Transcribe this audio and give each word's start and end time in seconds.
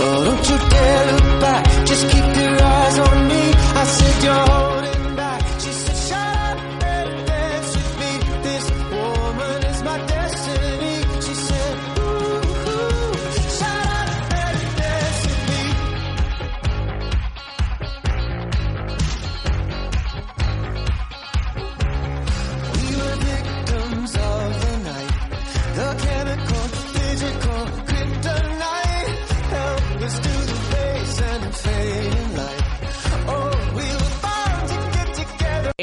Oh, 0.00 0.24
don't 0.24 0.44
you 0.50 0.58
dare 0.70 1.12
look 1.12 1.40
back. 1.40 1.86
Just 1.86 2.08
keep 2.10 2.36
your 2.36 2.62
eyes 2.62 2.98
on 2.98 3.28
me. 3.28 3.42
I 3.80 3.84
said 3.84 4.24
you're 4.24 4.63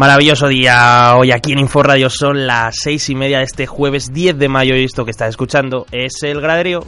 Maravilloso 0.00 0.48
día 0.48 1.14
hoy 1.14 1.30
aquí 1.30 1.52
en 1.52 1.58
Inforradio 1.58 2.08
son 2.08 2.46
las 2.46 2.74
seis 2.82 3.10
y 3.10 3.14
media 3.14 3.36
de 3.36 3.44
este 3.44 3.66
jueves 3.66 4.14
10 4.14 4.38
de 4.38 4.48
mayo 4.48 4.74
y 4.74 4.84
esto 4.84 5.04
que 5.04 5.10
estás 5.10 5.28
escuchando 5.28 5.84
es 5.92 6.22
el 6.22 6.40
graderío. 6.40 6.86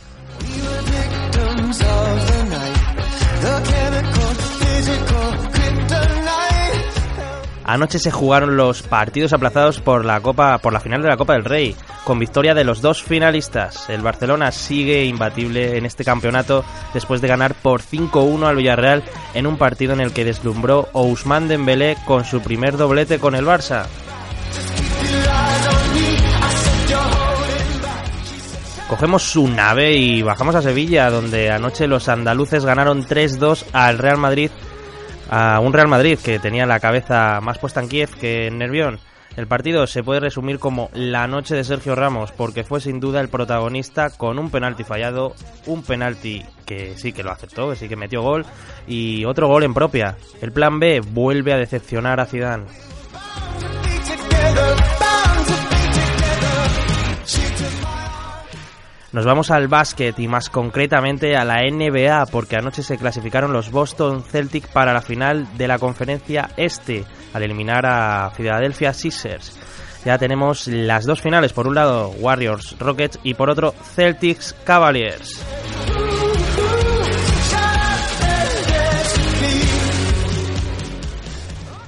Anoche 7.73 7.99
se 7.99 8.11
jugaron 8.11 8.59
los 8.59 8.83
partidos 8.83 9.33
aplazados 9.33 9.81
por 9.81 10.05
la 10.05 10.21
Copa, 10.21 10.59
por 10.59 10.75
la 10.75 10.81
final 10.81 11.01
de 11.01 11.09
la 11.09 11.17
Copa 11.17 11.33
del 11.33 11.47
Rey, 11.47 11.75
con 12.05 12.19
victoria 12.19 12.53
de 12.53 12.65
los 12.65 12.83
dos 12.83 13.03
finalistas. 13.03 13.89
El 13.89 14.03
Barcelona 14.03 14.53
sigue 14.53 15.07
imbatible 15.07 15.79
en 15.79 15.87
este 15.87 16.05
campeonato 16.05 16.67
después 16.93 17.23
de 17.23 17.29
ganar 17.29 17.55
por 17.55 17.81
5-1 17.81 18.47
al 18.47 18.57
Villarreal 18.57 19.03
en 19.33 19.47
un 19.47 19.57
partido 19.57 19.95
en 19.95 20.03
el 20.03 20.13
que 20.13 20.27
deslumbró 20.27 20.91
Ousmane 20.93 21.49
Dembélé 21.49 21.97
con 22.05 22.27
su 22.27 22.43
primer 22.43 22.77
doblete 22.77 23.19
con 23.19 23.35
el 23.35 23.47
Barça. 23.47 23.87
Cogemos 28.87 29.23
su 29.23 29.49
nave 29.49 29.95
y 29.95 30.21
bajamos 30.21 30.55
a 30.57 30.61
Sevilla, 30.61 31.09
donde 31.09 31.51
anoche 31.51 31.87
los 31.87 32.11
andaluces 32.11 32.67
ganaron 32.67 33.07
3-2 33.07 33.65
al 33.73 33.97
Real 33.97 34.19
Madrid, 34.19 34.51
a 35.35 35.61
un 35.61 35.73
Real 35.73 35.89
Madrid 35.89 36.19
que 36.23 36.39
tenía 36.39 36.67
la 36.67 36.79
cabeza 36.79 37.41
más 37.41 37.59
puesta 37.59 37.81
en 37.81 37.89
Kiev 37.89 38.11
que 38.21 38.49
en 38.49 38.59
Nervión. 38.59 39.01
El 39.35 39.47
partido 39.47 39.87
se 39.87 40.03
puede 40.03 40.21
resumir 40.21 40.59
como 40.59 40.91
la 40.93 41.27
noche 41.27 41.55
de 41.55 41.65
Sergio 41.65 41.95
Ramos, 41.95 42.33
porque 42.33 42.65
fue 42.65 42.83
sin 42.83 43.01
duda 43.01 43.19
el 43.23 43.31
protagonista 43.31 44.11
con 44.11 44.39
un 44.39 44.51
penalti 44.51 44.85
fallado, 44.85 45.35
un 45.65 45.83
penalti 45.83 46.45
que 46.67 46.99
sí 46.99 47.15
que 47.15 47.23
lo 47.23 47.31
aceptó, 47.31 47.71
que 47.71 47.77
sí 47.77 47.89
que 47.89 47.97
metió 47.97 48.21
gol, 48.21 48.45
y 48.87 49.25
otro 49.25 49.49
gol 49.49 49.65
en 49.65 49.73
propia. 49.73 50.19
El 50.43 50.53
plan 50.53 50.79
B 50.79 51.01
vuelve 51.01 51.55
a 51.55 51.57
decepcionar 51.57 52.21
a 52.21 52.27
Zidane. 52.27 52.65
Nos 59.13 59.27
vamos 59.27 59.51
al 59.51 59.69
básquet 59.69 60.19
y 60.19 60.27
más 60.27 60.49
concretamente 60.49 61.37
a 61.37 61.45
la 61.45 61.61
NBA 61.71 62.25
porque 62.33 62.57
anoche 62.57 62.83
se 62.83 62.97
clasificaron 62.97 63.53
los 63.53 63.71
Boston 63.71 64.23
Celtic 64.23 64.69
para 64.69 64.95
la 64.95 65.03
final 65.03 65.47
de 65.59 65.69
la 65.69 65.79
conferencia 65.79 66.49
este 66.57 67.05
al 67.35 67.43
eliminar 67.43 67.85
a 67.85 68.31
Philadelphia 68.35 68.95
Sixers. 68.95 69.59
Ya 70.07 70.17
tenemos 70.17 70.67
las 70.67 71.05
dos 71.05 71.21
finales, 71.21 71.53
por 71.53 71.69
un 71.69 71.75
lado 71.75 72.09
Warriors 72.09 72.77
Rockets 72.79 73.21
y 73.23 73.35
por 73.35 73.51
otro 73.51 73.73
Celtics 73.95 74.55
Cavaliers. 74.65 75.92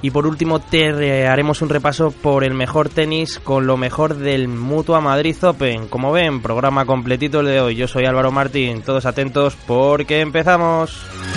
Y 0.05 0.11
por 0.11 0.27
último 0.27 0.59
te 0.59 1.25
haremos 1.25 1.63
un 1.63 1.69
repaso 1.69 2.11
por 2.11 2.43
el 2.43 2.53
mejor 2.53 2.89
tenis 2.89 3.39
con 3.39 3.65
lo 3.65 3.75
mejor 3.75 4.13
del 4.13 4.47
Mutua 4.47 5.01
Madrid 5.01 5.35
Open. 5.43 5.87
Como 5.87 6.11
ven, 6.11 6.43
programa 6.43 6.85
completito 6.85 7.39
el 7.39 7.47
de 7.47 7.59
hoy. 7.59 7.75
Yo 7.75 7.87
soy 7.87 8.05
Álvaro 8.05 8.31
Martín, 8.31 8.83
todos 8.83 9.07
atentos 9.07 9.57
porque 9.65 10.19
empezamos. 10.19 11.34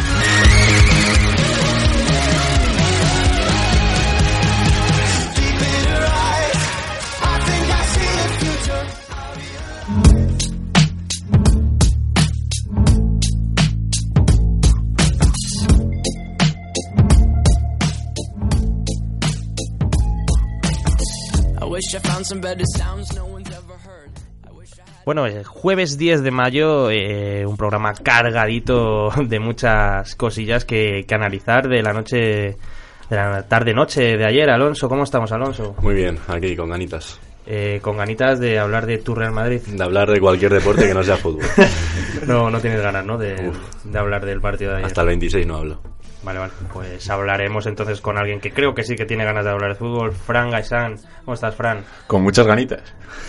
Bueno, 25.04 25.24
el 25.24 25.42
jueves 25.44 25.96
10 25.96 26.22
de 26.22 26.30
mayo, 26.30 26.90
eh, 26.90 27.46
un 27.46 27.56
programa 27.56 27.94
cargadito 27.94 29.08
de 29.24 29.40
muchas 29.40 30.14
cosillas 30.16 30.64
que, 30.66 31.04
que 31.08 31.14
analizar 31.14 31.66
de 31.66 31.82
la 31.82 31.94
noche, 31.94 32.16
de 32.18 33.16
la 33.16 33.42
tarde-noche 33.48 34.18
de 34.18 34.26
ayer. 34.26 34.50
Alonso, 34.50 34.86
¿cómo 34.88 35.04
estamos, 35.04 35.32
Alonso? 35.32 35.74
Muy 35.80 35.94
bien, 35.94 36.18
aquí 36.28 36.54
con 36.54 36.68
ganitas. 36.68 37.18
Eh, 37.46 37.78
con 37.80 37.96
ganitas 37.96 38.38
de 38.38 38.58
hablar 38.58 38.84
de 38.84 38.98
tu 38.98 39.14
Real 39.14 39.32
Madrid. 39.32 39.62
De 39.62 39.82
hablar 39.82 40.10
de 40.10 40.20
cualquier 40.20 40.52
deporte 40.52 40.86
que 40.86 40.92
no 40.92 41.02
sea 41.02 41.16
fútbol. 41.16 41.44
No, 42.26 42.50
no 42.50 42.60
tienes 42.60 42.82
ganas, 42.82 43.06
¿no? 43.06 43.16
De, 43.16 43.52
de 43.84 43.98
hablar 43.98 44.26
del 44.26 44.40
partido 44.40 44.72
de 44.72 44.78
ayer. 44.78 44.86
Hasta 44.86 45.00
el 45.02 45.06
26 45.06 45.46
no 45.46 45.56
hablo. 45.56 45.80
Vale, 46.22 46.38
vale. 46.38 46.52
Pues 46.72 47.08
hablaremos 47.10 47.66
entonces 47.66 48.00
con 48.00 48.18
alguien 48.18 48.40
que 48.40 48.52
creo 48.52 48.74
que 48.74 48.82
sí 48.82 48.96
que 48.96 49.04
tiene 49.04 49.24
ganas 49.24 49.44
de 49.44 49.50
hablar 49.50 49.70
de 49.70 49.76
fútbol. 49.76 50.12
Fran 50.12 50.50
Gaisán. 50.50 50.96
¿Cómo 51.24 51.34
estás, 51.34 51.54
Fran? 51.54 51.84
Con 52.06 52.22
muchas 52.22 52.46
ganitas. 52.46 52.82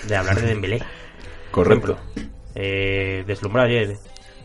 De 0.07 0.15
hablar 0.15 0.39
de 0.39 0.47
Dembélé. 0.47 0.83
Correcto. 1.51 1.97
Eh, 2.55 3.23
deslumbró 3.27 3.63
ayer. 3.63 3.95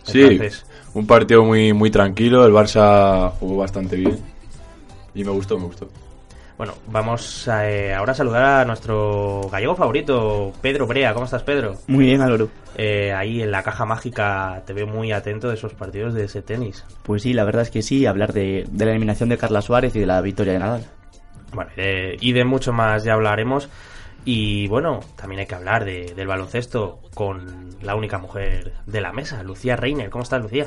Sí, 0.04 0.20
Entonces, 0.22 0.66
un 0.92 1.06
partido 1.06 1.44
muy, 1.44 1.72
muy 1.72 1.90
tranquilo. 1.90 2.46
El 2.46 2.52
Barça 2.52 3.30
jugó 3.40 3.58
bastante 3.58 3.96
bien. 3.96 4.18
Y 5.14 5.24
me 5.24 5.30
gustó, 5.30 5.58
me 5.58 5.64
gustó. 5.64 5.88
Bueno, 6.56 6.74
vamos 6.86 7.48
a, 7.48 7.68
eh, 7.68 7.92
ahora 7.94 8.12
a 8.12 8.14
saludar 8.14 8.44
a 8.60 8.64
nuestro 8.64 9.42
gallego 9.50 9.74
favorito, 9.74 10.52
Pedro 10.62 10.86
Brea. 10.86 11.12
¿Cómo 11.12 11.24
estás, 11.24 11.42
Pedro? 11.42 11.74
Muy 11.88 12.06
bien, 12.06 12.20
Álvaro. 12.20 12.48
Eh, 12.76 13.12
ahí 13.12 13.42
en 13.42 13.50
la 13.50 13.62
caja 13.62 13.84
mágica 13.84 14.62
te 14.66 14.72
veo 14.72 14.86
muy 14.86 15.12
atento 15.12 15.48
de 15.48 15.54
esos 15.54 15.74
partidos 15.74 16.14
de 16.14 16.24
ese 16.24 16.42
tenis. 16.42 16.84
Pues 17.02 17.22
sí, 17.22 17.32
la 17.32 17.44
verdad 17.44 17.62
es 17.62 17.70
que 17.70 17.82
sí, 17.82 18.06
hablar 18.06 18.32
de, 18.32 18.66
de 18.70 18.84
la 18.84 18.90
eliminación 18.92 19.28
de 19.28 19.38
Carla 19.38 19.62
Suárez 19.62 19.94
y 19.96 20.00
de 20.00 20.06
la 20.06 20.20
victoria 20.20 20.52
de 20.54 20.58
Nadal. 20.58 20.84
Vale, 21.52 21.70
eh, 21.76 22.16
y 22.20 22.32
de 22.32 22.44
mucho 22.44 22.72
más 22.72 23.04
ya 23.04 23.14
hablaremos. 23.14 23.68
Y 24.24 24.66
bueno, 24.68 25.00
también 25.16 25.40
hay 25.40 25.46
que 25.46 25.54
hablar 25.54 25.84
de- 25.84 26.14
del 26.16 26.26
baloncesto 26.26 27.00
con 27.14 27.68
la 27.82 27.94
única 27.94 28.18
mujer 28.18 28.72
de 28.86 29.00
la 29.00 29.12
mesa, 29.12 29.42
Lucía 29.42 29.76
Reiner. 29.76 30.08
¿Cómo 30.10 30.22
estás, 30.24 30.40
Lucía? 30.42 30.66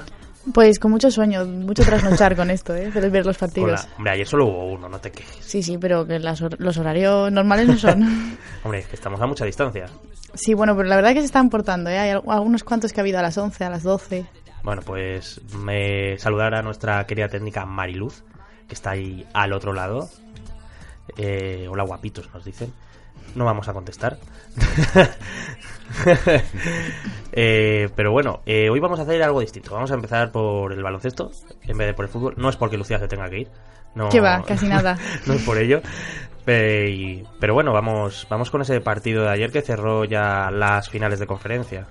Pues 0.53 0.79
con 0.79 0.91
mucho 0.91 1.11
sueño, 1.11 1.45
mucho 1.45 1.83
trasnochar 1.83 2.35
con 2.35 2.49
esto, 2.49 2.73
¿eh? 2.75 2.89
De 2.91 3.09
ver 3.09 3.25
los 3.25 3.37
partidos. 3.37 3.81
Hola. 3.83 3.89
Hombre, 3.97 4.13
ayer 4.13 4.27
solo 4.27 4.45
hubo 4.45 4.65
uno, 4.73 4.87
no 4.87 4.99
te 4.99 5.11
quejes. 5.11 5.37
Sí, 5.45 5.61
sí, 5.61 5.77
pero 5.77 6.05
que 6.07 6.19
las 6.19 6.41
hor- 6.41 6.55
los 6.59 6.77
horarios 6.77 7.31
normales 7.31 7.67
no 7.67 7.77
son. 7.77 8.37
Hombre, 8.63 8.79
es 8.79 8.87
que 8.87 8.95
estamos 8.95 9.19
a 9.21 9.27
mucha 9.27 9.43
distancia. 9.45 9.87
sí, 10.33 10.53
bueno, 10.53 10.75
pero 10.77 10.87
la 10.87 10.95
verdad 10.95 11.13
que 11.13 11.19
se 11.19 11.25
están 11.25 11.49
portando, 11.49 11.89
¿eh? 11.89 11.97
Hay 11.99 12.09
al- 12.11 12.23
algunos 12.27 12.63
cuantos 12.63 12.93
que 12.93 12.99
ha 12.99 13.03
habido 13.03 13.19
a 13.19 13.21
las 13.21 13.37
11, 13.37 13.63
a 13.65 13.69
las 13.69 13.83
12. 13.83 14.25
Bueno, 14.63 14.81
pues 14.83 15.41
me 15.57 16.17
saludar 16.17 16.55
a 16.55 16.61
nuestra 16.61 17.05
querida 17.05 17.27
técnica 17.29 17.65
Mariluz, 17.65 18.23
que 18.67 18.73
está 18.73 18.91
ahí 18.91 19.25
al 19.33 19.53
otro 19.53 19.73
lado. 19.73 20.09
Eh, 21.17 21.67
hola 21.69 21.83
guapitos, 21.83 22.29
nos 22.33 22.43
dicen. 22.45 22.71
No 23.35 23.45
vamos 23.45 23.67
a 23.67 23.73
contestar. 23.73 24.17
Eh, 27.39 27.89
pero 27.95 28.11
bueno, 28.11 28.41
eh, 28.45 28.69
hoy 28.69 28.79
vamos 28.79 28.99
a 28.99 29.03
hacer 29.03 29.21
algo 29.21 29.41
distinto. 29.41 29.73
Vamos 29.73 29.91
a 29.91 29.93
empezar 29.93 30.31
por 30.31 30.73
el 30.73 30.81
baloncesto 30.81 31.31
en 31.63 31.77
vez 31.77 31.87
de 31.87 31.93
por 31.93 32.05
el 32.05 32.09
fútbol. 32.11 32.33
No 32.37 32.49
es 32.49 32.55
porque 32.55 32.77
Lucía 32.77 32.97
se 32.99 33.07
tenga 33.07 33.29
que 33.29 33.39
ir. 33.41 33.47
No, 33.95 34.09
Que 34.09 34.19
va, 34.19 34.43
casi 34.43 34.67
nada. 34.69 34.97
no 35.25 35.33
es 35.35 35.43
por 35.43 35.57
ello. 35.57 35.81
Y- 36.47 37.23
pero 37.39 37.53
bueno, 37.53 37.73
vamos, 37.73 38.25
vamos 38.29 38.49
con 38.49 38.61
ese 38.61 38.79
partido 38.81 39.23
de 39.23 39.29
ayer 39.29 39.51
que 39.51 39.61
cerró 39.61 40.05
ya 40.05 40.49
las 40.51 40.89
finales 40.89 41.19
de 41.19 41.27
conferencia. 41.27 41.85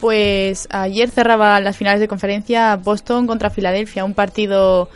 Pues 0.00 0.66
ayer 0.70 1.08
cerraba 1.10 1.60
las 1.60 1.76
finales 1.76 2.00
de 2.00 2.08
conferencia 2.08 2.76
Boston 2.76 3.26
contra 3.26 3.50
Filadelfia, 3.50 4.04
un 4.04 4.14
partido 4.14 4.88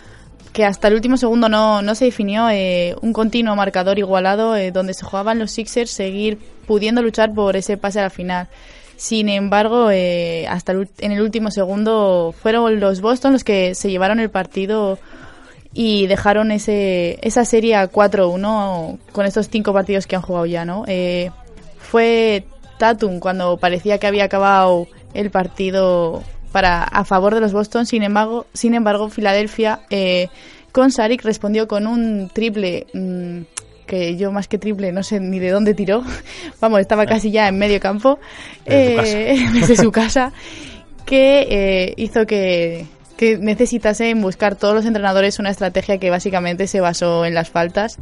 que 0.53 0.65
hasta 0.65 0.89
el 0.89 0.95
último 0.95 1.17
segundo 1.17 1.49
no, 1.49 1.83
no 1.83 1.95
se 1.95 2.07
definió, 2.07 2.49
eh, 2.51 2.97
un 3.01 3.13
continuo 3.13 3.55
marcador 3.57 3.99
igualado 3.99 4.57
eh, 4.57 4.71
donde 4.71 4.95
se 4.95 5.05
jugaban 5.05 5.39
los 5.39 5.51
Sixers 5.51 5.91
seguir 5.91 6.39
pudiendo 6.67 7.03
luchar 7.03 7.33
por 7.33 7.57
ese 7.57 7.77
pase 7.77 8.01
a 8.01 8.05
la 8.05 8.11
final. 8.11 8.49
Sin 8.97 9.29
embargo, 9.29 9.91
eh, 9.93 10.47
hasta 10.49 10.73
el 10.73 10.89
en 10.99 11.13
el 11.13 11.21
último 11.21 11.53
segundo 11.53 12.35
fueron 12.37 12.81
los 12.81 13.01
Boston 13.01 13.33
los 13.33 13.45
que 13.45 13.77
se 13.77 13.91
llevaron 13.91 14.19
el 14.19 14.29
partido 14.29 14.99
y 15.73 16.09
dejaron 16.09 16.51
ese, 16.51 17.19
esa 17.23 17.45
serie 17.45 17.77
a 17.77 17.89
4-1 17.89 18.99
con 19.13 19.27
estos 19.27 19.49
cinco 19.49 19.73
partidos 19.73 20.09
que 20.09 20.17
han 20.17 20.23
jugado 20.23 20.47
ya, 20.47 20.65
¿no? 20.65 20.83
Eh, 20.89 21.31
fue 21.79 22.45
Tatum 22.79 23.21
cuando 23.21 23.57
parecía 23.59 23.99
que 23.99 24.09
había 24.09 24.25
acabado 24.25 24.89
el 25.15 25.31
partido 25.31 26.25
para 26.53 26.85
a 26.85 27.05
favor 27.05 27.35
de 27.35 27.41
los 27.41 27.53
Boston, 27.53 27.87
sin 27.87 28.03
embargo, 28.03 28.47
sin 28.53 28.75
embargo 28.75 29.09
Filadelfia 29.09 29.81
eh, 29.91 30.29
con 30.73 30.91
Saric 30.91 31.23
respondió 31.25 31.69
con 31.69 31.87
un 31.87 32.31
triple 32.33 32.87
mm, 32.95 33.41
que 33.87 34.17
yo 34.17 34.31
más 34.33 34.49
que 34.49 34.59
triple 34.59 34.93
no 34.93 35.03
sé 35.03 35.19
ni 35.21 35.39
de 35.39 35.51
dónde 35.51 35.75
tiró, 35.75 36.05
vamos, 36.61 36.81
estaba 36.81 37.07
casi 37.07 37.31
ya 37.31 37.49
en 37.49 37.59
medio 37.59 37.81
campo, 37.81 38.19
Desde 38.65 39.33
eh, 39.33 39.47
desde 39.53 39.77
su 39.77 39.91
casa, 39.91 40.33
que 41.05 41.47
eh, 41.51 41.95
hizo 41.97 42.27
que, 42.27 42.87
que 43.17 43.39
necesitasen 43.39 44.21
buscar 44.21 44.57
todos 44.57 44.75
los 44.75 44.87
entrenadores 44.87 45.39
una 45.39 45.51
estrategia 45.51 45.99
que 45.99 46.11
básicamente 46.11 46.67
se 46.67 46.81
basó 46.81 47.25
en 47.25 47.35
las 47.35 47.51
faltas. 47.51 47.99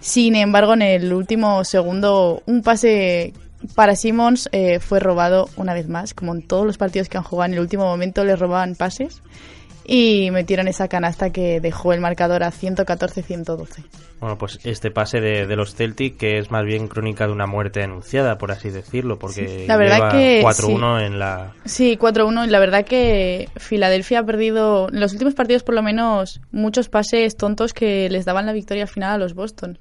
Sin 0.00 0.34
embargo, 0.34 0.72
en 0.72 0.82
el 0.82 1.12
último 1.12 1.62
segundo, 1.62 2.42
un 2.46 2.62
pase 2.62 3.34
para 3.74 3.96
Simmons 3.96 4.48
eh, 4.52 4.80
fue 4.80 5.00
robado 5.00 5.48
una 5.56 5.74
vez 5.74 5.88
más, 5.88 6.14
como 6.14 6.34
en 6.34 6.42
todos 6.42 6.66
los 6.66 6.78
partidos 6.78 7.08
que 7.08 7.18
han 7.18 7.24
jugado 7.24 7.48
en 7.48 7.54
el 7.54 7.60
último 7.60 7.84
momento 7.84 8.24
le 8.24 8.36
robaban 8.36 8.74
pases 8.74 9.22
y 9.84 10.30
metieron 10.30 10.68
esa 10.68 10.86
canasta 10.86 11.30
que 11.30 11.60
dejó 11.60 11.92
el 11.92 12.00
marcador 12.00 12.44
a 12.44 12.52
114-112. 12.52 13.84
Bueno, 14.20 14.38
pues 14.38 14.60
este 14.62 14.90
pase 14.90 15.20
de, 15.20 15.46
de 15.46 15.56
los 15.56 15.74
Celtic, 15.74 16.16
que 16.16 16.38
es 16.38 16.50
más 16.50 16.64
bien 16.64 16.86
crónica 16.86 17.26
de 17.26 17.32
una 17.32 17.46
muerte 17.46 17.82
anunciada, 17.82 18.38
por 18.38 18.52
así 18.52 18.70
decirlo, 18.70 19.18
porque 19.18 19.48
Sí, 19.48 19.66
la 19.66 19.76
verdad 19.76 19.96
lleva 19.96 20.10
que 20.12 20.42
4-1 20.44 21.06
en 21.06 21.18
la... 21.18 21.54
Sí, 21.64 21.96
4-1 21.98 22.46
y 22.46 22.50
la 22.50 22.60
verdad 22.60 22.84
que 22.84 23.48
Filadelfia 23.56 24.20
ha 24.20 24.24
perdido 24.24 24.88
en 24.90 25.00
los 25.00 25.12
últimos 25.12 25.34
partidos 25.34 25.62
por 25.62 25.74
lo 25.74 25.82
menos 25.82 26.40
muchos 26.52 26.88
pases 26.88 27.36
tontos 27.36 27.72
que 27.72 28.08
les 28.10 28.24
daban 28.24 28.46
la 28.46 28.52
victoria 28.52 28.84
al 28.84 28.88
final 28.88 29.12
a 29.12 29.18
los 29.18 29.34
Boston. 29.34 29.78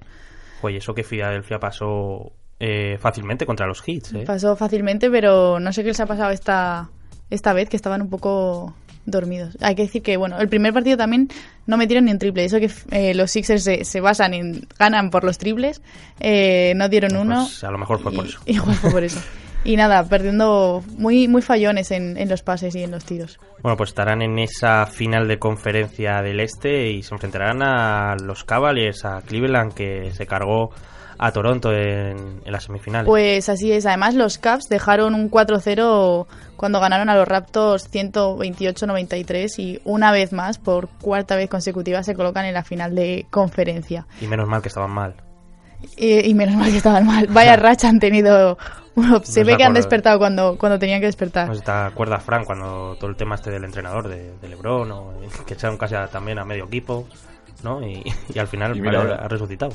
Oye, 0.61 0.77
eso 0.77 0.93
que 0.93 1.03
Filadelfia 1.03 1.59
pasó 1.59 2.31
eh, 2.59 2.97
fácilmente 2.99 3.45
contra 3.45 3.67
los 3.67 3.81
Hits, 3.87 4.13
¿eh? 4.13 4.23
Pasó 4.25 4.55
fácilmente, 4.55 5.09
pero 5.09 5.59
no 5.59 5.71
sé 5.73 5.81
qué 5.83 5.89
les 5.89 5.99
ha 5.99 6.05
pasado 6.05 6.31
esta, 6.31 6.89
esta 7.29 7.53
vez, 7.53 7.69
que 7.69 7.75
estaban 7.77 8.01
un 8.01 8.09
poco 8.09 8.73
dormidos. 9.05 9.57
Hay 9.61 9.75
que 9.75 9.83
decir 9.83 10.03
que, 10.03 10.17
bueno, 10.17 10.37
el 10.39 10.49
primer 10.49 10.73
partido 10.73 10.97
también 10.97 11.29
no 11.65 11.77
metieron 11.77 12.05
ni 12.05 12.11
un 12.11 12.19
triple. 12.19 12.45
Eso 12.45 12.59
que 12.59 12.69
eh, 12.91 13.13
los 13.15 13.31
Sixers 13.31 13.63
se, 13.63 13.83
se 13.85 14.01
basan 14.01 14.33
en 14.33 14.67
ganan 14.77 15.09
por 15.09 15.23
los 15.23 15.37
triples, 15.37 15.81
eh, 16.19 16.73
no 16.75 16.89
dieron 16.89 17.15
uno. 17.15 17.43
Pues 17.45 17.63
a 17.63 17.71
lo 17.71 17.77
mejor 17.77 17.99
fue 18.01 18.11
por 18.11 18.25
y- 18.25 18.29
eso. 18.29 18.39
Igual 18.45 18.75
fue 18.75 18.91
por 18.91 19.03
eso. 19.03 19.19
Y 19.65 19.75
nada, 19.75 20.03
perdiendo 20.07 20.81
muy, 20.97 21.27
muy 21.27 21.41
fallones 21.41 21.91
en, 21.91 22.15
en 22.17 22.29
los 22.29 22.43
pases 22.43 22.75
y 22.75 22.83
en 22.83 22.91
los 22.91 23.03
tiros. 23.03 23.39
Bueno, 23.61 23.75
pues 23.75 23.89
estarán 23.89 24.21
en 24.21 24.39
esa 24.39 24.85
final 24.85 25.27
de 25.27 25.37
conferencia 25.37 26.21
del 26.21 26.39
Este 26.39 26.91
y 26.91 27.03
se 27.03 27.13
enfrentarán 27.13 27.61
a 27.61 28.15
los 28.23 28.45
Cavaliers, 28.45 29.03
a 29.03 29.21
Cleveland, 29.21 29.73
que 29.73 30.11
se 30.13 30.25
cargó 30.27 30.69
a 31.21 31.31
Toronto 31.33 31.71
en, 31.73 32.41
en 32.45 32.51
las 32.51 32.63
semifinales. 32.63 33.05
Pues 33.07 33.49
así 33.49 33.71
es. 33.71 33.85
Además, 33.85 34.15
los 34.15 34.37
Cavs 34.37 34.69
dejaron 34.69 35.13
un 35.13 35.29
4-0 35.29 36.25
cuando 36.55 36.79
ganaron 36.79 37.09
a 37.09 37.15
los 37.15 37.27
Raptors 37.27 37.91
128-93 37.91 39.59
y 39.59 39.81
una 39.85 40.11
vez 40.11 40.31
más, 40.33 40.57
por 40.57 40.89
cuarta 41.01 41.35
vez 41.35 41.49
consecutiva, 41.49 42.03
se 42.03 42.15
colocan 42.15 42.45
en 42.45 42.53
la 42.53 42.63
final 42.63 42.95
de 42.95 43.25
conferencia. 43.29 44.05
Y 44.21 44.27
menos 44.27 44.47
mal 44.47 44.61
que 44.61 44.69
estaban 44.69 44.91
mal. 44.91 45.13
Y, 45.97 46.29
y 46.29 46.33
menos 46.33 46.55
mal 46.55 46.71
que 46.71 46.77
estaban 46.77 47.05
mal. 47.05 47.27
Vaya 47.29 47.55
racha 47.55 47.89
han 47.89 47.99
tenido. 47.99 48.57
Bueno, 48.95 49.21
se 49.23 49.41
Nos 49.41 49.47
ve 49.47 49.57
que 49.57 49.63
han 49.63 49.73
despertado 49.73 50.17
cuando, 50.19 50.57
cuando 50.57 50.77
tenían 50.77 50.99
que 50.99 51.05
despertar. 51.05 51.55
Si 51.55 51.61
te 51.61 51.71
acuerdas, 51.71 52.21
Frank, 52.23 52.45
cuando 52.45 52.95
todo 52.99 53.09
el 53.09 53.15
tema 53.15 53.35
este 53.35 53.49
del 53.49 53.63
entrenador, 53.63 54.07
de, 54.09 54.33
de 54.41 54.49
Lebron, 54.49 54.91
o, 54.91 55.13
que 55.45 55.53
echaron 55.53 55.77
casi 55.77 55.95
a- 55.95 56.07
también 56.07 56.39
a 56.39 56.43
medio 56.45 56.65
equipo, 56.65 57.07
¿no? 57.63 57.81
Y, 57.85 58.03
y 58.33 58.39
al 58.39 58.47
final 58.47 58.75
Y 58.75 58.81
mira 58.81 59.01
ha 59.01 59.27
resucitado. 59.27 59.71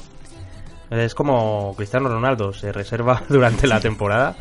Es 0.97 1.15
como 1.15 1.75
Cristiano 1.77 2.09
Ronaldo, 2.09 2.53
se 2.53 2.73
reserva 2.73 3.23
durante 3.29 3.67
la 3.67 3.81
temporada. 3.81 4.37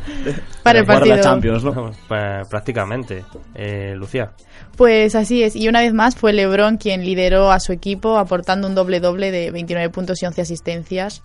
para 0.62 0.78
el 0.80 0.86
partido. 0.86 1.16
la 1.16 1.22
Champions, 1.22 1.64
¿no? 1.64 1.90
Pa- 2.08 2.42
prácticamente. 2.48 3.24
Eh, 3.54 3.94
Lucía. 3.96 4.32
Pues 4.76 5.14
así 5.14 5.42
es. 5.42 5.56
Y 5.56 5.68
una 5.68 5.80
vez 5.80 5.92
más 5.92 6.14
fue 6.16 6.32
LeBron 6.32 6.76
quien 6.78 7.04
lideró 7.04 7.50
a 7.52 7.60
su 7.60 7.72
equipo 7.72 8.18
aportando 8.18 8.66
un 8.68 8.74
doble-doble 8.74 9.30
de 9.30 9.50
29 9.50 9.90
puntos 9.90 10.22
y 10.22 10.26
11 10.26 10.42
asistencias. 10.42 11.22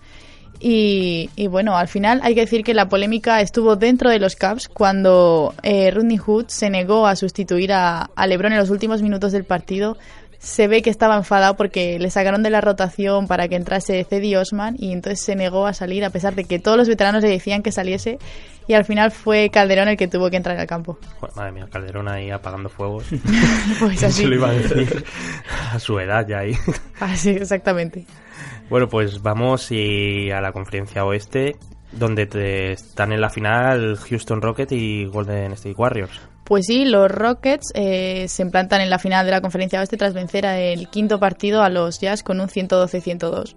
Y, 0.62 1.30
y 1.36 1.46
bueno, 1.46 1.76
al 1.76 1.88
final 1.88 2.20
hay 2.22 2.34
que 2.34 2.42
decir 2.42 2.62
que 2.64 2.74
la 2.74 2.88
polémica 2.88 3.40
estuvo 3.40 3.76
dentro 3.76 4.10
de 4.10 4.18
los 4.18 4.36
Cavs 4.36 4.68
cuando 4.68 5.54
eh, 5.62 5.90
Rodney 5.90 6.18
Hood 6.18 6.46
se 6.48 6.68
negó 6.68 7.06
a 7.06 7.16
sustituir 7.16 7.72
a, 7.72 8.10
a 8.14 8.26
LeBron 8.26 8.52
en 8.52 8.58
los 8.58 8.68
últimos 8.70 9.00
minutos 9.00 9.32
del 9.32 9.44
partido. 9.44 9.96
Se 10.42 10.68
ve 10.68 10.80
que 10.80 10.88
estaba 10.88 11.16
enfadado 11.18 11.54
porque 11.54 11.98
le 11.98 12.10
sacaron 12.10 12.42
de 12.42 12.48
la 12.48 12.62
rotación 12.62 13.28
para 13.28 13.46
que 13.46 13.56
entrase 13.56 14.02
Cedi 14.08 14.34
Osman 14.36 14.74
y 14.78 14.92
entonces 14.92 15.20
se 15.20 15.36
negó 15.36 15.66
a 15.66 15.74
salir 15.74 16.02
a 16.02 16.08
pesar 16.08 16.34
de 16.34 16.44
que 16.44 16.58
todos 16.58 16.78
los 16.78 16.88
veteranos 16.88 17.22
le 17.22 17.28
decían 17.28 17.62
que 17.62 17.72
saliese 17.72 18.18
y 18.66 18.72
al 18.72 18.86
final 18.86 19.10
fue 19.10 19.50
Calderón 19.50 19.88
el 19.88 19.98
que 19.98 20.08
tuvo 20.08 20.30
que 20.30 20.38
entrar 20.38 20.56
al 20.58 20.66
campo. 20.66 20.98
Joder, 21.18 21.36
madre 21.36 21.52
mía, 21.52 21.68
Calderón 21.70 22.08
ahí 22.08 22.30
apagando 22.30 22.70
fuegos. 22.70 23.04
Pues 23.80 23.98
¿Quién 23.98 24.10
así. 24.10 24.24
lo 24.24 24.34
iba 24.36 24.48
a 24.48 24.52
decir? 24.52 25.04
A 25.72 25.78
su 25.78 25.98
edad 26.00 26.26
ya 26.26 26.38
ahí. 26.38 26.56
Así, 27.00 27.30
exactamente. 27.30 28.06
Bueno, 28.70 28.88
pues 28.88 29.20
vamos 29.20 29.70
y 29.72 30.30
a 30.30 30.40
la 30.40 30.52
conferencia 30.52 31.04
oeste, 31.04 31.56
donde 31.92 32.26
te- 32.26 32.72
están 32.72 33.12
en 33.12 33.20
la 33.20 33.30
final 33.30 33.96
Houston 33.96 34.40
Rockets 34.42 34.72
y 34.72 35.04
Golden 35.06 35.52
State 35.52 35.74
Warriors. 35.76 36.12
Pues 36.44 36.66
sí, 36.66 36.84
los 36.84 37.08
Rockets 37.10 37.68
eh, 37.74 38.26
se 38.28 38.42
implantan 38.42 38.80
en 38.80 38.90
la 38.90 38.98
final 38.98 39.24
de 39.24 39.30
la 39.32 39.40
conferencia 39.40 39.78
oeste 39.80 39.96
tras 39.96 40.14
vencer 40.14 40.44
el 40.44 40.88
quinto 40.88 41.20
partido 41.20 41.62
a 41.62 41.68
los 41.68 42.00
Jazz 42.00 42.22
con 42.24 42.40
un 42.40 42.48
112-102. 42.48 43.54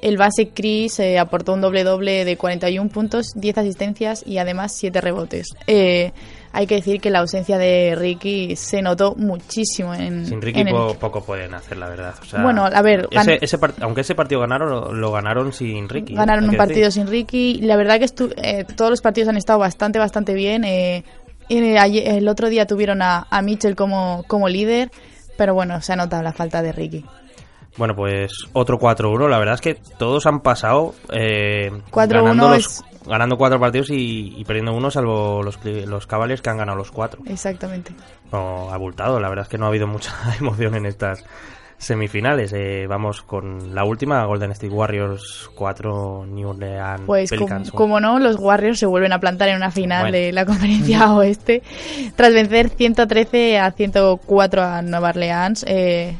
El 0.00 0.16
base 0.16 0.48
Chris 0.54 0.98
eh, 1.00 1.18
aportó 1.18 1.52
un 1.52 1.60
doble-doble 1.60 2.24
de 2.24 2.36
41 2.38 2.88
puntos, 2.88 3.32
10 3.34 3.58
asistencias 3.58 4.22
y 4.26 4.38
además 4.38 4.74
7 4.74 4.98
rebotes. 5.02 5.48
Eh, 5.66 6.12
hay 6.52 6.66
que 6.66 6.76
decir 6.76 7.00
que 7.00 7.10
la 7.10 7.20
ausencia 7.20 7.58
de 7.58 7.94
Ricky 7.96 8.56
se 8.56 8.82
notó 8.82 9.14
muchísimo 9.16 9.94
en, 9.94 10.26
Sin 10.26 10.42
Ricky 10.42 10.60
en 10.60 10.68
el- 10.68 10.74
po- 10.74 10.94
poco 10.94 11.22
pueden 11.24 11.54
hacer, 11.54 11.76
la 11.78 11.88
verdad. 11.88 12.14
O 12.20 12.24
sea, 12.24 12.42
Bueno, 12.42 12.64
a 12.66 12.82
ver, 12.82 13.08
ese- 13.10 13.58
aunque 13.80 14.00
ese 14.00 14.14
partido 14.14 14.40
ganaron, 14.40 14.68
lo, 14.70 14.92
lo 14.92 15.12
ganaron 15.12 15.52
sin 15.52 15.88
Ricky. 15.88 16.14
Ganaron 16.14 16.48
un 16.48 16.56
partido 16.56 16.86
decir. 16.86 17.02
sin 17.04 17.06
Ricky. 17.10 17.60
La 17.62 17.76
verdad 17.76 17.98
que 17.98 18.06
estu- 18.06 18.34
eh, 18.36 18.64
todos 18.76 18.90
los 18.90 19.00
partidos 19.00 19.28
han 19.28 19.36
estado 19.36 19.58
bastante, 19.58 19.98
bastante 19.98 20.34
bien. 20.34 20.64
Eh, 20.64 21.04
el 21.48 22.28
otro 22.28 22.48
día 22.48 22.66
tuvieron 22.66 23.02
a, 23.02 23.26
a 23.30 23.42
Mitchell 23.42 23.74
como, 23.76 24.24
como 24.26 24.48
líder, 24.48 24.90
pero 25.36 25.54
bueno, 25.54 25.80
se 25.80 25.92
ha 25.92 25.96
notado 25.96 26.22
la 26.22 26.32
falta 26.32 26.62
de 26.62 26.72
Ricky. 26.72 27.04
Bueno, 27.76 27.94
pues 27.94 28.32
otro 28.52 28.78
4-1. 28.78 29.28
La 29.28 29.38
verdad 29.38 29.54
es 29.54 29.60
que 29.60 29.76
todos 29.98 30.26
han 30.26 30.40
pasado 30.40 30.94
eh, 31.12 31.70
4-1 31.90 32.08
ganando, 32.24 32.48
los- 32.50 32.66
es- 32.66 32.84
ganando 33.06 33.36
cuatro 33.36 33.58
partidos 33.60 33.90
y, 33.90 34.34
y 34.36 34.44
perdiendo 34.44 34.74
uno, 34.74 34.90
salvo 34.90 35.42
los, 35.42 35.58
los 35.64 36.06
Cavaliers 36.06 36.42
que 36.42 36.50
han 36.50 36.58
ganado 36.58 36.78
los 36.78 36.90
cuatro. 36.90 37.22
Exactamente. 37.26 37.92
No, 38.32 38.70
abultado. 38.72 39.18
La 39.20 39.28
verdad 39.28 39.44
es 39.44 39.48
que 39.48 39.58
no 39.58 39.64
ha 39.66 39.68
habido 39.68 39.86
mucha 39.86 40.12
emoción 40.40 40.74
en 40.74 40.86
estas 40.86 41.24
semifinales. 41.78 42.52
Eh, 42.52 42.86
vamos 42.86 43.22
con 43.22 43.74
la 43.74 43.84
última, 43.84 44.22
Golden 44.26 44.50
State 44.52 44.72
Warriors 44.72 45.50
4, 45.54 46.26
New 46.26 46.48
Orleans 46.50 47.00
Pues 47.06 47.30
com- 47.32 47.64
como 47.74 48.00
no, 48.00 48.18
los 48.18 48.36
Warriors 48.36 48.78
se 48.78 48.84
vuelven 48.86 49.12
a 49.14 49.18
plantar 49.18 49.48
en 49.48 49.56
una 49.56 49.70
final 49.70 50.02
Bueno. 50.02 50.18
de 50.18 50.32
la 50.32 50.44
conferencia 50.46 51.14
oeste 51.14 51.62
tras 52.16 52.34
vencer 52.34 52.68
113 52.68 53.58
a 53.58 53.70
104 53.72 54.62
a 54.62 54.82
Nueva 54.82 55.08
Orleans. 55.08 55.64
eh, 55.66 56.14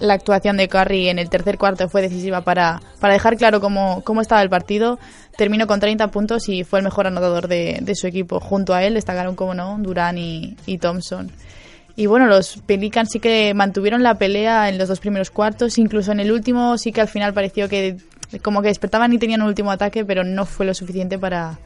la 0.00 0.14
actuación 0.14 0.56
de 0.56 0.68
Curry 0.68 1.08
en 1.08 1.18
el 1.18 1.30
tercer 1.30 1.58
cuarto 1.58 1.88
fue 1.88 2.02
decisiva 2.02 2.40
para, 2.40 2.80
para 2.98 3.14
dejar 3.14 3.36
claro 3.36 3.60
cómo, 3.60 4.02
cómo 4.04 4.20
estaba 4.20 4.42
el 4.42 4.50
partido. 4.50 4.98
Terminó 5.36 5.66
con 5.66 5.78
30 5.78 6.08
puntos 6.08 6.48
y 6.48 6.64
fue 6.64 6.80
el 6.80 6.84
mejor 6.84 7.06
anotador 7.06 7.48
de, 7.48 7.78
de 7.82 7.94
su 7.94 8.06
equipo. 8.06 8.40
Junto 8.40 8.74
a 8.74 8.82
él 8.82 8.94
destacaron, 8.94 9.36
como 9.36 9.54
no, 9.54 9.76
Durán 9.78 10.18
y, 10.18 10.56
y 10.66 10.78
Thompson. 10.78 11.30
Y 11.96 12.06
bueno, 12.06 12.26
los 12.26 12.56
Pelicans 12.66 13.10
sí 13.12 13.20
que 13.20 13.52
mantuvieron 13.54 14.02
la 14.02 14.14
pelea 14.14 14.68
en 14.68 14.78
los 14.78 14.88
dos 14.88 15.00
primeros 15.00 15.30
cuartos, 15.30 15.76
incluso 15.78 16.12
en 16.12 16.20
el 16.20 16.32
último 16.32 16.78
sí 16.78 16.92
que 16.92 17.02
al 17.02 17.08
final 17.08 17.34
pareció 17.34 17.68
que 17.68 17.98
como 18.42 18.62
que 18.62 18.68
despertaban 18.68 19.12
y 19.12 19.18
tenían 19.18 19.42
un 19.42 19.48
último 19.48 19.70
ataque, 19.70 20.04
pero 20.04 20.24
no 20.24 20.46
fue 20.46 20.64
lo 20.64 20.72
suficiente 20.72 21.18
para, 21.18 21.58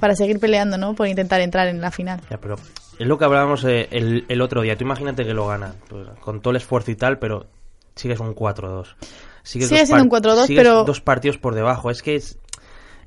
para 0.00 0.14
seguir 0.14 0.40
peleando, 0.40 0.76
¿no? 0.76 0.94
Por 0.94 1.06
intentar 1.06 1.40
entrar 1.40 1.68
en 1.68 1.80
la 1.80 1.90
final. 1.90 2.20
Ya, 2.28 2.38
pero 2.38 2.56
es 2.98 3.06
lo 3.06 3.16
que 3.16 3.24
hablábamos 3.24 3.64
eh, 3.64 3.88
el, 3.92 4.24
el 4.28 4.40
otro 4.42 4.62
día. 4.62 4.76
Tú 4.76 4.84
imagínate 4.84 5.24
que 5.24 5.32
lo 5.32 5.46
ganan, 5.46 5.74
pues, 5.88 6.08
con 6.20 6.40
todo 6.40 6.50
el 6.50 6.56
esfuerzo 6.56 6.90
y 6.90 6.96
tal, 6.96 7.18
pero 7.18 7.46
sigues 7.98 8.20
un 8.20 8.34
4-2. 8.34 8.86
Sigues 9.42 9.68
Sigue 9.68 9.80
dos 9.80 9.88
siendo 9.88 10.04
un 10.04 10.10
4-2, 10.10 10.46
sigues 10.46 10.62
pero- 10.62 10.84
dos 10.84 11.00
partidos 11.00 11.38
por 11.38 11.54
debajo. 11.54 11.90
Es 11.90 12.02
que 12.02 12.16
es, 12.16 12.38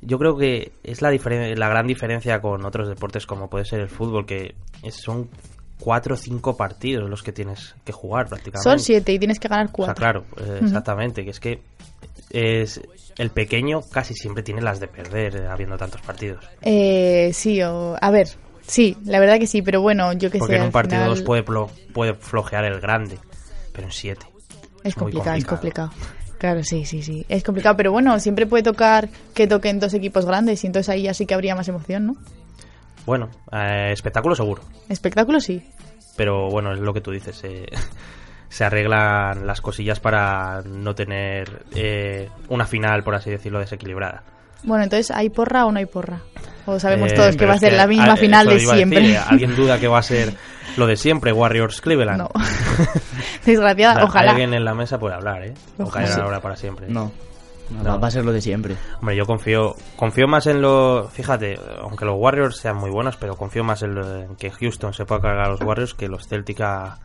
yo 0.01 0.17
creo 0.19 0.38
que 0.38 0.71
es 0.83 1.01
la, 1.01 1.12
la 1.12 1.69
gran 1.69 1.88
diferencia 1.88 2.41
con 2.41 2.65
otros 2.65 2.88
deportes 2.88 3.25
como 3.25 3.50
puede 3.50 3.65
ser 3.65 3.79
el 3.81 3.89
fútbol, 3.89 4.25
que 4.25 4.55
es- 4.83 4.95
son 4.95 5.29
cuatro 5.79 6.13
o 6.13 6.17
cinco 6.17 6.55
partidos 6.57 7.10
los 7.10 7.24
que 7.24 7.31
tienes 7.31 7.75
que 7.83 7.91
jugar 7.91 8.27
prácticamente. 8.27 8.69
Son 8.69 8.79
siete 8.79 9.13
y 9.13 9.19
tienes 9.19 9.39
que 9.39 9.48
ganar 9.48 9.65
O 9.65 9.69
sea, 9.69 9.74
cuatro. 9.75 9.95
claro, 9.95 10.25
eh, 10.38 10.60
exactamente, 10.63 11.24
que 11.24 11.31
es 11.31 11.39
que 11.39 11.60
es 12.29 12.81
el 13.17 13.29
pequeño 13.31 13.81
casi 13.91 14.13
siempre 14.13 14.41
tiene 14.43 14.62
las 14.62 14.79
de 14.79 14.88
perder 14.88 15.36
eh, 15.36 15.48
habiendo 15.48 15.77
tantos 15.77 16.01
partidos. 16.01 16.45
Eh, 16.62 17.31
sí, 17.33 17.62
o, 17.63 17.95
a 18.00 18.12
ver, 18.12 18.27
sí, 18.65 18.95
la 19.05 19.19
verdad 19.19 19.38
que 19.39 19.48
sí, 19.48 19.62
pero 19.62 19.81
bueno, 19.81 20.13
yo 20.13 20.29
que 20.31 20.38
Porque 20.39 20.53
sé. 20.53 20.60
en 20.60 20.65
un 20.65 20.71
partido 20.71 21.01
final 21.01 21.15
2 21.17 21.21
puede, 21.24 21.43
puede 21.93 22.13
flojear 22.13 22.65
el 22.65 22.79
grande, 22.79 23.17
pero 23.74 23.88
en 23.88 23.91
7. 23.91 24.25
Es 24.84 24.96
complicado, 24.96 25.38
es 25.38 25.46
complicado. 25.46 25.92
Claro, 26.38 26.64
sí, 26.64 26.86
sí, 26.86 27.04
sí. 27.04 27.26
Es 27.30 27.44
complicado, 27.44 27.78
pero 27.78 27.92
bueno, 27.92 28.20
siempre 28.20 28.48
puede 28.48 28.64
tocar 28.64 29.10
que 29.34 29.48
toquen 29.48 29.80
dos 29.80 29.94
equipos 29.94 30.26
grandes 30.26 30.64
y 30.64 30.68
entonces 30.68 30.90
ahí 30.90 31.04
ya 31.04 31.14
sí 31.14 31.26
que 31.26 31.36
habría 31.36 31.56
más 31.56 31.68
emoción, 31.68 32.08
¿no? 32.08 32.16
Bueno, 33.06 33.30
eh, 33.52 33.90
espectáculo 33.92 34.36
seguro. 34.36 34.64
Espectáculo 34.90 35.40
sí. 35.40 35.64
Pero 36.18 36.50
bueno, 36.50 36.74
es 36.74 36.80
lo 36.80 36.94
que 36.94 37.02
tú 37.02 37.12
dices. 37.12 37.44
eh, 37.44 37.66
se 38.52 38.66
arreglan 38.66 39.48
las 39.48 39.62
cosillas 39.62 40.02
para 40.02 40.62
no 40.64 40.94
tener 40.94 41.64
eh, 41.74 42.30
una 42.50 42.66
final, 42.66 43.02
por 43.02 43.16
así 43.16 43.30
decirlo, 43.30 43.60
desequilibrada. 43.60 44.24
Bueno, 44.64 44.84
entonces, 44.84 45.10
¿hay 45.12 45.30
porra 45.30 45.66
o 45.66 45.72
no 45.72 45.80
hay 45.80 45.86
porra? 45.86 46.20
O 46.66 46.78
sabemos 46.78 47.14
todos 47.14 47.38
que 47.38 47.46
va 47.46 47.54
a 47.54 47.60
ser 47.60 47.74
la 47.74 47.88
misma 47.88 48.18
final 48.18 48.46
de 48.48 48.56
decir, 48.56 48.70
siempre. 48.70 49.18
¿Alguien 49.18 49.56
duda 49.56 49.80
que 49.80 49.88
va 49.88 50.00
a 50.00 50.04
ser 50.04 50.34
lo 50.78 50.88
de 50.88 50.96
siempre, 50.98 51.32
Warriors 51.34 51.82
Cleveland? 51.82 52.18
No. 52.20 52.30
Desgraciada, 53.46 54.04
ojalá. 54.04 54.32
Alguien 54.32 54.54
en 54.54 54.66
la 54.66 54.74
mesa 54.74 55.00
puede 55.00 55.16
hablar, 55.16 55.44
¿eh? 55.44 55.54
Ojalá. 55.78 56.13
ahora 56.16 56.40
para 56.42 56.56
siempre. 56.56 56.88
No. 56.90 57.12
No, 57.70 57.84
No. 57.84 58.00
Va, 58.01 58.08
a 58.08 58.12
ser 58.12 58.25
lo 58.25 58.34
de 58.34 58.42
siempre. 58.42 58.75
Hombre, 59.00 59.16
yo 59.16 59.25
confío 59.25 59.75
confío 59.96 60.28
más 60.28 60.46
en 60.48 60.62
lo... 60.62 61.08
Fíjate, 61.10 61.58
aunque 61.82 62.04
los 62.04 62.16
Warriors 62.18 62.58
sean 62.58 62.75
muy 62.75 62.90
buenos, 62.90 63.16
pero 63.16 63.38
confío 63.38 63.63
más 63.63 63.82
en, 63.82 63.96
lo- 63.96 64.22
en 64.24 64.36
que 64.36 64.51
Houston 64.51 64.94
se 64.94 65.06
pueda 65.06 65.22
cargar 65.22 65.46
a 65.46 65.50
los 65.50 65.62
Warriors 65.62 65.94
que 65.94 66.10
los 66.10 66.28
Celtic 66.28 66.60
a, 66.62 66.98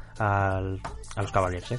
los 1.16 1.32
Cavaliers, 1.32 1.70
¿eh? 1.73 1.78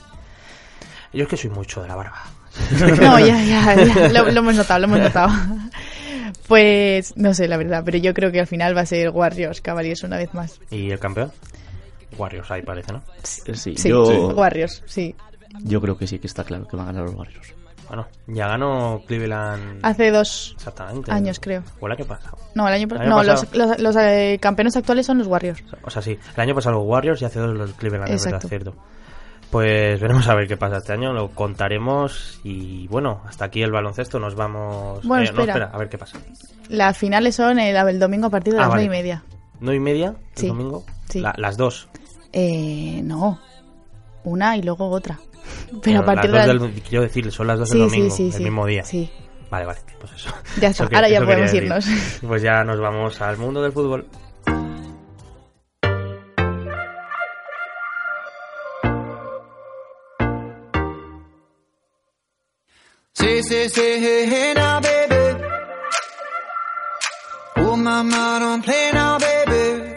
Yo 1.13 1.23
es 1.23 1.29
que 1.29 1.35
soy 1.37 1.49
mucho 1.49 1.81
de 1.81 1.87
la 1.89 1.95
barba. 1.95 2.21
No, 3.01 3.19
ya, 3.19 3.43
ya, 3.43 3.75
ya. 3.75 4.09
Lo, 4.09 4.31
lo 4.31 4.39
hemos 4.39 4.55
notado, 4.55 4.79
lo 4.79 4.85
hemos 4.85 4.99
notado. 4.99 5.29
Pues 6.47 7.15
no 7.17 7.33
sé, 7.33 7.47
la 7.47 7.57
verdad, 7.57 7.83
pero 7.85 7.97
yo 7.97 8.13
creo 8.13 8.31
que 8.31 8.39
al 8.39 8.47
final 8.47 8.75
va 8.75 8.81
a 8.81 8.85
ser 8.85 9.09
Warriors 9.09 9.61
Cavaliers 9.61 10.03
una 10.03 10.17
vez 10.17 10.33
más. 10.33 10.59
¿Y 10.71 10.91
el 10.91 10.99
campeón? 10.99 11.31
Warriors 12.17 12.49
ahí 12.51 12.61
parece, 12.61 12.93
¿no? 12.93 13.01
Sí, 13.23 13.75
Sí, 13.75 13.89
yo, 13.89 14.03
Warriors, 14.29 14.83
sí. 14.85 15.15
yo 15.63 15.81
creo 15.81 15.97
que 15.97 16.07
sí, 16.07 16.19
que 16.19 16.27
está 16.27 16.43
claro 16.43 16.67
que 16.67 16.75
van 16.77 16.87
a 16.89 16.91
ganar 16.91 17.05
los 17.09 17.15
Warriors. 17.15 17.53
Bueno, 17.87 18.05
ya 18.27 18.47
ganó 18.49 19.01
Cleveland... 19.07 19.79
Hace 19.81 20.11
dos 20.11 20.51
Exactamente. 20.57 21.09
años, 21.09 21.39
creo. 21.39 21.63
¿O 21.79 21.85
el 21.87 21.93
año 21.93 22.03
pasado? 22.05 22.37
No, 22.53 22.67
el 22.67 22.73
año, 22.73 22.83
El 22.83 22.89
pa- 22.89 22.95
año 22.97 23.09
no, 23.09 23.23
los, 23.23 23.45
pasado. 23.45 23.65
los, 23.67 23.79
los, 23.79 23.95
eh, 23.95 24.37
campeones 24.41 24.75
actuales 24.75 25.05
son 25.05 25.19
los 25.19 25.27
Warriors. 25.27 25.63
O 25.83 25.89
sea, 25.89 26.01
sí. 26.01 26.17
El 26.35 26.41
año 26.41 26.53
pasado 26.53 26.75
los 26.79 26.85
Warriors 26.85 27.21
y 27.21 27.25
hace 27.25 27.39
dos 27.39 27.55
los 27.55 27.71
Cleveland, 27.75 28.11
es 28.11 28.25
verdad, 28.25 28.37
Exacto. 28.39 28.47
cierto. 28.49 28.75
Pues 29.49 30.01
veremos 30.01 30.27
a 30.27 30.35
ver 30.35 30.45
qué 30.49 30.57
pasa 30.57 30.77
este 30.79 30.91
año, 30.91 31.13
lo 31.13 31.29
contaremos 31.29 32.41
y 32.43 32.85
bueno, 32.89 33.21
hasta 33.25 33.45
aquí 33.45 33.61
el 33.63 33.71
baloncesto, 33.71 34.19
nos 34.19 34.35
vamos... 34.35 35.05
Bueno, 35.07 35.23
eh, 35.29 35.31
no, 35.33 35.41
espera. 35.43 35.69
a 35.73 35.77
ver 35.77 35.87
qué 35.87 35.97
pasa. 35.97 36.17
Las 36.67 36.97
finales 36.97 37.35
son 37.35 37.57
el, 37.57 37.73
el 37.73 37.99
domingo 37.99 38.27
a 38.27 38.29
partir 38.29 38.53
de 38.53 38.59
Ah, 38.59 38.63
las 38.63 38.69
vale. 38.71 38.83
nueve 38.87 38.97
y 38.97 39.01
media. 39.03 39.23
¿No 39.61 39.73
y 39.73 39.79
media 39.79 40.07
el 40.09 40.15
Sí. 40.35 40.47
domingo? 40.47 40.83
Sí. 41.07 41.21
La- 41.21 41.33
las 41.37 41.55
dos. 41.55 41.87
Eh, 42.33 43.01
no, 43.03 43.39
una 44.23 44.57
y 44.57 44.61
luego 44.63 44.89
otra. 44.89 45.19
Pero 45.67 45.79
Bueno, 45.81 45.99
a 46.01 46.05
partir 46.05 46.29
las 46.31 46.45
de 46.47 46.53
dos 46.53 46.61
del- 46.73 46.81
quiero 46.81 47.03
decir, 47.03 47.31
son 47.31 47.47
las 47.47 47.59
dos 47.59 47.69
Sí, 47.69 47.79
del 47.79 47.89
sí, 47.89 47.95
domingo, 47.97 48.15
sí, 48.15 48.25
el 48.27 48.33
sí. 48.33 48.43
mismo 48.43 48.65
día. 48.65 48.83
Sí. 48.83 49.09
Vale, 49.49 49.65
vale, 49.65 49.79
pues 49.99 50.11
eso. 50.13 50.29
Ya 50.59 50.69
está, 50.69 50.83
Eso 50.83 50.89
que- 50.89 50.95
ahora 50.97 51.09
ya 51.09 51.19
podemos 51.21 51.45
decir. 51.51 51.63
irnos. 51.63 51.85
Pues 52.27 52.41
ya 52.41 52.63
nos 52.63 52.79
vamos 52.79 53.21
al 53.21 53.37
mundo 53.37 53.61
del 53.61 53.71
fútbol. 53.71 54.07
Say, 63.13 63.99
hey, 63.99 64.25
hey 64.29 64.53
now, 64.55 64.79
baby. 64.79 65.43
Oh, 67.57 67.75
mama, 67.75 68.37
don't 68.39 68.63
play 68.63 68.91
now, 68.93 69.17
baby. 69.17 69.96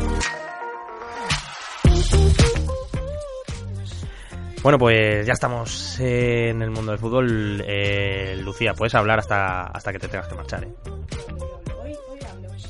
Bueno, 4.63 4.77
pues 4.77 5.25
ya 5.25 5.33
estamos 5.33 5.99
en 5.99 6.61
el 6.61 6.69
mundo 6.69 6.91
del 6.91 6.99
fútbol. 6.99 7.63
Eh, 7.65 8.39
Lucía, 8.43 8.73
puedes 8.73 8.93
hablar 8.93 9.17
hasta, 9.19 9.63
hasta 9.63 9.91
que 9.91 9.97
te 9.99 10.07
tengas 10.07 10.27
que 10.27 10.35
marchar, 10.35 10.63
¿eh? 10.63 10.69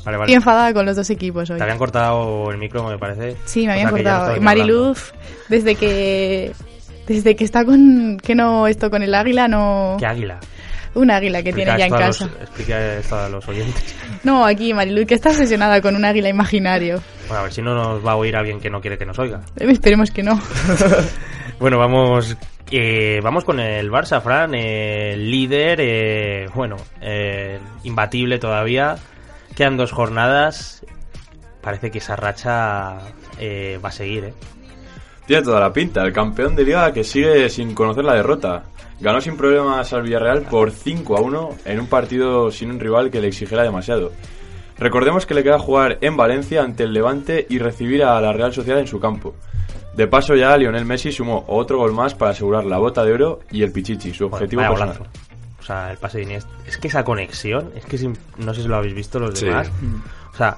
Vale, 0.05 0.17
vale. 0.17 0.23
Estoy 0.31 0.35
enfadada 0.35 0.73
con 0.73 0.85
los 0.85 0.95
dos 0.95 1.09
equipos 1.09 1.49
hoy. 1.49 1.57
Te 1.57 1.63
habían 1.63 1.77
cortado 1.77 2.49
el 2.49 2.57
micro, 2.57 2.87
me 2.87 2.97
parece. 2.97 3.35
Sí, 3.45 3.65
me 3.67 3.69
O 3.69 3.71
habían 3.73 3.87
sea 3.89 3.91
no 3.91 3.97
cortado. 3.97 4.21
hablando. 4.23 4.41
Mariluz, 4.41 5.13
desde 5.49 5.75
que 5.75 6.53
desde 7.07 7.35
que 7.35 7.43
está 7.43 7.65
con 7.65 8.17
que 8.23 8.35
no 8.35 8.67
esto 8.67 8.89
con 8.89 9.03
el 9.03 9.13
águila 9.13 9.47
no 9.49 9.97
¿Qué 9.99 10.05
águila? 10.05 10.39
Un 10.93 11.09
águila 11.11 11.41
que 11.43 11.49
Explica 11.49 11.75
tiene 11.75 11.89
ya 11.89 11.95
en 11.97 12.01
casa. 12.07 12.25
los- 12.25 12.41
explica 12.41 12.95
esto 12.97 13.15
a 13.17 13.29
los 13.29 13.47
oyentes. 13.47 13.95
No, 14.23 14.45
aquí 14.45 14.71
Mariluz 14.73 15.07
que 15.07 15.15
está 15.15 15.29
obsesionada 15.31 15.81
con 15.81 15.95
un 15.95 16.05
águila 16.05 16.29
imaginario. 16.29 17.01
Bueno, 17.27 17.39
a 17.39 17.43
ver 17.43 17.53
si 17.53 17.61
no 17.63 17.73
nos 17.73 18.05
va 18.05 18.11
a 18.11 18.15
oír 18.17 18.35
alguien 18.35 18.59
que 18.59 18.69
no 18.69 18.79
quiere 18.79 18.97
que 18.97 19.05
nos 19.05 19.17
oiga. 19.17 19.41
Eh, 19.57 19.65
Esperemos 19.71 20.11
que 20.11 20.21
no. 20.23 20.39
Bueno, 21.59 21.77
vamos 21.77 22.35
eh, 22.71 23.19
vamos 23.23 23.43
con 23.45 23.59
el 23.59 23.91
Barça, 23.91 24.21
Fran, 24.21 24.53
eh, 24.55 25.15
líder, 25.17 25.79
eh, 25.81 26.45
bueno, 26.55 26.77
eh, 27.01 27.59
imbatible 27.83 28.39
todavía. 28.39 28.95
Quedan 29.55 29.77
dos 29.77 29.91
jornadas. 29.91 30.83
Parece 31.61 31.91
que 31.91 31.99
esa 31.99 32.15
racha 32.15 32.97
eh, 33.39 33.79
va 33.83 33.89
a 33.89 33.91
seguir, 33.91 34.23
¿eh? 34.25 34.33
Tiene 35.27 35.43
toda 35.43 35.59
la 35.59 35.71
pinta. 35.71 36.01
El 36.03 36.13
campeón 36.13 36.55
de 36.55 36.63
liga 36.63 36.91
que 36.93 37.03
sigue 37.03 37.47
sin 37.49 37.75
conocer 37.75 38.03
la 38.05 38.15
derrota. 38.15 38.63
Ganó 39.01 39.19
sin 39.19 39.35
problemas 39.35 39.91
al 39.93 40.03
Villarreal 40.03 40.43
por 40.43 40.71
5 40.71 41.17
a 41.17 41.21
1 41.21 41.49
en 41.65 41.79
un 41.79 41.87
partido 41.87 42.51
sin 42.51 42.69
un 42.71 42.79
rival 42.79 43.09
que 43.09 43.19
le 43.19 43.27
exigiera 43.27 43.63
demasiado. 43.63 44.11
Recordemos 44.77 45.25
que 45.25 45.33
le 45.33 45.43
queda 45.43 45.59
jugar 45.59 45.97
en 46.01 46.17
Valencia 46.17 46.61
ante 46.63 46.83
el 46.83 46.93
Levante 46.93 47.45
y 47.49 47.59
recibir 47.59 48.03
a 48.03 48.19
la 48.21 48.31
Real 48.33 48.53
Sociedad 48.53 48.79
en 48.79 48.87
su 48.87 48.99
campo. 48.99 49.35
De 49.95 50.07
paso 50.07 50.35
ya 50.35 50.55
Lionel 50.57 50.85
Messi 50.85 51.11
sumó 51.11 51.43
otro 51.47 51.77
gol 51.79 51.91
más 51.93 52.13
para 52.15 52.31
asegurar 52.31 52.63
la 52.65 52.77
bota 52.77 53.03
de 53.03 53.13
oro 53.13 53.39
y 53.51 53.63
el 53.63 53.71
Pichichi, 53.71 54.13
su 54.13 54.25
Bueno, 54.29 54.35
objetivo 54.37 54.61
vaya 54.61 54.85
personal. 54.85 55.09
O 55.59 55.63
sea, 55.63 55.91
el 55.91 55.97
pase 55.97 56.17
de 56.19 56.23
Iniesta. 56.23 56.49
Es 56.65 56.77
que 56.77 56.87
esa 56.87 57.03
conexión, 57.03 57.71
es 57.75 57.85
que 57.85 57.95
es 57.97 58.03
im- 58.05 58.15
no 58.37 58.53
sé 58.53 58.61
si 58.63 58.67
lo 58.67 58.77
habéis 58.77 58.95
visto 58.95 59.19
los 59.19 59.37
Sí. 59.37 59.45
demás. 59.45 59.69
O 60.33 60.37
sea, 60.37 60.57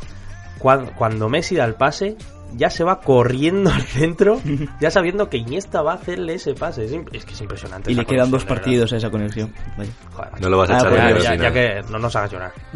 cuan- 0.59 0.91
cuando, 0.97 1.27
Messi 1.29 1.55
da 1.55 1.65
el 1.65 1.75
pase, 1.75 2.15
ya 2.55 2.69
se 2.69 2.83
va 2.83 2.99
corriendo 3.01 3.69
al 3.73 3.81
centro, 3.83 4.41
ya 4.79 4.89
sabiendo 4.91 5.29
que 5.29 5.37
Iniesta 5.37 5.81
va 5.81 5.93
a 5.93 5.95
hacerle 5.95 6.35
ese 6.35 6.53
pase. 6.53 6.85
Es, 6.85 7.25
que 7.25 7.33
es 7.33 7.41
impresionante. 7.41 7.91
Y 7.91 7.95
le 7.95 8.05
quedan 8.05 8.31
dos 8.31 8.45
partidos 8.45 8.91
a 8.93 8.97
esa 8.97 9.09
conexión. 9.09 9.53
Vaya. 9.77 9.91
Joder, 10.13 10.41
No 10.41 10.49
lo 10.49 10.57
vas 10.57 10.69
a 10.69 10.73
Ah, 10.73 10.77
echar 10.79 10.89
pues 10.91 11.13
de 11.15 11.23
ya, 11.23 11.35
ya- 11.35 11.51
que 11.53 11.81
no 11.91 11.99
nos 11.99 12.15
hagas 12.15 12.31
llorar. 12.31 12.51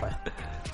Joder. 0.00 0.14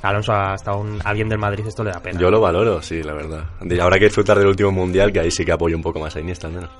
Alonso 0.02 0.34
hasta 0.34 0.74
un, 0.74 0.98
a 1.02 1.12
bien 1.14 1.30
del 1.30 1.38
Madrid 1.38 1.66
esto 1.66 1.82
le 1.82 1.90
da 1.90 1.98
pena. 2.00 2.20
Yo 2.20 2.30
lo 2.30 2.38
valoro, 2.40 2.82
sí, 2.82 3.02
la 3.02 3.14
verdad. 3.14 3.44
Habrá 3.80 3.98
que 3.98 4.04
disfrutar 4.04 4.38
del 4.38 4.48
último 4.48 4.70
mundial, 4.70 5.10
que 5.12 5.20
ahí 5.20 5.30
sí 5.30 5.46
que 5.46 5.52
apoyo 5.52 5.74
un 5.76 5.82
poco 5.82 5.98
más 5.98 6.14
a 6.14 6.20
Iniesta, 6.20 6.46
al 6.48 6.52
menos. 6.52 6.70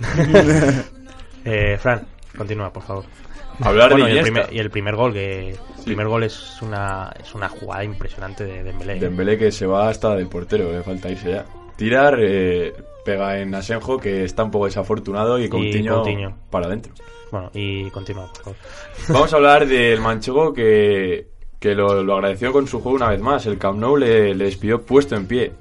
Eh, 1.48 1.78
Fran, 1.78 2.04
continúa, 2.36 2.72
por 2.72 2.82
favor. 2.82 3.04
Hablar 3.60 3.90
Bueno, 3.92 4.06
de 4.06 4.14
y 4.14 4.18
el, 4.18 4.22
primer, 4.22 4.52
y 4.52 4.58
el 4.58 4.70
primer 4.70 4.96
gol, 4.96 5.12
que 5.12 5.50
el 5.50 5.84
primer 5.84 6.08
gol 6.08 6.24
es 6.24 6.60
una, 6.62 7.12
es 7.18 7.34
una 7.34 7.48
jugada 7.48 7.84
impresionante 7.84 8.44
de 8.44 8.62
Dembélé. 8.62 8.98
Dembélé 8.98 9.38
que 9.38 9.50
se 9.52 9.66
va 9.66 9.88
hasta 9.88 10.14
del 10.14 10.28
portero, 10.28 10.70
le 10.72 10.82
falta 10.82 11.10
irse 11.10 11.30
ya. 11.30 11.44
Tirar, 11.76 12.18
eh, 12.20 12.74
pega 13.04 13.38
en 13.38 13.54
Asenjo, 13.54 13.98
que 13.98 14.24
está 14.24 14.44
un 14.44 14.50
poco 14.50 14.66
desafortunado, 14.66 15.38
y 15.38 15.48
Coutinho, 15.48 16.02
para 16.50 16.66
adentro. 16.66 16.92
Bueno, 17.30 17.50
y 17.54 17.90
continúa, 17.90 18.28
por 18.32 18.42
favor. 18.42 18.56
Vamos 19.08 19.32
a 19.32 19.36
hablar 19.36 19.66
del 19.66 20.00
manchego 20.00 20.52
que, 20.52 21.28
que 21.58 21.74
lo, 21.74 22.02
lo 22.02 22.14
agradeció 22.14 22.52
con 22.52 22.66
su 22.66 22.80
juego 22.80 22.96
una 22.96 23.10
vez 23.10 23.20
más. 23.20 23.46
El 23.46 23.58
Camp 23.58 23.78
Nou 23.78 23.96
le, 23.96 24.34
le 24.34 24.44
despidió 24.44 24.82
puesto 24.82 25.16
en 25.16 25.26
pie. 25.26 25.52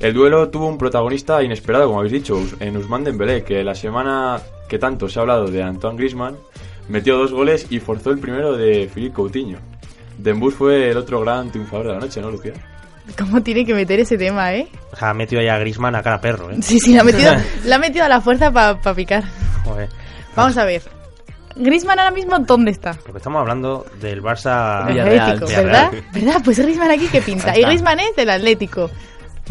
El 0.00 0.14
duelo 0.14 0.48
tuvo 0.50 0.66
un 0.66 0.78
protagonista 0.78 1.42
inesperado, 1.42 1.86
como 1.86 2.00
habéis 2.00 2.12
dicho, 2.12 2.36
en 2.58 2.76
Usman 2.76 3.04
Dembélé, 3.04 3.44
que 3.44 3.62
la 3.62 3.74
semana 3.74 4.40
que 4.68 4.78
tanto 4.78 5.08
se 5.08 5.18
ha 5.18 5.22
hablado 5.22 5.46
de 5.46 5.62
Antoine 5.62 5.96
Griezmann, 5.96 6.36
metió 6.88 7.16
dos 7.16 7.32
goles 7.32 7.66
y 7.70 7.80
forzó 7.80 8.10
el 8.10 8.18
primero 8.18 8.56
de 8.56 8.90
Philippe 8.92 9.14
Coutinho. 9.14 9.58
Dembús 10.18 10.54
fue 10.54 10.90
el 10.90 10.96
otro 10.96 11.20
gran 11.20 11.50
triunfador 11.50 11.86
de 11.86 11.92
la 11.94 11.98
noche, 12.00 12.20
¿no, 12.20 12.30
Lucía? 12.30 12.52
¿Cómo 13.18 13.42
tiene 13.42 13.64
que 13.64 13.74
meter 13.74 13.98
ese 13.98 14.16
tema, 14.16 14.54
eh? 14.54 14.68
O 14.92 14.96
sea, 14.96 15.10
ha 15.10 15.14
metido 15.14 15.40
ahí 15.40 15.48
a 15.48 15.58
Grisman 15.58 15.94
a 15.96 16.02
cara 16.02 16.20
perro, 16.20 16.50
¿eh? 16.50 16.58
Sí, 16.62 16.78
sí, 16.78 16.94
la 16.94 17.00
ha 17.00 17.04
metido, 17.04 17.32
la 17.64 17.76
ha 17.76 17.78
metido 17.78 18.04
a 18.04 18.08
la 18.08 18.20
fuerza 18.20 18.52
para 18.52 18.94
picar. 18.94 19.24
Joder. 19.64 19.88
Vamos 20.36 20.56
a 20.56 20.64
ver. 20.64 20.82
Griezmann 21.56 21.98
ahora 21.98 22.10
mismo, 22.10 22.38
¿dónde 22.38 22.70
está? 22.70 22.94
Porque 22.94 23.18
estamos 23.18 23.40
hablando 23.40 23.84
del 24.00 24.22
Barça... 24.22 24.82
Atlético, 24.82 25.46
Villarreal. 25.46 25.64
¿verdad? 25.66 25.92
¿Verdad? 26.12 26.42
Pues 26.44 26.58
Griezmann 26.58 26.90
aquí 26.90 27.08
que 27.08 27.20
pinta. 27.20 27.58
Y. 27.58 27.62
Griezmann 27.62 28.00
es 28.00 28.16
del 28.16 28.30
Atlético. 28.30 28.90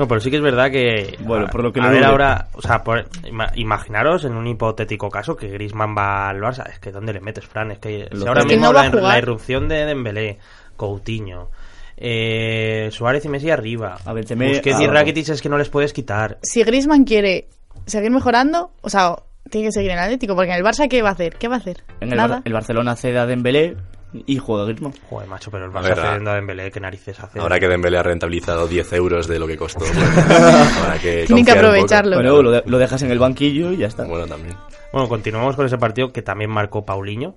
No, 0.02 0.08
pero 0.08 0.20
sí 0.20 0.32
que 0.32 0.38
es 0.38 0.42
verdad 0.42 0.72
que... 0.72 1.16
Bueno, 1.20 1.46
por 1.52 1.62
lo 1.62 1.72
que 1.72 1.80
a 1.80 1.88
ver 1.90 2.04
ahora, 2.04 2.48
o 2.54 2.62
sea, 2.62 2.84
por- 2.84 3.08
ima- 3.24 3.52
imaginaros 3.56 4.26
en 4.26 4.34
un 4.34 4.48
hipotético 4.48 5.10
caso 5.12 5.36
que 5.36 5.48
Griezmann 5.48 5.96
va 5.96 6.28
al 6.28 6.40
Barça, 6.42 6.68
es 6.68 6.80
que 6.80 6.92
¿dónde 6.92 7.14
le 7.14 7.20
metes, 7.22 7.46
Fran? 7.46 7.70
Es 7.70 7.78
que 7.78 8.10
si 8.12 8.26
ahora 8.28 8.44
mismo 8.44 8.66
no 8.66 8.74
la, 8.74 8.90
la 8.90 9.18
irrupción 9.20 9.68
de 9.68 9.86
Dembélé, 9.86 10.40
Coutinho, 10.76 11.52
eh, 11.98 12.90
Suárez 12.92 13.24
y 13.26 13.30
Messi 13.30 13.52
arriba, 13.52 13.98
A 14.06 14.14
Benzema, 14.14 14.46
Busquets 14.48 14.80
y 14.80 14.84
abajo. 14.86 14.92
Rakitic 15.00 15.30
es 15.30 15.42
que 15.42 15.50
no 15.50 15.58
les 15.60 15.70
puedes 15.70 15.94
quitar. 15.94 16.40
Si 16.42 16.64
Griezmann 16.64 17.04
quiere 17.04 17.48
seguir 17.86 18.10
mejorando, 18.10 18.72
o 18.82 18.90
sea, 18.90 19.16
tiene 19.52 19.68
que 19.68 19.72
seguir 19.72 19.92
en 19.92 19.98
el 20.00 20.04
Atlético, 20.06 20.36
porque 20.36 20.50
en 20.52 20.58
el 20.58 20.64
Barça, 20.64 20.88
¿qué 20.90 21.04
va 21.04 21.10
a 21.10 21.12
hacer? 21.14 21.36
¿Qué 21.36 21.48
va 21.48 21.56
a 21.56 21.60
hacer? 21.60 21.84
En 22.00 22.10
el, 22.12 22.18
Nada. 22.18 22.36
Bar- 22.38 22.42
el 22.46 22.54
Barcelona 22.54 22.96
cede 22.96 23.20
a 23.20 23.28
Dembélé 23.28 23.78
y 24.14 24.38
juega 24.38 24.66
Griezmann. 24.66 24.94
Joder, 25.10 25.28
macho, 25.28 25.50
pero 25.52 25.66
el 25.66 25.72
Barça 25.72 25.96
cediendo 25.96 26.32
a 26.32 26.36
Dembélé, 26.36 26.72
¿qué 26.72 26.80
narices 26.80 27.20
hace? 27.20 27.40
Ahora 27.40 27.60
que 27.60 27.68
Dembélé 27.68 27.98
ha 27.98 28.04
rentabilizado 28.04 28.68
10 28.68 28.94
euros 28.94 29.28
de 29.28 29.40
lo 29.40 29.48
que 29.48 29.58
costó. 29.58 29.80
pues, 29.80 29.92
habrá 29.98 31.00
que 31.02 31.24
Tienen 31.26 31.46
que 31.46 31.52
aprovecharlo. 31.52 32.16
Bueno, 32.18 32.42
lo, 32.42 32.52
de- 32.52 32.64
lo 32.66 32.78
dejas 32.78 33.02
en 33.04 33.12
el 33.12 33.20
banquillo 33.20 33.72
y 33.72 33.78
ya 33.78 33.88
está. 33.88 34.04
Bueno, 34.06 34.28
también. 34.28 34.56
Bueno, 34.92 35.08
continuamos 35.08 35.56
con 35.56 35.66
ese 35.66 35.78
partido 35.78 36.12
que 36.12 36.22
también 36.22 36.50
marcó 36.52 36.84
Paulinho. 36.86 37.36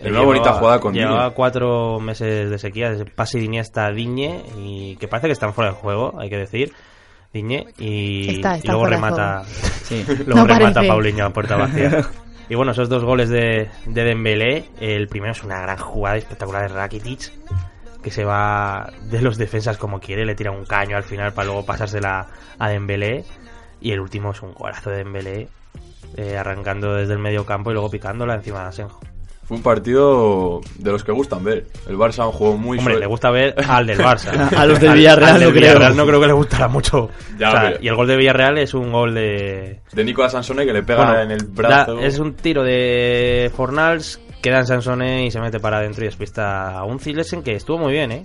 En 0.00 0.12
una 0.12 0.22
bonita 0.22 0.52
jugada 0.54 0.80
con 0.80 0.92
Llevaba 0.92 1.30
cuatro 1.30 1.98
meses 2.00 2.50
de 2.50 2.58
sequía, 2.58 2.90
ese 2.92 3.04
pase 3.06 3.38
de 3.38 3.44
Iniesta 3.44 3.86
a 3.86 3.90
Digne, 3.92 4.42
y 4.58 4.96
que 4.96 5.08
parece 5.08 5.28
que 5.28 5.32
están 5.32 5.54
fuera 5.54 5.70
de 5.70 5.76
juego, 5.76 6.18
hay 6.18 6.28
que 6.30 6.36
decir. 6.38 6.72
Digne, 7.32 7.66
y, 7.78 8.36
Está- 8.36 8.54
y 8.56 8.58
está 8.58 8.72
luego 8.72 8.86
fuera 8.86 8.96
de 8.96 9.02
remata, 9.02 9.42
Sí. 9.84 10.04
luego 10.26 10.34
No 10.34 10.46
remata. 10.46 10.82
Paulinho 10.86 11.24
a 11.26 11.30
puerta 11.30 11.56
vacía. 11.56 12.04
y 12.48 12.54
bueno, 12.54 12.72
esos 12.72 12.88
dos 12.88 13.04
goles 13.04 13.28
de, 13.28 13.70
de 13.86 14.04
Dembélé, 14.04 14.68
el 14.80 15.08
primero 15.08 15.32
es 15.32 15.42
una 15.42 15.60
gran 15.60 15.78
jugada 15.78 16.16
espectacular 16.16 16.68
de 16.68 16.74
Rakitic, 16.74 17.32
que 18.02 18.10
se 18.10 18.24
va 18.24 18.92
de 19.04 19.22
los 19.22 19.38
defensas 19.38 19.78
como 19.78 20.00
quiere, 20.00 20.26
le 20.26 20.34
tira 20.34 20.50
un 20.50 20.66
caño 20.66 20.96
al 20.96 21.04
final 21.04 21.32
para 21.32 21.46
luego 21.46 21.64
pasársela 21.64 22.26
a 22.58 22.68
Dembélé, 22.68 23.24
y 23.80 23.92
el 23.92 24.00
último 24.00 24.32
es 24.32 24.42
un 24.42 24.52
golazo 24.52 24.90
de 24.90 24.98
Dembélé, 24.98 25.48
eh, 26.16 26.36
arrancando 26.36 26.94
desde 26.94 27.14
el 27.14 27.18
medio 27.18 27.46
campo 27.46 27.70
y 27.70 27.74
luego 27.74 27.90
picándola 27.90 28.34
encima 28.34 28.62
de 28.62 28.68
Asenjo. 28.68 29.00
Fue 29.46 29.56
un 29.58 29.62
partido 29.62 30.60
de 30.78 30.90
los 30.92 31.04
que 31.04 31.12
gustan 31.12 31.44
ver. 31.44 31.66
El 31.86 31.96
Barça 31.96 32.30
jugó 32.32 32.56
muy 32.56 32.78
Hombre, 32.78 32.98
le 32.98 33.06
gusta 33.06 33.30
ver 33.30 33.54
al 33.68 33.86
del 33.86 33.98
Barça. 33.98 34.30
A 34.56 34.64
los 34.66 34.80
del 34.80 34.90
Al- 34.90 34.96
Villarreal 34.96 35.34
al 35.34 35.40
no 35.42 35.50
creo. 35.50 35.52
Villarreal 35.60 35.96
no 35.96 36.06
creo 36.06 36.20
que 36.20 36.26
le 36.28 36.32
gustará 36.32 36.68
mucho. 36.68 37.10
Ya, 37.38 37.48
O 37.48 37.50
sea, 37.52 37.60
pero- 37.70 37.82
Y 37.82 37.88
el 37.88 37.94
gol 37.94 38.06
de 38.08 38.16
Villarreal 38.16 38.58
es 38.58 38.72
un 38.74 38.90
gol 38.90 39.14
de... 39.14 39.80
de 39.92 40.04
Nicolas 40.04 40.32
Sansone 40.32 40.64
que 40.64 40.72
le 40.72 40.82
pega 40.82 41.04
Bueno, 41.04 41.20
en 41.20 41.30
el 41.32 41.44
brazo. 41.44 41.96
da- 41.96 42.02
es 42.06 42.18
un 42.18 42.34
tiro 42.34 42.62
de 42.62 43.50
Fornals, 43.54 44.20
queda 44.42 44.60
en 44.60 44.66
Sansone 44.66 45.26
y 45.26 45.30
se 45.30 45.40
mete 45.40 45.60
para 45.60 45.78
adentro 45.78 46.04
y 46.04 46.06
despista 46.08 46.78
a 46.78 46.84
un 46.84 46.98
Zilesen 46.98 47.42
que 47.42 47.54
estuvo 47.54 47.78
muy 47.78 47.92
bien, 47.92 48.12
¿eh? 48.12 48.22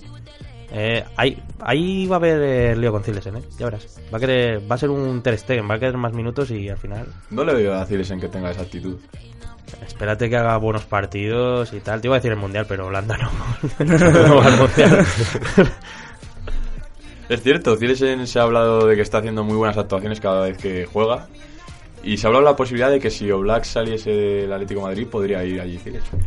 Eh, 0.72 1.04
ahí, 1.18 1.42
ahí 1.62 2.06
va 2.06 2.18
a 2.18 2.20
haber 2.20 2.42
eh, 2.44 2.76
lío 2.76 2.92
con 2.92 3.04
Zilesen, 3.04 3.38
¿eh? 3.38 3.42
Ya 3.58 3.66
verás. 3.66 4.00
Va 4.14 4.18
a, 4.18 4.20
querer, 4.20 4.62
va 4.72 4.76
a 4.76 4.78
ser 4.78 4.90
un 4.92 5.22
Ter 5.24 5.38
Stegen, 5.38 5.68
va 5.70 5.76
a 5.76 5.80
querer 5.80 5.98
más 5.98 6.14
minutos 6.14 6.52
y 6.52 6.70
al 6.70 6.78
final... 6.78 7.08
No 7.32 7.44
le 7.44 7.56
veo 7.56 7.74
a 7.74 7.88
en 7.90 8.20
que 8.20 8.28
tenga 8.28 8.52
esa 8.52 8.62
actitud. 8.62 8.96
Espérate 9.86 10.30
que 10.30 10.38
haga 10.38 10.58
buenos 10.58 10.86
partidos 10.86 11.74
y 11.74 11.80
tal. 11.80 12.02
Te 12.02 12.08
iba 12.08 12.16
a 12.16 12.20
decir 12.20 12.32
el 12.32 12.38
Mundial, 12.38 12.66
pero 12.68 12.88
Holanda 12.88 13.18
no. 13.18 13.30
va 14.36 14.46
al 14.46 14.58
Mundial. 14.58 15.06
Es 17.30 17.44
cierto, 17.44 17.78
Zilesen 17.78 18.26
se 18.26 18.40
ha 18.40 18.42
hablado 18.42 18.88
de 18.88 18.96
que 18.96 19.04
está 19.04 19.20
haciendo 19.20 19.44
muy 19.44 19.56
buenas 19.56 19.78
actuaciones 19.78 20.20
cada 20.20 20.42
vez 20.46 20.58
que 20.58 20.88
juega. 20.88 21.28
Y 22.04 22.18
se 22.18 22.26
ha 22.26 22.30
hablado 22.30 22.44
de 22.44 22.52
la 22.52 22.58
posibilidad 22.58 22.90
de 22.90 23.00
que 23.00 23.12
si 23.12 23.30
Oblak 23.30 23.66
saliese 23.66 24.10
del 24.10 24.52
Atlético 24.52 24.82
Madrid 24.82 25.06
podría 25.06 25.44
ir 25.44 25.62
allí 25.62 25.78
Zilesen. 25.78 26.22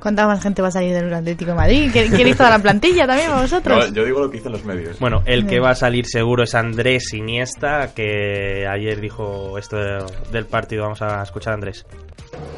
¿Cuánta 0.00 0.26
más 0.26 0.42
gente 0.42 0.60
va 0.60 0.68
a 0.68 0.70
salir 0.70 0.92
del 0.94 1.12
Atlético 1.12 1.52
de 1.52 1.56
Madrid? 1.56 1.90
¿Quer- 1.92 2.14
¿Queréis 2.14 2.36
toda 2.36 2.50
la 2.50 2.58
plantilla 2.58 3.06
también 3.06 3.28
para 3.30 3.42
vosotros? 3.42 3.88
No, 3.90 3.94
yo 3.94 4.04
digo 4.04 4.20
lo 4.20 4.30
que 4.30 4.36
dicen 4.38 4.52
los 4.52 4.64
medios. 4.64 4.98
Bueno, 4.98 5.22
el 5.24 5.46
que 5.46 5.60
va 5.60 5.70
a 5.70 5.74
salir 5.74 6.06
seguro 6.06 6.44
es 6.44 6.54
Andrés 6.54 7.12
Iniesta, 7.14 7.94
que 7.94 8.66
ayer 8.66 9.00
dijo 9.00 9.56
esto 9.58 9.76
de- 9.76 10.04
del 10.30 10.46
partido. 10.46 10.82
Vamos 10.82 11.00
a 11.02 11.22
escuchar 11.22 11.52
a 11.52 11.54
Andrés. 11.54 11.86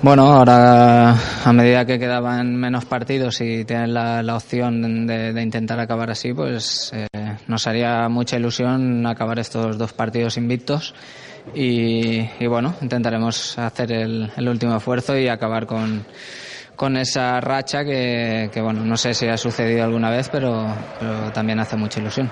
Bueno, 0.02 0.26
ahora 0.32 1.14
a 1.44 1.52
medida 1.52 1.84
que 1.84 1.98
quedaban 1.98 2.56
menos 2.56 2.84
partidos 2.84 3.40
y 3.40 3.64
tienen 3.64 3.94
la, 3.94 4.22
la 4.22 4.36
opción 4.36 5.06
de, 5.06 5.32
de 5.32 5.42
intentar 5.42 5.78
acabar 5.78 6.10
así, 6.10 6.32
pues 6.32 6.92
eh, 6.94 7.06
nos 7.46 7.66
haría 7.66 8.08
mucha 8.08 8.36
ilusión 8.36 9.06
acabar 9.06 9.38
estos 9.38 9.78
dos 9.78 9.92
partidos 9.92 10.36
invictos 10.36 10.94
y, 11.54 12.28
y 12.40 12.46
bueno, 12.46 12.74
intentaremos 12.80 13.58
hacer 13.58 13.92
el, 13.92 14.30
el 14.36 14.48
último 14.48 14.76
esfuerzo 14.76 15.16
y 15.16 15.28
acabar 15.28 15.66
con, 15.66 16.04
con 16.76 16.96
esa 16.96 17.40
racha 17.40 17.84
que, 17.84 18.50
que, 18.52 18.60
bueno, 18.60 18.84
no 18.84 18.96
sé 18.96 19.14
si 19.14 19.26
ha 19.26 19.36
sucedido 19.36 19.84
alguna 19.84 20.10
vez, 20.10 20.28
pero, 20.28 20.66
pero 21.00 21.32
también 21.32 21.58
hace 21.58 21.76
mucha 21.76 22.00
ilusión. 22.00 22.30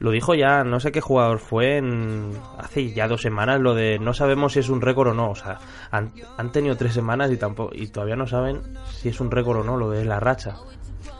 Lo 0.00 0.12
dijo 0.12 0.34
ya, 0.34 0.62
no 0.62 0.78
sé 0.78 0.92
qué 0.92 1.00
jugador 1.00 1.40
fue, 1.40 1.78
en, 1.78 2.30
hace 2.56 2.92
ya 2.92 3.08
dos 3.08 3.22
semanas, 3.22 3.60
lo 3.60 3.74
de 3.74 3.98
no 3.98 4.14
sabemos 4.14 4.52
si 4.52 4.60
es 4.60 4.68
un 4.68 4.80
récord 4.80 5.08
o 5.08 5.14
no. 5.14 5.30
O 5.30 5.34
sea, 5.34 5.58
han, 5.90 6.12
han 6.36 6.52
tenido 6.52 6.76
tres 6.76 6.92
semanas 6.94 7.32
y, 7.32 7.36
tampoco, 7.36 7.74
y 7.74 7.88
todavía 7.88 8.14
no 8.14 8.26
saben 8.26 8.62
si 8.92 9.08
es 9.08 9.20
un 9.20 9.30
récord 9.30 9.58
o 9.58 9.64
no 9.64 9.76
lo 9.76 9.90
de 9.90 10.04
la 10.04 10.20
racha. 10.20 10.54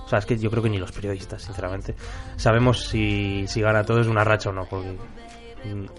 O 0.05 0.09
sea, 0.09 0.21
es 0.21 0.27
que 0.27 0.39
yo 0.39 0.49
creo 0.51 0.63
que 0.63 0.71
ni 0.71 0.79
los 0.79 0.93
periodistas, 0.93 1.43
sinceramente, 1.43 1.95
sabemos 2.37 2.87
si, 2.87 3.47
si 3.49 3.61
gana 3.61 3.85
todo 3.85 4.01
es 4.01 4.07
una 4.07 4.25
racha 4.25 4.51
o 4.51 4.53
no, 4.53 4.65
porque 4.65 4.97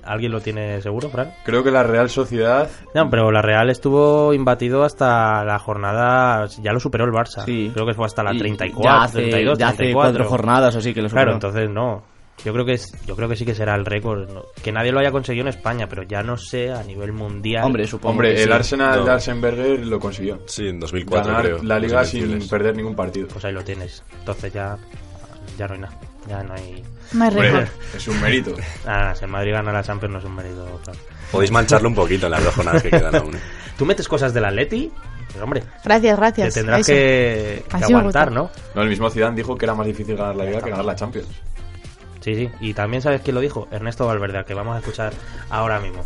¿alguien 0.04 0.32
lo 0.32 0.42
tiene 0.42 0.82
seguro, 0.82 1.10
Fran? 1.10 1.32
Creo 1.46 1.64
que 1.64 1.72
la 1.72 1.84
Real 1.84 2.10
Sociedad 2.10 2.70
No, 2.94 3.10
pero 3.10 3.32
la 3.32 3.42
Real 3.42 3.70
estuvo 3.70 4.34
imbatido 4.34 4.84
hasta 4.84 5.44
la 5.44 5.60
jornada, 5.60 6.48
ya 6.62 6.72
lo 6.74 6.80
superó 6.80 7.06
el 7.06 7.12
Barça. 7.12 7.46
Sí. 7.46 7.72
Creo 7.74 7.86
que 7.86 7.94
fue 7.94 8.06
hasta 8.06 8.24
la 8.24 8.34
Y 8.34 8.38
34, 8.40 8.84
ya 8.84 9.04
hace, 9.04 9.20
32, 9.22 9.58
ya 9.60 9.68
hace 9.68 9.78
34. 9.78 9.94
cuatro 10.12 10.30
jornadas 10.30 10.76
o 10.76 10.82
sí 10.82 10.94
que 10.94 11.02
lo 11.02 11.10
Claro, 11.10 11.34
superó. 11.34 11.48
entonces 11.50 11.70
no. 11.70 12.04
Yo 12.46 12.54
creo 12.54 12.64
que 12.64 12.72
es, 12.72 12.90
yo 13.06 13.18
creo 13.18 13.28
que 13.28 13.36
sí 13.36 13.46
que 13.46 13.54
será 13.54 13.76
el 13.76 13.84
récord. 13.86 14.30
¿no? 14.32 14.44
Que 14.64 14.72
nadie 14.72 14.94
lo 14.94 15.00
haya 15.02 15.12
conseguido 15.12 15.42
en 15.44 15.50
España, 15.50 15.88
pero 15.90 16.04
ya 16.04 16.24
no 16.24 16.38
sé 16.38 16.72
a 16.72 16.82
nivel 16.84 17.12
mundial. 17.12 17.66
Hombre, 17.66 17.86
supongo 17.86 18.12
Hombre, 18.12 18.34
que 18.34 18.44
el 18.44 18.48
sí. 18.48 18.54
Arsenal 18.54 19.00
No. 19.00 19.06
de 19.06 19.12
Arsenberger 19.12 19.86
lo 19.86 20.00
consiguió. 20.00 20.40
Sí, 20.46 20.70
en 20.70 20.80
2004 20.80 21.28
Ganar 21.34 21.46
creo. 21.46 21.64
la 21.64 21.78
liga 21.80 22.06
sin 22.06 22.48
perder 22.48 22.78
ningún 22.78 22.96
partido. 22.96 23.28
Pues 23.28 23.44
ahí 23.44 23.52
lo 23.52 23.62
tienes. 23.62 24.06
Entonces 24.20 24.54
ya, 24.54 24.78
ya 25.58 25.68
no 25.68 25.74
hay 25.74 25.80
nada. 25.82 25.98
Ya 26.30 26.44
no 26.44 26.54
hay. 26.54 26.84
No 27.14 27.24
hay 27.24 27.30
Hombre, 27.32 27.52
récord. 27.52 27.68
es 27.96 28.08
un 28.08 28.22
mérito. 28.22 28.52
Nada, 28.86 29.00
nada, 29.00 29.16
si 29.16 29.26
el 29.26 29.32
Madrid 29.32 29.52
gana 29.52 29.72
la 29.72 29.84
Champions 29.84 30.14
no 30.14 30.20
es 30.20 30.26
un 30.26 30.36
mérito. 30.36 30.80
claro. 30.84 31.00
Podéis 31.32 31.52
mancharlo 31.52 31.90
un 31.90 31.96
poquito 31.96 32.26
en 32.28 32.32
las 32.32 32.44
dos 32.44 32.54
jornadas 32.56 32.84
que 32.84 32.90
quedan 32.92 33.16
aún. 33.16 33.36
¿eh? 33.36 33.40
Tú 33.78 33.86
metes 33.86 34.08
cosas 34.08 34.34
del 34.34 34.46
Atleti, 34.46 34.92
pero 35.32 35.44
hombre, 35.46 35.64
Gracias, 35.84 36.16
te 36.16 36.22
gracias. 36.22 36.54
tendrás 36.54 36.82
Eso. 36.82 36.92
que, 36.94 37.64
que 37.70 37.84
aguantar. 37.94 38.32
¿no? 38.32 38.50
No, 38.76 38.82
el 38.82 38.90
mismo 38.90 39.10
Zidane 39.10 39.36
dijo 39.36 39.58
que 39.58 39.66
era 39.66 39.74
más 39.74 39.86
difícil 39.88 40.16
ganar 40.18 40.36
la 40.36 40.46
liga 40.46 40.62
que 40.62 40.70
ganar 40.70 40.86
la 40.86 40.96
Champions. 40.96 41.28
Sí, 42.22 42.36
sí. 42.36 42.50
Y 42.60 42.74
también 42.74 43.02
sabes 43.02 43.22
quién 43.22 43.36
lo 43.36 43.42
dijo, 43.42 43.68
Ernesto 43.72 44.06
Valverde, 44.06 44.40
al 44.40 44.46
que 44.46 44.54
vamos 44.54 44.76
a 44.76 44.80
escuchar 44.80 45.14
ahora 45.50 45.80
mismo. 45.80 46.06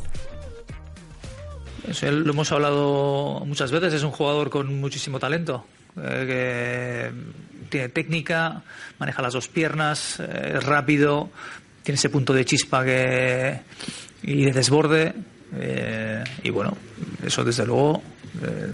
Eso 1.88 2.10
lo 2.12 2.32
hemos 2.32 2.52
hablado 2.52 3.42
muchas 3.46 3.72
veces, 3.72 3.94
es 3.94 4.04
un 4.04 4.12
jugador 4.12 4.50
con 4.50 4.80
muchísimo 4.80 5.20
talento, 5.20 5.66
eh, 6.02 7.12
que 7.12 7.12
tiene 7.70 7.90
técnica, 7.90 8.64
maneja 9.00 9.22
las 9.22 9.34
dos 9.34 9.48
piernas, 9.48 10.20
eh, 10.20 10.54
es 10.58 10.64
rápido, 10.64 11.30
tiene 11.84 11.96
ese 11.96 12.10
punto 12.10 12.34
de 12.34 12.46
chispa 12.46 12.84
que 12.84 13.62
y 14.24 14.46
de 14.46 14.52
desborde. 14.52 15.14
eh, 15.56 16.24
y 16.44 16.50
bueno, 16.50 16.76
eso 17.24 17.44
desde 17.44 17.66
luego 17.66 18.02
eh, 18.42 18.72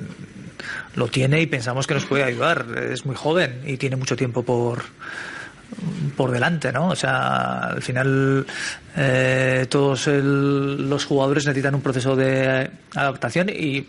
lo 0.95 1.07
tiene 1.07 1.41
y 1.41 1.47
pensamos 1.47 1.87
que 1.87 1.93
nos 1.93 2.05
puede 2.05 2.23
ayudar. 2.23 2.65
Es 2.91 3.05
muy 3.05 3.15
joven 3.15 3.61
y 3.65 3.77
tiene 3.77 3.95
mucho 3.95 4.15
tiempo 4.15 4.43
por 4.43 4.83
por 6.17 6.31
delante, 6.31 6.71
¿no? 6.71 6.89
O 6.89 6.95
sea, 6.95 7.59
al 7.59 7.81
final 7.83 8.43
todos 9.69 10.07
los 10.07 11.05
jugadores 11.05 11.45
necesitan 11.45 11.75
un 11.75 11.81
proceso 11.81 12.15
de 12.15 12.71
adaptación 12.95 13.49
y 13.49 13.87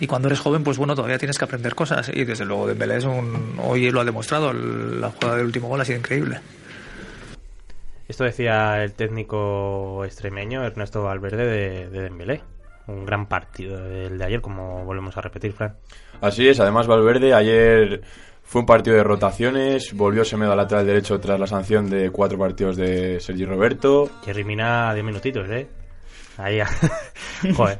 y 0.00 0.06
cuando 0.06 0.28
eres 0.28 0.40
joven, 0.40 0.64
pues 0.64 0.78
bueno, 0.78 0.94
todavía 0.94 1.18
tienes 1.18 1.38
que 1.38 1.44
aprender 1.44 1.74
cosas. 1.74 2.10
Y 2.12 2.24
desde 2.24 2.44
luego 2.44 2.66
Dembélé 2.66 2.96
es 2.96 3.04
un... 3.04 3.58
Hoy 3.62 3.90
lo 3.90 4.00
ha 4.00 4.04
demostrado, 4.04 4.52
la 4.52 5.10
jugada 5.10 5.36
del 5.36 5.46
último 5.46 5.68
gol 5.68 5.80
ha 5.80 5.84
sido 5.84 5.98
increíble. 5.98 6.40
Esto 8.08 8.24
decía 8.24 8.82
el 8.82 8.92
técnico 8.92 10.04
extremeño 10.04 10.64
Ernesto 10.64 11.02
Valverde 11.02 11.46
de, 11.46 11.90
de 11.90 12.02
Dembélé. 12.02 12.42
Un 12.86 13.06
gran 13.06 13.26
partido 13.26 13.82
el 13.86 14.18
de 14.18 14.24
ayer, 14.24 14.40
como 14.42 14.84
volvemos 14.84 15.16
a 15.16 15.22
repetir, 15.22 15.52
Fran. 15.52 15.74
Así 16.20 16.46
es, 16.46 16.60
además 16.60 16.86
Valverde 16.86 17.32
ayer 17.32 18.02
fue 18.44 18.60
un 18.60 18.66
partido 18.66 18.96
de 18.96 19.02
rotaciones, 19.02 19.94
volvió 19.94 20.24
Semedo 20.24 20.52
al 20.52 20.58
lateral 20.58 20.86
derecho 20.86 21.18
tras 21.18 21.40
la 21.40 21.46
sanción 21.46 21.88
de 21.88 22.10
cuatro 22.10 22.38
partidos 22.38 22.76
de 22.76 23.18
Sergi 23.20 23.44
Roberto. 23.46 24.10
Jerry 24.24 24.44
Mina 24.44 24.92
10 24.92 25.04
minutitos, 25.04 25.48
¿eh? 25.50 25.66
Ahí, 26.36 26.60
joder. 27.56 27.78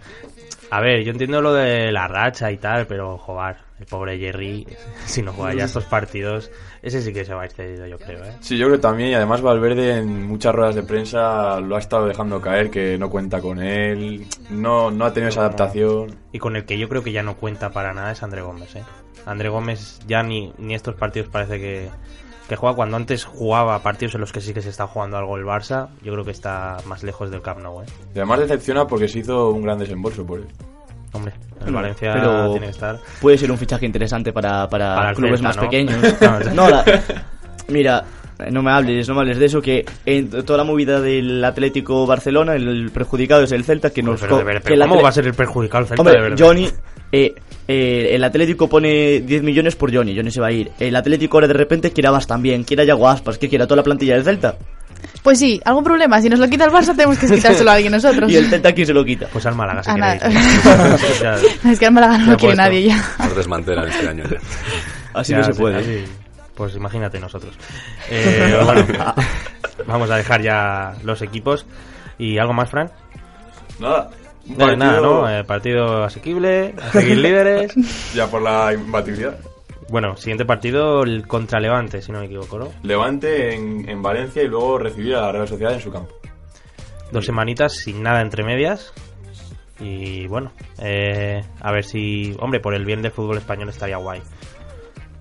A 0.75 0.81
ver, 0.81 1.05
yo 1.05 1.13
entiendo 1.13 1.41
lo 1.41 1.53
de 1.53 1.93
la 1.93 2.09
racha 2.09 2.51
y 2.51 2.57
tal, 2.57 2.89
pero 2.89 3.17
joder, 3.17 3.55
el 3.79 3.87
pobre 3.87 4.19
Jerry, 4.19 4.67
si 5.07 5.23
no 5.23 5.33
juega 5.33 5.55
ya 5.55 5.65
estos 5.67 5.85
partidos, 5.85 6.51
ese 6.83 7.01
sí 7.01 7.13
que 7.13 7.25
se 7.25 7.33
va 7.33 7.43
a 7.43 7.45
ir 7.45 7.53
cedido, 7.53 7.87
yo 7.87 7.97
creo, 7.97 8.25
¿eh? 8.25 8.33
Sí, 8.41 8.59
yo 8.59 8.67
creo 8.67 8.81
también, 8.81 9.11
y 9.11 9.15
además 9.15 9.41
Valverde 9.41 9.99
en 9.99 10.27
muchas 10.27 10.53
ruedas 10.53 10.75
de 10.75 10.83
prensa 10.83 11.61
lo 11.61 11.77
ha 11.77 11.79
estado 11.79 12.09
dejando 12.09 12.41
caer, 12.41 12.71
que 12.71 12.99
no 12.99 13.09
cuenta 13.09 13.41
con 13.41 13.63
él, 13.63 14.27
no, 14.51 14.91
no 14.91 15.05
ha 15.05 15.13
tenido 15.13 15.29
esa 15.29 15.43
adaptación. 15.43 16.17
Y 16.33 16.41
con 16.41 16.57
el 16.57 16.65
que 16.65 16.77
yo 16.77 16.89
creo 16.89 17.05
que 17.05 17.13
ya 17.13 17.23
no 17.23 17.37
cuenta 17.37 17.71
para 17.71 17.95
nada 17.95 18.11
es 18.11 18.25
André 18.25 18.43
Gómez, 18.43 18.75
¿eh? 18.75 18.83
André 19.27 19.51
Gómez 19.51 20.01
ya 20.09 20.25
ni, 20.25 20.53
ni 20.59 20.75
estos 20.75 20.97
partidos 20.97 21.29
parece 21.29 21.61
que, 21.61 21.89
que 22.49 22.57
juega. 22.57 22.77
Cuando 22.77 22.97
antes 22.97 23.25
jugaba 23.25 23.79
partidos 23.81 24.15
en 24.15 24.21
los 24.21 24.33
que 24.33 24.41
sí 24.41 24.53
que 24.53 24.63
se 24.63 24.69
está 24.71 24.87
jugando 24.87 25.17
algo 25.17 25.37
el 25.37 25.45
Barça, 25.45 25.89
yo 26.03 26.13
creo 26.13 26.25
que 26.25 26.31
está 26.31 26.77
más 26.87 27.03
lejos 27.03 27.31
del 27.31 27.43
Camp 27.43 27.61
Nou, 27.61 27.83
¿eh? 27.83 27.87
Y 28.15 28.19
además 28.19 28.41
decepciona 28.41 28.87
porque 28.87 29.09
se 29.09 29.21
hizo 29.21 29.51
un 29.51 29.63
gran 29.63 29.79
desembolso 29.79 30.25
por 30.27 30.41
él. 30.41 30.47
Hombre, 31.13 31.33
el 31.65 31.73
Valencia 31.73 32.13
pero 32.13 32.51
tiene 32.51 32.67
que 32.67 32.73
estar... 32.73 32.99
Puede 33.21 33.39
ser 33.39 33.51
un 33.53 33.57
fichaje 33.57 33.87
interesante 33.87 34.33
para, 34.33 34.69
para, 34.69 35.15
clubes 35.15 35.41
Celta, 35.41 35.49
más 35.49 35.57
¿no? 35.57 35.63
pequeños. 35.63 35.97
No, 36.55 36.69
la- 36.69 36.85
mira, 37.69 38.05
no 38.51 38.63
me 38.63 38.73
hables, 38.73 39.09
no 39.09 39.15
me 39.15 39.21
hables 39.21 39.39
de 39.39 39.47
eso, 39.47 39.63
que 39.63 39.85
en 40.05 40.29
toda 40.29 40.57
la 40.59 40.65
movida 40.65 41.01
del 41.01 41.45
Atlético 41.45 42.05
Barcelona, 42.05 42.57
el 42.57 42.91
perjudicado 42.93 43.45
es 43.45 43.53
el 43.53 43.63
Celta, 43.65 43.91
que 43.91 44.03
nos... 44.03 44.21
Pero, 44.21 44.39
que 44.39 44.45
pero 44.45 44.75
el 44.75 44.89
¿Cómo 44.89 45.03
va 45.03 45.11
a 45.11 45.13
ser 45.13 45.27
el 45.29 45.35
perjudicado 45.35 45.83
el 45.83 45.89
Celta, 45.89 46.03
Hombre, 46.03 46.17
de 46.17 46.21
verdad? 46.21 46.47
Johnny, 46.47 46.69
eh, 47.13 47.35
eh, 47.69 48.11
el 48.15 48.25
Atlético 48.25 48.69
pone 48.69 49.21
10 49.21 49.43
millones 49.43 49.77
por 49.77 49.95
Johnny, 49.95 50.15
Johnny 50.17 50.31
se 50.31 50.41
va 50.41 50.49
a 50.49 50.53
ir. 50.53 50.71
El 50.79 50.97
Atlético 50.97 51.37
ahora 51.37 51.49
de 51.49 51.55
repente 51.55 51.93
quiere 51.93 52.09
a 52.09 52.13
Bas 52.13 52.27
también, 52.27 52.65
quiere 52.65 52.83
a 52.83 52.87
Yago 52.87 53.09
Aspas, 53.09 53.39
que 53.39 53.49
quiere 53.49 53.65
a 53.65 53.67
toda 53.67 53.77
la 53.79 53.83
plantilla 53.83 54.15
del 54.15 54.25
Celta. 54.25 54.57
Pues 55.23 55.39
sí, 55.39 55.61
algún 55.65 55.85
problema. 55.85 56.21
Si 56.21 56.29
nos 56.29 56.39
lo 56.39 56.49
quita 56.49 56.65
el 56.67 56.71
Barça, 56.71 56.95
tenemos 56.95 57.19
que 57.19 57.27
quitárselo 57.27 57.71
a 57.71 57.75
alguien 57.75 57.93
nosotros. 57.93 58.31
Y 58.33 58.37
el 58.37 58.47
Celta, 58.47 58.73
¿quién 58.73 58.87
se 58.87 58.93
lo 58.93 59.05
quita? 59.05 59.27
Pues 59.33 59.47
al 59.47 59.55
Málaga, 59.55 59.83
si 59.83 59.91
es 61.71 61.79
que 61.79 61.87
el 61.87 61.93
Málaga 61.93 62.19
no 62.19 62.33
lo 62.33 62.37
quiere 62.37 62.57
nadie 62.57 62.85
ya. 62.85 63.03
Nos 63.19 63.37
desmantelan 63.37 63.89
este 63.89 64.09
año 64.09 64.25
ya. 64.25 64.39
Así 65.15 65.33
Ya, 65.33 65.39
no 65.39 65.45
se 65.45 65.55
puede. 65.55 65.79
así. 65.79 66.05
Pues 66.55 66.77
imagínate 66.77 67.19
nosotros. 67.19 67.55
Eh, 68.11 68.57
bueno, 68.65 68.87
vamos 69.87 70.11
a 70.11 70.17
dejar 70.17 70.43
ya 70.43 70.93
los 71.03 71.21
equipos. 71.23 71.67
¿Y 72.19 72.39
algo 72.39 72.53
más, 72.53 72.71
Fran? 72.71 72.91
Nada. 73.81 74.11
No, 74.47 74.77
nada, 74.77 74.93
partido- 75.01 75.23
¿no? 75.23 75.31
Eh, 75.39 75.45
partido 75.45 76.05
asequible, 76.05 76.75
a 76.81 76.93
seguir 76.93 77.19
líderes. 77.19 77.75
Ya 78.15 78.27
por 78.31 78.43
la 78.43 78.73
imbatibilidad. 78.73 79.39
Bueno, 79.91 80.17
siguiente 80.17 80.45
partido 80.45 81.03
el 81.03 81.27
contra 81.27 81.61
Levante, 81.61 82.01
si 82.01 82.11
no 82.11 82.21
me 82.21 82.27
equivoco, 82.27 82.59
¿no? 82.59 82.69
Levante 82.83 83.55
en, 83.55 83.89
en 83.89 84.03
Valencia 84.03 84.43
y 84.43 84.49
luego 84.49 84.79
recibir 84.79 85.15
a 85.15 85.21
la 85.23 85.33
Real 85.33 85.47
Sociedad 85.49 85.75
en 85.75 85.81
su 85.81 85.93
campo. 85.93 86.15
Dos 87.13 87.27
semanitas 87.27 87.75
sin 87.77 88.03
nada 88.03 88.21
entre 88.23 88.45
medias. 88.45 88.93
Y 89.81 90.27
bueno, 90.29 90.53
eh, 90.79 91.43
a 91.61 91.73
ver 91.73 91.85
si, 91.85 92.35
hombre, 92.41 92.61
por 92.61 92.75
el 92.75 92.85
bien 92.85 93.03
del 93.03 93.13
fútbol 93.13 93.37
español 93.39 93.69
estaría 93.69 93.97
guay. 93.99 94.23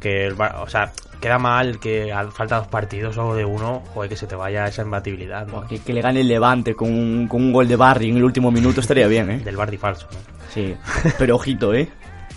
Que, 0.04 0.26
el 0.26 0.34
o 0.34 0.68
sea, 0.68 0.92
queda 1.22 1.40
mal 1.40 1.80
que 1.80 2.14
falta 2.34 2.58
dos 2.58 2.68
partidos 2.68 3.18
o 3.18 3.34
de 3.34 3.46
uno, 3.46 3.82
joder, 3.94 4.10
que 4.10 4.18
se 4.18 4.28
te 4.28 4.36
vaya 4.36 4.66
esa 4.66 4.82
imbatibilidad, 4.82 5.48
¿no? 5.48 5.66
Que, 5.66 5.80
que 5.80 5.94
le 5.94 6.02
gane 6.02 6.20
el 6.20 6.28
Levante 6.28 6.76
con 6.76 6.94
un, 6.94 7.30
con 7.30 7.42
un 7.42 7.54
gol 7.54 7.66
de 7.66 7.78
Barry 7.78 8.10
en 8.10 8.18
el 8.18 8.24
último 8.26 8.52
minuto 8.52 8.82
estaría 8.82 9.08
bien, 9.08 9.32
¿eh? 9.32 9.40
Del 9.40 9.56
Bardi 9.56 9.78
falso, 9.78 10.08
¿no? 10.12 10.20
Sí, 10.50 10.76
pero 11.18 11.36
ojito, 11.36 11.74
¿eh? 11.74 11.88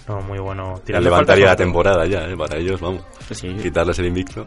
No, 0.08 0.20
muy 0.20 0.38
bueno. 0.38 0.80
Levantaría 0.86 1.46
la 1.46 1.56
temporada 1.56 2.06
ya, 2.06 2.28
¿eh? 2.28 2.36
Para 2.36 2.58
ellos, 2.58 2.80
vamos. 2.80 3.02
Sí. 3.32 3.48
Quitarles 3.60 3.98
el 3.98 4.06
invicto. 4.06 4.46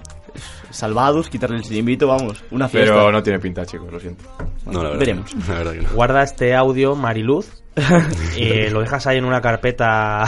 Salvados, 0.70 1.30
quitarle 1.30 1.58
el 1.58 1.76
invito, 1.76 2.08
vamos, 2.08 2.42
una 2.52 2.70
fiesta. 2.70 2.94
Pero 2.94 3.12
no 3.12 3.22
tiene 3.22 3.40
pinta, 3.40 3.66
chicos, 3.66 3.92
lo 3.92 4.00
siento. 4.00 4.24
No, 4.66 4.84
la 4.84 4.92
verdad. 4.92 5.00
Veremos. 5.00 5.50
La 5.50 5.56
verdad 5.56 5.74
que 5.74 5.82
no. 5.82 5.90
Guarda 5.90 6.24
este 6.24 6.56
audio, 6.56 6.96
Mariluz, 6.96 7.62
y 8.38 8.70
lo 8.70 8.80
dejas 8.80 9.06
ahí 9.08 9.18
en 9.18 9.26
una 9.26 9.42
carpeta, 9.42 10.24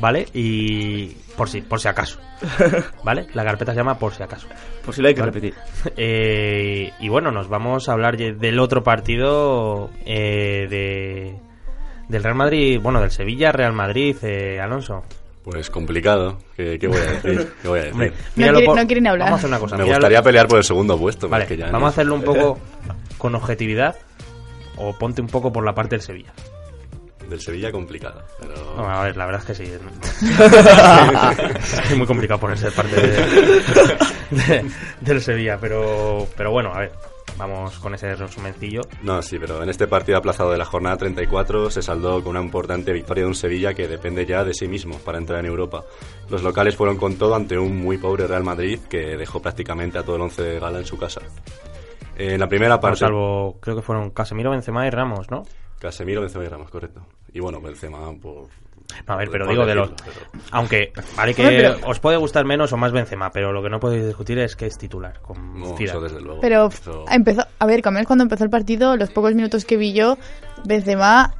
¿vale? 0.00 0.26
Y 0.34 1.08
por 1.36 1.48
si, 1.48 1.60
por 1.62 1.80
si 1.80 1.88
acaso, 1.88 2.18
¿vale? 3.04 3.26
La 3.34 3.44
carpeta 3.44 3.72
se 3.72 3.78
llama 3.78 3.98
por 3.98 4.12
si 4.14 4.22
acaso. 4.22 4.46
Por 4.84 4.94
si 4.94 5.02
lo 5.02 5.08
hay 5.08 5.14
que 5.14 5.20
Vale. 5.20 5.32
repetir. 5.32 5.54
Eh, 5.96 6.90
y 7.00 7.08
bueno, 7.08 7.30
nos 7.32 7.48
vamos 7.48 7.88
a 7.88 7.92
hablar 7.92 8.16
del 8.16 8.58
otro 8.60 8.82
partido 8.82 9.90
eh, 10.04 10.66
de 10.70 11.34
del 12.08 12.22
Real 12.22 12.36
Madrid, 12.36 12.78
bueno, 12.80 13.00
del 13.00 13.10
Sevilla 13.10 13.50
Real 13.50 13.72
Madrid, 13.72 14.16
eh, 14.22 14.60
Alonso. 14.60 15.02
Pues 15.42 15.70
complicado. 15.70 16.38
¿Qué, 16.56 16.78
qué 16.78 16.86
voy 16.88 16.98
a 16.98 17.04
decir? 17.20 17.52
¿Qué 17.62 17.68
voy 17.68 17.78
a 17.80 17.82
decir? 17.82 17.92
Hombre, 17.94 18.10
No, 18.10 18.16
míralo 18.36 18.58
quiere- 18.58 18.66
por- 18.66 18.76
no 18.80 18.86
quieren 18.86 19.06
hablar. 19.08 19.26
Vamos 19.26 19.38
a 19.38 19.40
hacer 19.40 19.48
una 19.50 19.58
cosa. 19.58 19.76
Me 19.76 19.82
míralo- 19.84 19.96
gustaría 19.98 20.22
pelear 20.22 20.46
por 20.48 20.58
el 20.58 20.64
segundo 20.64 20.98
puesto. 20.98 21.20
pero 21.22 21.30
Vale, 21.30 21.46
que 21.46 21.56
ya 21.56 21.64
vamos 21.66 21.80
no. 21.80 21.86
a 21.86 21.90
hacerlo 21.90 22.14
un 22.14 22.22
poco 22.22 22.58
con 23.18 23.34
objetividad 23.34 23.96
o 24.76 24.92
ponte 24.96 25.20
un 25.20 25.26
poco 25.28 25.52
por 25.52 25.64
la 25.64 25.74
parte 25.74 25.96
del 25.96 26.02
Sevilla. 26.02 26.32
Del 27.28 27.40
Sevilla 27.40 27.72
complicado. 27.72 28.22
Pero... 28.40 28.54
No, 28.76 28.88
a 28.88 29.02
ver, 29.04 29.16
la 29.16 29.26
verdad 29.26 29.42
es 29.42 29.46
que 29.58 29.64
sí. 29.64 29.72
es 31.90 31.96
muy 31.96 32.06
complicado 32.06 32.40
ponerse 32.40 32.70
parte 32.70 32.96
de- 32.96 33.60
de- 34.30 34.64
del 35.00 35.20
Sevilla, 35.20 35.58
pero, 35.60 36.26
pero 36.36 36.50
bueno, 36.50 36.72
a 36.72 36.80
ver, 36.80 36.92
vamos 37.36 37.78
con 37.78 37.94
ese 37.94 38.14
resumencillo. 38.14 38.82
No, 39.02 39.22
sí, 39.22 39.38
pero 39.38 39.62
en 39.62 39.68
este 39.68 39.86
partido 39.86 40.18
aplazado 40.18 40.50
de 40.52 40.58
la 40.58 40.64
jornada 40.64 40.96
34 40.96 41.70
se 41.70 41.82
saldó 41.82 42.22
con 42.22 42.36
una 42.36 42.44
importante 42.44 42.92
victoria 42.92 43.24
de 43.24 43.28
un 43.28 43.34
Sevilla 43.34 43.74
que 43.74 43.88
depende 43.88 44.26
ya 44.26 44.44
de 44.44 44.54
sí 44.54 44.68
mismo 44.68 44.98
para 44.98 45.18
entrar 45.18 45.40
en 45.40 45.46
Europa. 45.46 45.84
Los 46.28 46.42
locales 46.42 46.76
fueron 46.76 46.96
con 46.96 47.16
todo 47.16 47.34
ante 47.34 47.58
un 47.58 47.76
muy 47.76 47.98
pobre 47.98 48.26
Real 48.26 48.44
Madrid 48.44 48.80
que 48.88 49.16
dejó 49.16 49.40
prácticamente 49.42 49.98
a 49.98 50.02
todo 50.02 50.16
el 50.16 50.22
once 50.22 50.42
de 50.42 50.58
gala 50.60 50.78
en 50.78 50.86
su 50.86 50.98
casa. 50.98 51.20
En 52.18 52.40
la 52.40 52.48
primera 52.48 52.76
Bueno, 52.76 52.80
parte... 52.80 52.98
salvo, 53.00 53.58
creo 53.60 53.76
que 53.76 53.82
fueron 53.82 54.10
Casemiro, 54.10 54.50
Benzema 54.50 54.86
y 54.86 54.90
Ramos, 54.90 55.30
¿no? 55.30 55.42
Casemiro, 55.80 56.20
Benzema 56.20 56.44
y 56.44 56.48
Ramos, 56.48 56.70
correcto. 56.70 57.06
Y 57.32 57.40
bueno, 57.40 57.60
Benzema 57.60 57.98
por... 58.20 58.46
A 59.08 59.16
ver, 59.16 59.28
pero 59.30 59.48
digo 59.48 59.66
de 59.66 59.74
los... 59.74 59.90
pero- 59.90 60.42
Aunque, 60.52 60.92
vale 61.16 61.34
que 61.34 61.42
pero- 61.48 61.76
os 61.86 61.98
puede 61.98 62.16
gustar 62.16 62.44
menos 62.44 62.72
o 62.72 62.76
más 62.76 62.92
Benzema, 62.92 63.30
pero 63.30 63.52
lo 63.52 63.62
que 63.62 63.68
no 63.68 63.80
podéis 63.80 64.06
discutir 64.06 64.38
es 64.38 64.54
que 64.56 64.66
es 64.66 64.78
titular 64.78 65.20
con 65.20 65.58
No, 65.58 65.76
Zidane. 65.76 65.84
eso 65.84 66.00
desde 66.00 66.20
luego. 66.20 66.40
Pero 66.40 66.66
Eso- 66.68 67.04
empezó, 67.10 67.42
a 67.58 67.66
ver, 67.66 67.82
Camel 67.82 68.06
cuando 68.06 68.22
empezó 68.22 68.44
el 68.44 68.50
partido, 68.50 68.96
los 68.96 69.10
pocos 69.10 69.34
minutos 69.34 69.64
que 69.64 69.76
vi 69.76 69.92
yo, 69.92 70.16
Benzema, 70.64 71.34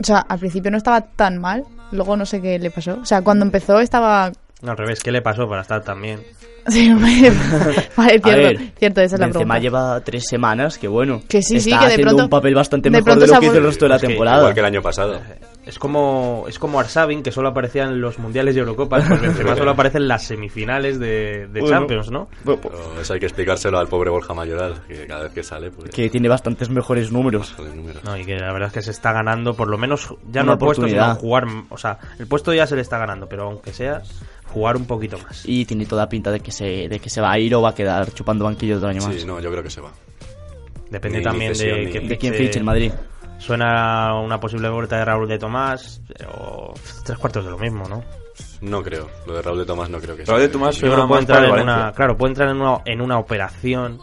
o 0.00 0.04
sea, 0.04 0.18
al 0.18 0.38
principio 0.38 0.70
no 0.70 0.76
estaba 0.76 1.00
tan 1.00 1.38
mal, 1.38 1.64
luego 1.92 2.16
no 2.16 2.26
sé 2.26 2.40
qué 2.42 2.58
le 2.58 2.70
pasó. 2.70 2.98
O 3.00 3.04
sea, 3.06 3.22
cuando 3.22 3.44
empezó 3.44 3.80
estaba... 3.80 4.30
No, 4.60 4.70
al 4.72 4.76
revés, 4.76 5.00
¿qué 5.02 5.10
le 5.10 5.22
pasó 5.22 5.48
para 5.48 5.62
estar 5.62 5.82
tan 5.82 6.00
bien? 6.00 6.20
Sí, 6.68 6.90
hombre, 6.90 7.32
vale, 7.96 8.10
cierto, 8.20 8.28
A 8.30 8.34
ver, 8.36 8.58
cierto, 8.78 9.00
esa 9.00 9.14
es 9.16 9.20
la 9.20 9.26
Benzema 9.26 9.54
pregunta. 9.54 9.58
lleva 9.58 10.00
tres 10.04 10.24
semanas, 10.28 10.78
que 10.78 10.86
bueno. 10.88 11.20
Que 11.28 11.42
sí, 11.42 11.58
sí, 11.60 11.70
está 11.70 11.80
que 11.80 11.86
de 11.86 11.92
haciendo 11.92 12.10
pronto- 12.10 12.24
un 12.24 12.30
papel 12.30 12.54
bastante 12.54 12.88
de 12.90 12.98
mejor 13.00 13.18
de 13.18 13.26
lo 13.26 13.40
que 13.40 13.46
hizo 13.46 13.56
el 13.58 13.64
resto 13.64 13.84
de 13.84 13.88
la 13.88 13.96
Es 13.96 14.00
que 14.02 14.06
temporada. 14.08 14.38
Igual 14.38 14.54
que 14.54 14.60
el 14.60 14.66
año 14.66 14.82
pasado. 14.82 15.20
Es 15.64 15.78
como 15.78 16.44
es 16.48 16.58
como 16.58 16.80
Arsabin, 16.80 17.22
que 17.22 17.30
solo 17.30 17.48
aparecía 17.50 17.84
en 17.84 18.00
los 18.00 18.18
mundiales 18.18 18.56
y 18.56 18.58
Eurocopas, 18.58 19.04
pues 19.06 19.20
Benzema 19.22 19.54
solo 19.54 19.70
aparece 19.70 19.98
en 19.98 20.08
las 20.08 20.24
semifinales 20.24 20.98
de, 20.98 21.46
de 21.46 21.60
Bueno. 21.60 21.68
Champions, 21.78 22.10
¿no? 22.10 22.28
Bueno, 22.42 22.60
pues, 22.60 22.74
eso 23.00 23.14
hay 23.14 23.20
que 23.20 23.26
explicárselo 23.26 23.78
al 23.78 23.86
pobre 23.86 24.10
Borja 24.10 24.34
Mayoral, 24.34 24.82
que 24.88 25.06
cada 25.06 25.22
vez 25.22 25.32
que 25.32 25.44
sale, 25.44 25.70
pues... 25.70 25.90
que 25.90 26.10
tiene 26.10 26.28
bastantes 26.28 26.68
mejores 26.68 27.12
números. 27.12 27.54
No, 28.02 28.16
y 28.16 28.24
que 28.24 28.36
la 28.40 28.52
verdad 28.52 28.66
es 28.68 28.72
que 28.74 28.82
se 28.82 28.90
está 28.90 29.12
ganando, 29.12 29.54
por 29.54 29.68
lo 29.68 29.78
menos, 29.78 30.08
ya 30.32 30.40
Una 30.42 30.46
no 30.48 30.52
el 30.54 30.58
puesto, 30.58 30.86
sino 30.88 31.00
oportunidad. 31.00 31.18
jugar. 31.20 31.44
O 31.70 31.78
sea, 31.78 31.96
el 32.18 32.26
puesto 32.26 32.52
ya 32.52 32.66
se 32.66 32.74
le 32.74 32.82
está 32.82 32.98
ganando, 32.98 33.28
pero 33.28 33.44
aunque 33.44 33.72
sea, 33.72 34.02
jugar 34.52 34.76
un 34.76 34.86
poquito 34.86 35.16
más. 35.18 35.44
Y 35.46 35.64
tiene 35.64 35.86
toda 35.86 36.08
pinta 36.08 36.32
de 36.32 36.40
que 36.40 36.50
se 36.50 36.88
de 36.88 36.98
que 36.98 37.08
se 37.08 37.20
va 37.20 37.30
a 37.30 37.38
ir 37.38 37.54
o 37.54 37.62
va 37.62 37.68
a 37.70 37.74
quedar 37.76 38.12
chupando 38.12 38.44
banquillo 38.46 38.78
otro 38.78 38.88
año 38.88 39.00
más. 39.00 39.14
Sí, 39.14 39.24
no, 39.24 39.38
yo 39.38 39.48
creo 39.50 39.62
que 39.62 39.70
se 39.70 39.80
va. 39.80 39.92
Depende 40.90 41.18
Ni 41.18 41.24
también 41.24 41.54
cesión, 41.54 41.78
de, 41.78 41.84
ni- 41.86 41.92
que 41.92 42.00
¿De 42.00 42.18
quién 42.18 42.34
fiche- 42.34 42.46
fiche 42.46 42.58
el 42.58 42.64
Madrid? 42.64 42.92
Suena 43.42 44.14
una 44.20 44.38
posible 44.38 44.68
vuelta 44.68 44.98
de 44.98 45.04
Raúl 45.04 45.26
de 45.28 45.38
Tomás, 45.38 46.00
o 46.38 46.72
tres 47.04 47.18
cuartos 47.18 47.44
de 47.44 47.50
lo 47.50 47.58
mismo, 47.58 47.88
¿no? 47.88 48.04
No 48.60 48.82
creo. 48.82 49.08
Lo 49.26 49.34
de 49.34 49.42
Raúl 49.42 49.58
de 49.58 49.66
Tomás 49.66 49.90
no 49.90 49.98
creo 49.98 50.16
que 50.16 50.24
Raúl 50.24 50.38
de 50.40 50.46
sea. 50.46 50.52
Tomás 50.52 50.76
Yo 50.76 50.92
creo 50.92 51.08
puede 51.08 51.20
entrar 51.22 51.48
para 51.48 51.56
en 51.56 51.62
una, 51.68 51.92
claro, 51.92 52.16
puede 52.16 52.30
entrar 52.30 52.48
en 52.50 52.60
una, 52.60 52.78
en 52.84 53.00
una 53.00 53.18
operación 53.18 53.98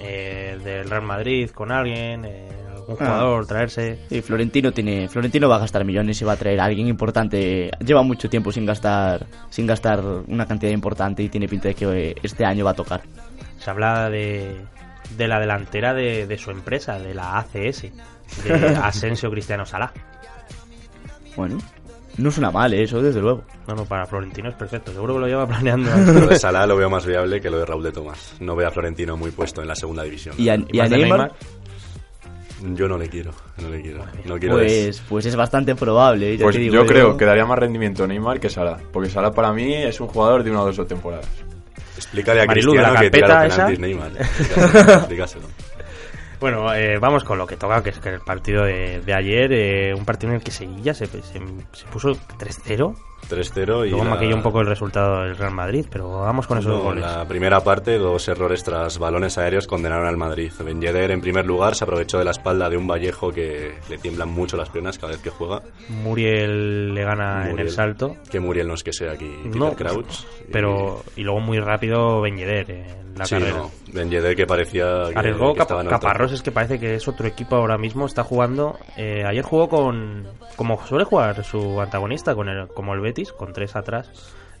eh, 0.00 0.58
del 0.64 0.88
Real 0.88 1.02
Madrid 1.02 1.50
con 1.50 1.70
alguien, 1.70 2.24
eh, 2.24 2.48
algún 2.74 2.94
Ah. 2.98 3.04
jugador, 3.04 3.46
traerse. 3.46 3.98
Y 4.08 4.22
Florentino 4.22 4.72
tiene 4.72 5.08
Florentino 5.08 5.46
va 5.48 5.56
a 5.56 5.60
gastar 5.60 5.84
millones 5.84 6.20
y 6.22 6.24
va 6.24 6.32
a 6.32 6.36
traer 6.36 6.58
a 6.60 6.64
alguien 6.64 6.88
importante. 6.88 7.70
Lleva 7.84 8.02
mucho 8.02 8.30
tiempo 8.30 8.50
sin 8.50 8.64
gastar 8.64 9.26
sin 9.50 9.66
gastar 9.66 10.02
una 10.26 10.46
cantidad 10.46 10.72
importante 10.72 11.22
y 11.22 11.28
tiene 11.28 11.46
pinta 11.48 11.68
de 11.68 11.74
que 11.74 11.84
eh, 12.10 12.14
este 12.22 12.46
año 12.46 12.64
va 12.64 12.70
a 12.70 12.74
tocar. 12.74 13.02
Se 13.58 13.68
habla 13.68 14.08
de, 14.08 14.58
de 15.18 15.28
la 15.28 15.38
delantera 15.38 15.92
de, 15.92 16.26
de 16.26 16.38
su 16.38 16.50
empresa, 16.50 16.98
de 16.98 17.12
la 17.12 17.36
ACS, 17.38 17.84
de 18.44 18.76
Asensio 18.82 19.30
Cristiano 19.30 19.64
Salah. 19.64 19.92
Bueno, 21.36 21.58
no 22.18 22.30
suena 22.30 22.50
mal 22.50 22.72
¿eh? 22.74 22.82
eso, 22.82 23.00
desde 23.00 23.20
luego. 23.20 23.44
No, 23.68 23.74
no, 23.74 23.84
para 23.84 24.04
Florentino 24.06 24.48
es 24.48 24.54
perfecto. 24.56 24.92
Seguro 24.92 25.14
que 25.14 25.20
lo 25.20 25.26
lleva 25.28 25.46
planeando. 25.46 25.90
Lo 26.20 26.26
de 26.26 26.38
Salah 26.38 26.66
lo 26.66 26.76
veo 26.76 26.90
más 26.90 27.06
viable 27.06 27.40
que 27.40 27.48
lo 27.50 27.58
de 27.58 27.64
Raúl 27.66 27.84
de 27.84 27.92
Tomás. 27.92 28.34
No 28.40 28.56
veo 28.56 28.66
a 28.68 28.70
Florentino 28.70 29.16
muy 29.16 29.30
puesto 29.30 29.62
en 29.62 29.68
la 29.68 29.74
segunda 29.76 30.02
división. 30.02 30.34
Y 30.38 30.48
a, 30.48 30.56
¿Y 30.56 30.66
y 30.72 30.80
a 30.80 30.86
Neymar, 30.88 31.32
Yo 32.74 32.88
no 32.88 32.98
le 32.98 33.08
quiero, 33.08 33.30
no 33.62 33.68
le 33.70 33.80
quiero. 33.80 34.04
No 34.26 34.38
quiero 34.38 34.56
des- 34.58 34.98
pues, 34.98 35.02
pues 35.08 35.26
es 35.26 35.36
bastante 35.36 35.74
probable. 35.76 36.36
ya 36.36 36.44
Pues 36.44 36.56
te 36.56 36.62
digo 36.62 36.74
yo 36.74 36.86
creo 36.86 37.16
que 37.16 37.24
daría 37.24 37.46
más 37.46 37.58
rendimiento 37.58 38.06
Neymar 38.06 38.40
que 38.40 38.50
Salah. 38.50 38.78
Porque 38.92 39.08
Salah 39.08 39.30
para 39.30 39.52
mí 39.52 39.72
es 39.74 40.00
un 40.00 40.08
jugador 40.08 40.42
de 40.42 40.50
una 40.50 40.62
o 40.62 40.72
dos 40.72 40.86
temporadas. 40.88 41.28
Explícale 41.96 42.42
a 42.42 42.46
Marilu, 42.46 42.72
Cristiano 42.72 42.94
la 42.94 43.00
que 43.00 43.10
tira 43.10 43.26
carpeta 43.28 43.44
los 43.44 43.54
penaltis 43.54 43.78
esa. 43.78 43.86
Neymar. 43.86 44.12
Explícaselo, 44.20 44.92
explícaselo. 44.98 45.46
Bueno, 46.40 46.72
eh, 46.72 46.98
vamos 46.98 47.22
con 47.22 47.36
lo 47.36 47.46
que 47.46 47.58
toca, 47.58 47.82
que 47.82 47.90
es 47.90 47.98
que 47.98 48.08
el 48.08 48.20
partido 48.20 48.64
de, 48.64 49.02
de 49.02 49.12
ayer, 49.12 49.52
eh, 49.52 49.94
un 49.94 50.06
partido 50.06 50.30
en 50.32 50.36
el 50.36 50.42
que 50.42 50.50
Sevilla 50.50 50.94
se, 50.94 51.06
se, 51.06 51.40
puso 51.92 52.12
3-0. 52.12 52.96
3-0 53.28 53.86
y 53.86 53.90
Luego 53.90 54.04
la- 54.04 54.10
maquilló 54.10 54.34
un 54.36 54.42
poco 54.42 54.60
el 54.60 54.66
resultado 54.66 55.22
del 55.22 55.36
Real 55.36 55.52
Madrid, 55.52 55.86
pero 55.90 56.20
vamos 56.20 56.46
con 56.46 56.58
esos 56.58 56.72
No, 56.76 56.82
goles. 56.82 57.04
La 57.04 57.24
primera 57.26 57.60
parte, 57.60 57.98
dos 57.98 58.26
errores 58.28 58.64
tras 58.64 58.98
balones 58.98 59.38
aéreos 59.38 59.66
condenaron 59.66 60.06
al 60.06 60.16
Madrid. 60.16 60.52
Ben 60.64 60.80
Yedder, 60.80 61.10
en 61.12 61.20
primer 61.20 61.46
lugar, 61.46 61.74
se 61.74 61.84
aprovechó 61.84 62.18
de 62.18 62.24
la 62.24 62.32
espalda 62.32 62.68
de 62.68 62.76
un 62.76 62.86
Vallejo 62.88 63.30
que 63.30 63.74
le 63.88 63.98
tiemblan 63.98 64.28
mucho 64.30 64.56
las 64.56 64.68
piernas 64.70 64.98
cada 64.98 65.12
vez 65.12 65.22
que 65.22 65.30
juega. 65.30 65.62
Muriel 65.88 66.94
le 66.94 67.04
gana 67.04 67.44
en 67.44 67.50
Muriel. 67.50 67.68
el 67.68 67.72
salto. 67.72 68.16
Que 68.30 68.40
Muriel 68.40 68.66
no 68.68 68.74
es 68.74 68.82
que 68.82 68.92
sea 68.92 69.12
aquí 69.12 69.30
Peter 69.44 69.56
No, 69.60 69.72
Crouch. 69.74 70.24
pero 70.50 71.02
y 71.16 71.22
luego 71.22 71.40
muy 71.40 71.58
rápido 71.60 72.20
Ben 72.20 72.36
Yedder 72.36 72.70
en 72.70 73.14
la 73.16 73.24
Sí, 73.24 73.36
carrera. 73.36 73.56
no. 73.58 73.70
Ben 73.92 74.10
Yedder 74.10 74.34
que 74.36 74.46
parecía 74.46 75.04
que, 75.12 75.18
Arriesgó 75.18 75.52
que 75.54 75.58
Cap- 75.60 75.80
en. 75.80 75.86
Caparrós, 75.88 76.32
es 76.32 76.42
que 76.42 76.50
parece 76.52 76.78
que 76.78 76.94
es 76.94 77.06
otro 77.08 77.26
equipo 77.26 77.56
ahora 77.56 77.78
mismo, 77.78 78.06
está 78.06 78.22
jugando. 78.24 78.76
eh, 78.96 79.24
ayer 79.26 79.44
jugó 79.44 79.68
con. 79.68 80.26
Como 80.56 80.84
suele 80.86 81.04
jugar 81.04 81.42
su 81.44 81.80
antagonista, 81.80 82.34
con 82.34 82.48
el, 82.48 82.68
como 82.68 82.92
el 82.94 83.00
Con 83.36 83.52
tres 83.52 83.76
atrás 83.76 84.10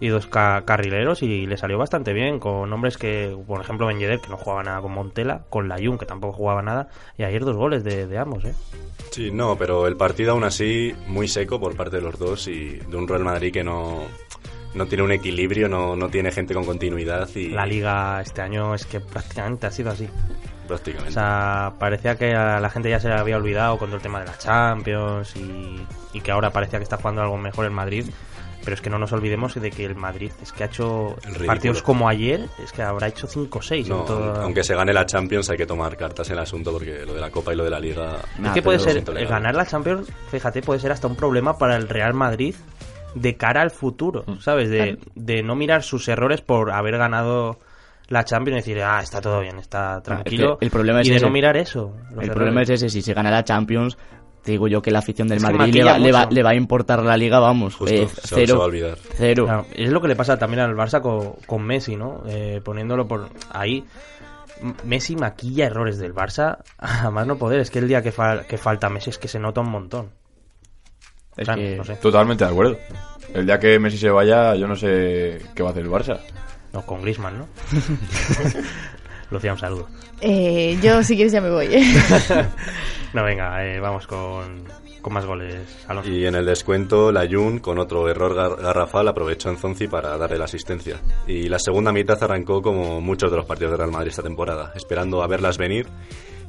y 0.02 0.08
dos 0.08 0.26
ca- 0.26 0.62
carrileros, 0.64 1.22
y 1.22 1.46
le 1.46 1.56
salió 1.58 1.76
bastante 1.78 2.12
bien. 2.12 2.38
Con 2.38 2.72
hombres 2.72 2.96
que, 2.96 3.36
por 3.46 3.60
ejemplo, 3.60 3.86
Ben 3.86 3.98
que 3.98 4.28
no 4.28 4.36
jugaba 4.36 4.62
nada 4.62 4.80
con 4.80 4.92
Montela, 4.92 5.42
con 5.50 5.68
Layun, 5.68 5.98
que 5.98 6.06
tampoco 6.06 6.32
jugaba 6.32 6.62
nada, 6.62 6.88
y 7.18 7.22
ayer 7.24 7.44
dos 7.44 7.56
goles 7.56 7.84
de, 7.84 8.06
de 8.06 8.18
ambos, 8.18 8.44
¿eh? 8.44 8.54
Sí, 9.10 9.30
no, 9.30 9.56
pero 9.56 9.86
el 9.86 9.96
partido 9.96 10.32
aún 10.32 10.44
así 10.44 10.94
muy 11.06 11.28
seco 11.28 11.60
por 11.60 11.76
parte 11.76 11.96
de 11.96 12.02
los 12.02 12.18
dos 12.18 12.48
y 12.48 12.76
de 12.78 12.96
un 12.96 13.06
Real 13.08 13.24
Madrid 13.24 13.52
que 13.52 13.64
no, 13.64 14.04
no 14.74 14.86
tiene 14.86 15.02
un 15.04 15.12
equilibrio, 15.12 15.68
no, 15.68 15.96
no 15.96 16.08
tiene 16.08 16.30
gente 16.30 16.54
con 16.54 16.64
continuidad 16.64 17.28
y 17.34 17.48
La 17.48 17.66
liga 17.66 18.20
este 18.20 18.40
año 18.42 18.74
es 18.74 18.86
que 18.86 19.00
prácticamente 19.00 19.66
ha 19.66 19.70
sido 19.70 19.90
así. 19.90 20.08
prácticamente. 20.68 21.10
O 21.10 21.12
sea, 21.12 21.72
parecía 21.78 22.16
que 22.16 22.34
a 22.34 22.60
la 22.60 22.70
gente 22.70 22.88
ya 22.90 23.00
se 23.00 23.08
le 23.08 23.14
había 23.14 23.36
olvidado 23.36 23.78
con 23.78 23.88
todo 23.88 23.96
el 23.96 24.02
tema 24.02 24.20
de 24.20 24.26
la 24.26 24.38
Champions 24.38 25.34
y, 25.36 25.84
y 26.12 26.20
que 26.20 26.30
ahora 26.30 26.50
parecía 26.50 26.78
que 26.78 26.84
está 26.84 26.96
jugando 26.98 27.22
algo 27.22 27.36
mejor 27.36 27.64
el 27.64 27.72
Madrid. 27.72 28.06
Pero 28.62 28.74
es 28.74 28.82
que 28.82 28.90
no 28.90 28.98
nos 28.98 29.10
olvidemos 29.12 29.54
de 29.54 29.70
que 29.70 29.86
el 29.86 29.94
Madrid 29.96 30.30
es 30.42 30.52
que 30.52 30.64
ha 30.64 30.66
hecho 30.66 31.16
partidos 31.46 31.82
como 31.82 32.06
ayer, 32.10 32.46
es 32.62 32.72
que 32.72 32.82
habrá 32.82 33.08
hecho 33.08 33.26
5 33.26 33.58
o 33.58 33.62
6 33.62 33.88
No, 33.88 34.00
en 34.00 34.04
toda... 34.06 34.42
aunque 34.42 34.62
se 34.62 34.74
gane 34.74 34.92
la 34.92 35.06
Champions 35.06 35.48
hay 35.48 35.56
que 35.56 35.64
tomar 35.64 35.96
cartas 35.96 36.28
en 36.28 36.34
el 36.34 36.40
asunto 36.40 36.70
porque 36.70 37.06
lo 37.06 37.14
de 37.14 37.22
la 37.22 37.30
Copa 37.30 37.54
y 37.54 37.56
lo 37.56 37.64
de 37.64 37.70
la 37.70 37.80
Liga 37.80 38.18
Es 38.44 38.50
que 38.50 38.60
puede 38.60 38.78
ser, 38.78 39.02
ganar 39.26 39.54
la 39.54 39.64
Champions, 39.64 40.08
fíjate, 40.30 40.60
puede 40.60 40.78
ser 40.78 40.92
hasta 40.92 41.06
un 41.06 41.16
problema 41.16 41.56
para 41.56 41.74
el 41.74 41.88
Real 41.88 42.12
Madrid 42.12 42.54
de 43.14 43.36
cara 43.36 43.62
al 43.62 43.70
futuro, 43.70 44.24
Mm. 44.26 44.38
¿sabes? 44.40 44.70
De, 44.70 44.98
de 45.14 45.42
no 45.42 45.54
mirar 45.56 45.82
sus 45.82 46.08
errores 46.08 46.40
por 46.42 46.70
haber 46.72 46.96
ganado 46.98 47.58
la 48.08 48.24
Champions 48.24 48.66
y 48.66 48.70
decir, 48.72 48.82
ah, 48.84 49.00
está 49.02 49.20
todo 49.20 49.40
bien, 49.40 49.58
está 49.58 50.00
tranquilo. 50.02 50.54
es 50.54 50.58
que 50.58 50.64
el 50.64 50.70
problema 50.70 51.00
es 51.00 51.06
y 51.06 51.10
de 51.10 51.16
ese. 51.16 51.26
no 51.26 51.30
mirar 51.32 51.56
eso. 51.56 51.94
El 52.20 52.30
problema 52.30 52.62
es 52.62 52.70
ese, 52.70 52.88
si 52.88 53.02
se 53.02 53.14
gana 53.14 53.30
la 53.30 53.44
Champions, 53.44 53.96
te 54.42 54.52
digo 54.52 54.66
yo 54.68 54.80
que 54.82 54.90
la 54.90 55.00
afición 55.00 55.28
del 55.28 55.36
Es 55.36 55.42
Madrid 55.44 55.74
le 55.74 55.84
va, 55.84 55.98
le, 55.98 56.10
va, 56.12 56.26
le 56.30 56.42
va 56.42 56.50
a 56.50 56.54
importar 56.54 57.02
la 57.04 57.16
liga, 57.16 57.38
vamos. 57.40 57.74
Justo, 57.76 57.94
eh, 57.94 58.08
se- 58.08 58.20
cero. 58.36 58.46
se 58.46 58.54
va 58.54 58.62
a 58.62 58.66
olvidar. 58.66 58.98
Cero. 59.16 59.44
Claro, 59.44 59.66
es 59.74 59.90
lo 59.90 60.00
que 60.00 60.08
le 60.08 60.16
pasa 60.16 60.38
también 60.38 60.60
al 60.60 60.74
Barça 60.74 61.00
con, 61.02 61.34
con 61.46 61.62
Messi, 61.62 61.94
¿no? 61.96 62.22
Eh, 62.26 62.60
poniéndolo 62.64 63.06
por 63.06 63.28
ahí. 63.52 63.84
Messi 64.84 65.16
maquilla 65.16 65.66
errores 65.66 65.98
del 65.98 66.14
Barça 66.14 66.58
a 66.78 67.10
más 67.10 67.26
no 67.26 67.36
poder. 67.36 67.60
Es 67.60 67.70
que 67.70 67.78
el 67.78 67.88
día 67.88 68.02
que, 68.02 68.12
fal- 68.12 68.46
que 68.46 68.58
falta 68.58 68.88
Messi 68.88 69.10
es 69.10 69.18
que 69.18 69.28
se 69.28 69.38
nota 69.38 69.60
un 69.60 69.70
montón. 69.70 70.10
Es 71.36 71.44
Claro, 71.44 71.60
que- 71.60 71.76
no 71.76 71.84
sé. 71.84 71.96
Totalmente 71.96 72.44
de 72.44 72.50
acuerdo. 72.50 72.78
El 73.34 73.46
día 73.46 73.58
que 73.60 73.78
Messi 73.78 73.96
se 73.98 74.10
vaya, 74.10 74.54
yo 74.56 74.66
no 74.66 74.74
sé 74.76 75.40
qué 75.54 75.62
va 75.62 75.68
a 75.68 75.72
hacer 75.72 75.84
el 75.84 75.90
Barça. 75.90 76.18
No, 76.72 76.82
con 76.84 77.02
Griezmann, 77.02 77.38
¿no? 77.38 77.46
Lucía, 79.30 79.52
un 79.52 79.58
saludo. 79.58 79.88
Eh, 80.20 80.76
yo, 80.82 81.02
si 81.02 81.14
quieres, 81.14 81.32
ya 81.32 81.40
me 81.40 81.50
voy. 81.50 81.66
¿eh? 81.70 81.84
No, 83.12 83.24
venga, 83.24 83.64
eh, 83.66 83.80
vamos 83.80 84.06
con, 84.06 84.62
con 85.02 85.12
más 85.12 85.24
goles. 85.24 85.56
Alonso. 85.88 86.08
Y 86.10 86.26
en 86.26 86.36
el 86.36 86.46
descuento, 86.46 87.10
la 87.10 87.26
Jun, 87.28 87.58
con 87.58 87.78
otro 87.80 88.08
error 88.08 88.36
gar- 88.36 88.56
garrafal, 88.62 89.08
aprovechó 89.08 89.50
en 89.50 89.56
Zonzi 89.56 89.88
para 89.88 90.16
darle 90.16 90.38
la 90.38 90.44
asistencia. 90.44 90.96
Y 91.26 91.48
la 91.48 91.58
segunda 91.58 91.92
mitad 91.92 92.22
arrancó 92.22 92.62
como 92.62 93.00
muchos 93.00 93.28
de 93.32 93.36
los 93.36 93.46
partidos 93.46 93.72
de 93.72 93.78
Real 93.78 93.90
Madrid 93.90 94.10
esta 94.10 94.22
temporada, 94.22 94.72
esperando 94.76 95.24
a 95.24 95.26
verlas 95.26 95.58
venir. 95.58 95.88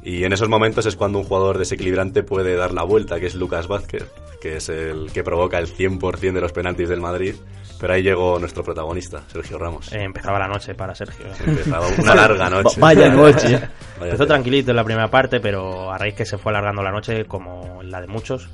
Y 0.04 0.24
en 0.24 0.32
esos 0.32 0.48
momentos 0.48 0.84
es 0.86 0.96
cuando 0.96 1.18
un 1.18 1.24
jugador 1.24 1.58
desequilibrante 1.58 2.22
puede 2.24 2.56
dar 2.56 2.72
la 2.72 2.82
vuelta, 2.82 3.20
que 3.20 3.26
es 3.26 3.34
Lucas 3.36 3.68
Vázquez, 3.68 4.10
que 4.40 4.56
es 4.56 4.68
el 4.68 5.12
que 5.12 5.22
provoca 5.22 5.58
el 5.58 5.68
100% 5.72 6.32
de 6.32 6.40
los 6.40 6.52
penaltis 6.52 6.88
del 6.88 7.00
Madrid. 7.00 7.34
Pero 7.80 7.94
ahí 7.94 8.02
llegó 8.02 8.38
nuestro 8.38 8.62
protagonista, 8.64 9.22
Sergio 9.28 9.58
Ramos. 9.58 9.92
Eh, 9.92 10.02
empezaba 10.02 10.38
la 10.38 10.46
noche 10.48 10.74
para 10.74 10.94
Sergio. 10.94 11.26
Empezaba 11.44 11.86
una 11.98 12.14
larga 12.14 12.48
noche. 12.50 12.80
Va- 12.80 12.88
vaya 12.88 13.08
noche. 13.14 13.60
Vaya 13.98 14.12
Empezó 14.12 14.26
tranquilito 14.26 14.70
en 14.70 14.76
la 14.76 14.84
primera 14.84 15.08
parte, 15.08 15.40
pero 15.40 15.90
a 15.92 15.98
raíz 15.98 16.14
que 16.14 16.24
se 16.24 16.38
fue 16.38 16.50
alargando 16.52 16.82
la 16.82 16.90
noche, 16.92 17.24
como 17.24 17.80
la 17.82 18.00
de 18.00 18.06
muchos, 18.08 18.48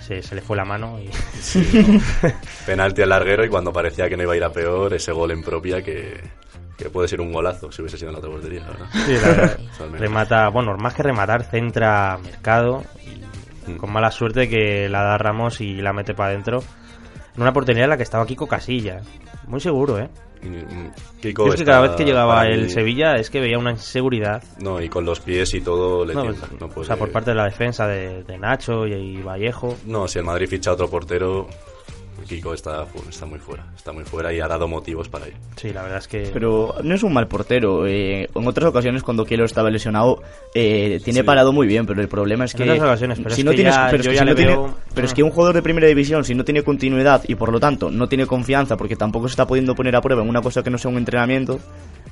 se, 0.00 0.22
se 0.22 0.34
le 0.34 0.40
fue 0.40 0.56
la 0.56 0.64
mano 0.64 0.98
y 0.98 1.10
Penalti 2.66 3.02
al 3.02 3.10
larguero 3.10 3.44
y 3.44 3.48
cuando 3.48 3.72
parecía 3.72 4.08
que 4.08 4.16
no 4.16 4.22
iba 4.22 4.32
a 4.32 4.36
ir 4.36 4.44
a 4.44 4.50
peor, 4.52 4.94
ese 4.94 5.12
gol 5.12 5.30
en 5.30 5.42
propia 5.42 5.82
que, 5.82 6.20
que 6.82 6.90
puede 6.90 7.08
ser 7.08 7.20
un 7.20 7.32
golazo 7.32 7.70
si 7.70 7.82
hubiese 7.82 7.96
sido 7.98 8.08
en 8.10 8.14
la 8.14 8.18
otra 8.18 8.30
portería, 8.30 8.60
la 8.60 8.68
verdad. 8.70 8.86
Sí, 9.06 9.12
la 9.12 9.28
verdad. 9.28 9.58
Totalmente. 9.72 9.98
remata, 9.98 10.48
bueno, 10.48 10.76
más 10.76 10.94
que 10.94 11.02
rematar, 11.02 11.42
centra 11.44 12.18
mercado 12.22 12.82
y 13.06 13.20
Mm. 13.72 13.76
con 13.76 13.92
mala 13.92 14.10
suerte 14.10 14.48
que 14.48 14.88
la 14.88 15.02
da 15.02 15.18
Ramos 15.18 15.60
y 15.60 15.74
la 15.82 15.92
mete 15.92 16.14
para 16.14 16.30
adentro. 16.30 16.62
En 17.36 17.42
una 17.42 17.52
portería 17.52 17.84
en 17.84 17.90
la 17.90 17.96
que 17.98 18.02
estaba 18.02 18.26
Kiko 18.26 18.46
Casilla. 18.46 19.02
Muy 19.46 19.60
seguro, 19.60 19.98
¿eh? 19.98 20.08
Mm, 20.42 21.20
Kiko 21.20 21.46
Yo 21.46 21.52
es 21.52 21.60
que 21.60 21.66
cada 21.66 21.82
vez 21.82 21.90
que 21.92 22.04
llegaba 22.04 22.46
el 22.46 22.62
mí- 22.64 22.70
Sevilla 22.70 23.16
es 23.16 23.28
que 23.28 23.38
veía 23.40 23.58
una 23.58 23.72
inseguridad. 23.72 24.42
No, 24.60 24.80
y 24.80 24.88
con 24.88 25.04
los 25.04 25.20
pies 25.20 25.52
y 25.54 25.60
todo 25.60 26.04
le 26.06 26.14
No, 26.14 26.24
o 26.74 26.82
sea, 26.84 26.96
por 26.96 27.12
parte 27.12 27.30
de 27.32 27.36
la 27.36 27.44
defensa 27.44 27.86
de, 27.86 28.24
de 28.24 28.38
Nacho 28.38 28.86
y, 28.86 28.94
y 28.94 29.22
Vallejo. 29.22 29.76
No, 29.84 30.08
si 30.08 30.18
el 30.18 30.24
Madrid 30.24 30.48
ficha 30.48 30.70
a 30.70 30.72
otro 30.72 30.88
portero, 30.88 31.46
Kiko 32.30 32.54
está, 32.54 32.86
está 33.08 33.26
muy 33.26 33.40
fuera. 33.40 33.66
Está 33.76 33.92
muy 33.92 34.04
fuera 34.04 34.32
y 34.32 34.38
ha 34.40 34.46
dado 34.46 34.68
motivos 34.68 35.08
para 35.08 35.26
ir. 35.26 35.34
Sí, 35.56 35.72
la 35.72 35.82
verdad 35.82 35.98
es 35.98 36.06
que... 36.08 36.30
Pero 36.32 36.76
no 36.84 36.94
es 36.94 37.02
un 37.02 37.12
mal 37.12 37.26
portero. 37.26 37.86
eh, 37.88 38.28
en 38.32 38.46
otras 38.46 38.68
ocasiones, 38.70 39.02
cuando 39.02 39.24
Kielo 39.26 39.44
estaba 39.44 39.68
lesionado, 39.68 40.22
eh, 40.54 41.00
tiene 41.04 41.20
Sí. 41.20 41.24
parado 41.24 41.52
muy 41.52 41.66
bien. 41.66 41.86
Pero 41.86 42.00
el 42.00 42.08
problema 42.08 42.44
es 42.44 42.54
En 42.54 42.58
que. 42.58 42.70
otras 42.70 42.78
ocasiones, 42.80 43.18
pero 43.20 43.34
si 43.34 43.40
es 43.40 43.44
no 43.44 43.50
que 43.50 43.56
tienes, 43.56 43.74
ya- 43.74 43.88
pero 43.90 44.00
es 44.00 44.06
yo 44.06 44.12
que 44.12 44.18
si 44.18 44.24
no 44.24 44.34
tiene- 44.36 44.52
veo- 44.52 44.74
pero 44.94 45.06
es 45.06 45.12
que 45.14 45.22
un 45.24 45.30
jugador 45.30 45.54
de 45.56 45.62
primera 45.62 45.86
división, 45.88 46.24
si 46.24 46.34
no 46.36 46.44
tiene 46.44 46.62
continuidad 46.62 47.22
y 47.26 47.34
por 47.34 47.50
lo 47.52 47.58
tanto 47.58 47.90
no 47.90 48.08
tiene 48.08 48.26
confianza 48.26 48.76
porque 48.76 48.94
tampoco 48.96 49.26
se 49.28 49.32
está 49.32 49.46
pudiendo 49.46 49.74
poner 49.74 49.96
a 49.96 50.00
prueba 50.00 50.22
en 50.22 50.28
una 50.28 50.40
cosa 50.40 50.62
que 50.62 50.70
no 50.70 50.78
sea 50.78 50.90
un 50.90 50.98
entrenamiento, 50.98 51.58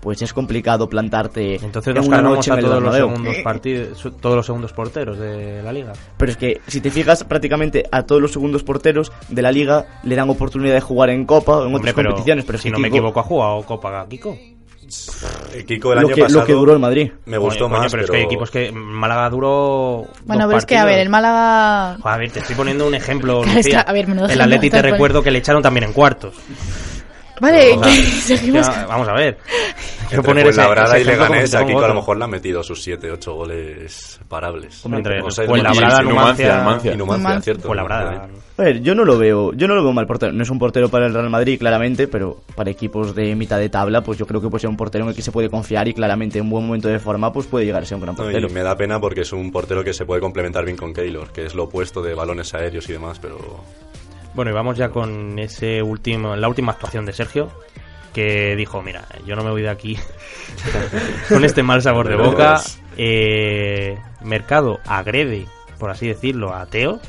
pues 0.00 0.22
es 0.22 0.32
complicado 0.32 0.88
plantarte 0.88 1.56
Entonces 1.56 1.94
en 1.96 2.04
una 2.06 2.22
noche 2.22 2.50
en 2.52 2.58
el 2.58 2.64
todos 2.64 2.82
los 2.82 2.94
segundos 2.94 3.36
partidos, 3.42 3.98
su- 3.98 4.12
todos 4.12 4.36
los 4.36 4.46
segundos 4.46 4.72
porteros 4.72 5.18
de 5.18 5.60
la 5.62 5.72
liga. 5.72 5.92
Pero 6.16 6.30
es 6.32 6.36
que 6.36 6.60
si 6.68 6.80
te 6.80 6.90
fijas, 6.90 7.24
prácticamente 7.24 7.84
a 7.90 8.04
todos 8.04 8.20
los 8.22 8.32
segundos 8.32 8.62
porteros 8.62 9.10
de 9.28 9.42
la 9.42 9.50
liga 9.50 9.86
le 10.08 10.16
dan 10.16 10.28
oportunidad 10.30 10.74
de 10.74 10.80
jugar 10.80 11.10
en 11.10 11.24
Copa 11.26 11.58
o 11.58 11.60
en 11.66 11.74
Hombre, 11.74 11.90
otras 11.92 11.94
competiciones. 12.06 12.44
Pero 12.44 12.58
si 12.58 12.70
no 12.70 12.78
me 12.78 12.88
Kiko- 12.88 12.94
equivoco, 12.96 13.20
ha 13.20 13.22
jugado 13.22 13.62
Copa 13.62 14.06
Kiko. 14.08 14.36
Kiko 15.66 15.92
el 15.92 16.00
Lo 16.00 16.06
año 16.06 16.14
que- 16.14 16.20
lo 16.22 16.26
pasado 16.26 16.44
que 16.46 16.52
duró 16.54 16.72
el 16.72 16.78
Madrid. 16.78 17.10
me 17.26 17.36
gustó 17.36 17.68
Coño, 17.68 17.78
más, 17.78 17.90
pero, 17.90 18.04
es 18.04 18.10
que 18.10 18.16
hay 18.16 18.22
equipos 18.22 18.50
que 18.50 18.72
Málaga 18.72 19.28
duró. 19.28 20.06
Bueno, 20.24 20.46
pero 20.46 20.58
es 20.58 20.64
que, 20.66 20.76
a 20.78 20.84
ver, 20.86 20.98
el. 21.00 21.08
Málaga... 21.10 21.98
Joder, 22.00 22.14
a 22.14 22.16
ver, 22.18 22.30
te 22.30 22.38
estoy 22.40 22.56
poniendo 22.56 22.86
un 22.86 22.94
ejemplo. 22.94 23.42
Es 23.56 23.66
que, 23.68 23.76
a 23.76 23.84
ver, 23.92 24.06
menudo 24.08 24.24
el 24.26 24.30
ejemplo 24.32 24.44
Atleti 24.56 24.70
te 24.70 24.82
recuerdo 24.82 25.22
que 25.22 25.30
le 25.30 25.38
echaron 25.40 25.62
también 25.62 25.84
en 25.84 25.92
cuartos. 25.92 26.34
Vale, 27.40 27.74
sea, 27.78 27.92
seguimos... 28.36 28.66
ya, 28.66 28.86
vamos 28.86 29.08
a 29.08 29.12
ver. 29.12 29.38
Entre 30.16 30.22
poner 30.22 30.46
ese- 30.46 30.62
ese 30.62 31.00
y 31.00 31.04
Leganés, 31.04 31.54
aquí 31.54 31.72
a 31.72 31.88
lo 31.88 31.94
mejor 31.94 32.16
le 32.18 32.24
han 32.24 32.30
metido 32.30 32.62
sus 32.62 32.82
7, 32.82 33.10
8 33.12 33.34
goles 33.34 34.20
parables. 34.28 34.76
Fuenlabrada, 34.82 36.02
no, 36.02 36.10
Numancia- 36.10 36.96
Numancia. 36.96 37.40
Cierto. 37.42 37.66
Fuenlabrada. 37.68 38.28
A 38.56 38.62
ver, 38.62 38.80
yo 38.82 38.94
no 38.94 39.04
lo 39.04 39.16
veo, 39.18 39.52
yo 39.52 39.68
no 39.68 39.74
lo 39.76 39.84
veo 39.84 39.92
mal 39.92 40.06
portero. 40.06 40.32
No 40.32 40.42
es 40.42 40.50
un 40.50 40.58
portero 40.58 40.88
para 40.88 41.06
el 41.06 41.14
Real 41.14 41.30
Madrid, 41.30 41.58
claramente, 41.58 42.08
pero 42.08 42.38
para 42.56 42.70
equipos 42.70 43.14
de 43.14 43.36
mitad 43.36 43.58
de 43.58 43.68
tabla, 43.68 44.02
pues 44.02 44.18
yo 44.18 44.26
creo 44.26 44.40
que 44.40 44.48
puede 44.48 44.62
ser 44.62 44.70
un 44.70 44.76
portero 44.76 45.04
en 45.04 45.10
el 45.10 45.14
que 45.16 45.22
se 45.22 45.30
puede 45.30 45.48
confiar 45.48 45.86
y 45.86 45.94
claramente 45.94 46.38
en 46.38 46.44
un 46.44 46.50
buen 46.50 46.66
momento 46.66 46.88
de 46.88 46.98
forma, 46.98 47.32
pues 47.32 47.46
puede 47.46 47.66
llegar 47.66 47.82
a 47.82 47.86
ser 47.86 47.96
un 47.96 48.02
gran 48.02 48.16
No, 48.16 48.24
portero. 48.24 48.48
y 48.48 48.52
me 48.52 48.62
da 48.62 48.76
pena 48.76 49.00
porque 49.00 49.20
es 49.20 49.32
un 49.32 49.52
portero 49.52 49.84
que 49.84 49.92
se 49.92 50.04
puede 50.04 50.20
complementar 50.20 50.64
bien 50.64 50.76
con 50.76 50.92
Keylor, 50.92 51.30
que 51.32 51.46
es 51.46 51.54
lo 51.54 51.64
opuesto 51.64 52.02
de 52.02 52.14
balones 52.14 52.52
aéreos 52.54 52.88
y 52.88 52.92
demás, 52.92 53.18
pero 53.20 53.38
Bueno, 54.34 54.50
y 54.50 54.54
vamos 54.54 54.76
ya 54.76 54.88
con 54.90 55.38
ese 55.38 55.80
último, 55.82 56.34
la 56.36 56.48
última 56.48 56.72
actuación 56.72 57.04
de 57.06 57.12
Sergio, 57.12 57.48
que 58.12 58.56
dijo, 58.56 58.82
mira, 58.82 59.06
yo 59.26 59.36
no 59.36 59.44
me 59.44 59.50
voy 59.50 59.62
de 59.62 59.70
aquí 59.70 59.98
con 61.28 61.44
este 61.44 61.62
mal 61.62 61.82
sabor 61.82 62.08
de 62.08 62.16
boca. 62.16 62.60
Eh, 62.96 63.98
Mercado 64.22 64.80
agrede, 64.86 65.46
por 65.78 65.90
así 65.90 66.08
decirlo, 66.08 66.54
a 66.54 66.66
Teo 66.66 67.00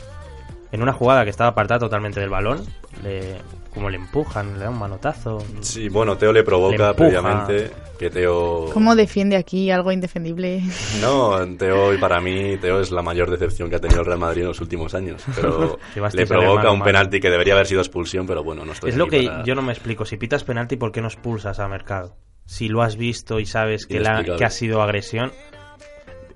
en 0.72 0.82
una 0.82 0.94
jugada 0.94 1.24
que 1.24 1.30
estaba 1.30 1.52
apartada 1.52 1.80
totalmente 1.80 2.20
del 2.20 2.30
balón. 2.30 2.64
Le, 3.04 3.38
como 3.74 3.90
le 3.90 3.98
empujan, 3.98 4.54
le 4.58 4.66
da 4.66 4.70
un 4.70 4.80
manotazo. 4.80 5.38
sí, 5.62 5.90
bueno, 5.90 6.18
Teo 6.18 6.32
le 6.34 6.44
provoca 6.44 6.94
previamente 6.94 7.72
que 7.98 8.10
Teo... 8.10 8.66
¿Cómo 8.74 8.96
defiende 8.96 9.36
aquí 9.36 9.70
algo 9.72 9.92
indefendible? 9.92 10.62
No, 11.02 11.38
Teo, 11.58 11.94
y 11.94 11.98
para 11.98 12.20
mí, 12.20 12.58
Teo 12.58 12.80
es 12.80 12.92
la 12.92 13.02
mayor 13.02 13.30
decepción 13.30 13.70
que 13.70 13.76
ha 13.76 13.80
tenido 13.80 14.00
el 14.02 14.06
Real 14.06 14.20
Madrid 14.20 14.42
en 14.42 14.48
los 14.48 14.62
últimos 14.62 14.96
años. 14.96 15.24
Pero 15.36 15.78
le 16.14 16.26
provoca 16.26 16.72
un 16.72 16.82
penalti 16.82 17.20
que 17.20 17.30
debería 17.30 17.54
haber 17.54 17.68
sido 17.68 17.82
expulsión, 17.82 18.26
pero 18.26 18.44
bueno, 18.44 18.64
no 18.66 18.72
estoy 18.72 18.92
Es 18.92 18.96
lo 18.98 19.08
que 19.08 19.24
para- 19.24 19.44
yo 19.44 19.54
no 19.56 19.62
me 19.62 19.74
explico. 19.74 20.06
Si 20.06 20.18
pitas 20.18 20.44
penalti, 20.44 20.76
¿por 20.78 20.92
qué 20.92 21.02
no 21.02 21.08
expulsas 21.08 21.60
a 21.60 21.68
Mercado? 21.68 22.16
Si 22.46 22.68
lo 22.70 22.82
has 22.82 22.96
visto 22.96 23.40
y 23.40 23.46
sabes 23.46 23.86
que, 23.86 24.00
la- 24.00 24.24
que 24.24 24.46
ha 24.46 24.50
sido 24.50 24.82
agresión, 24.82 25.32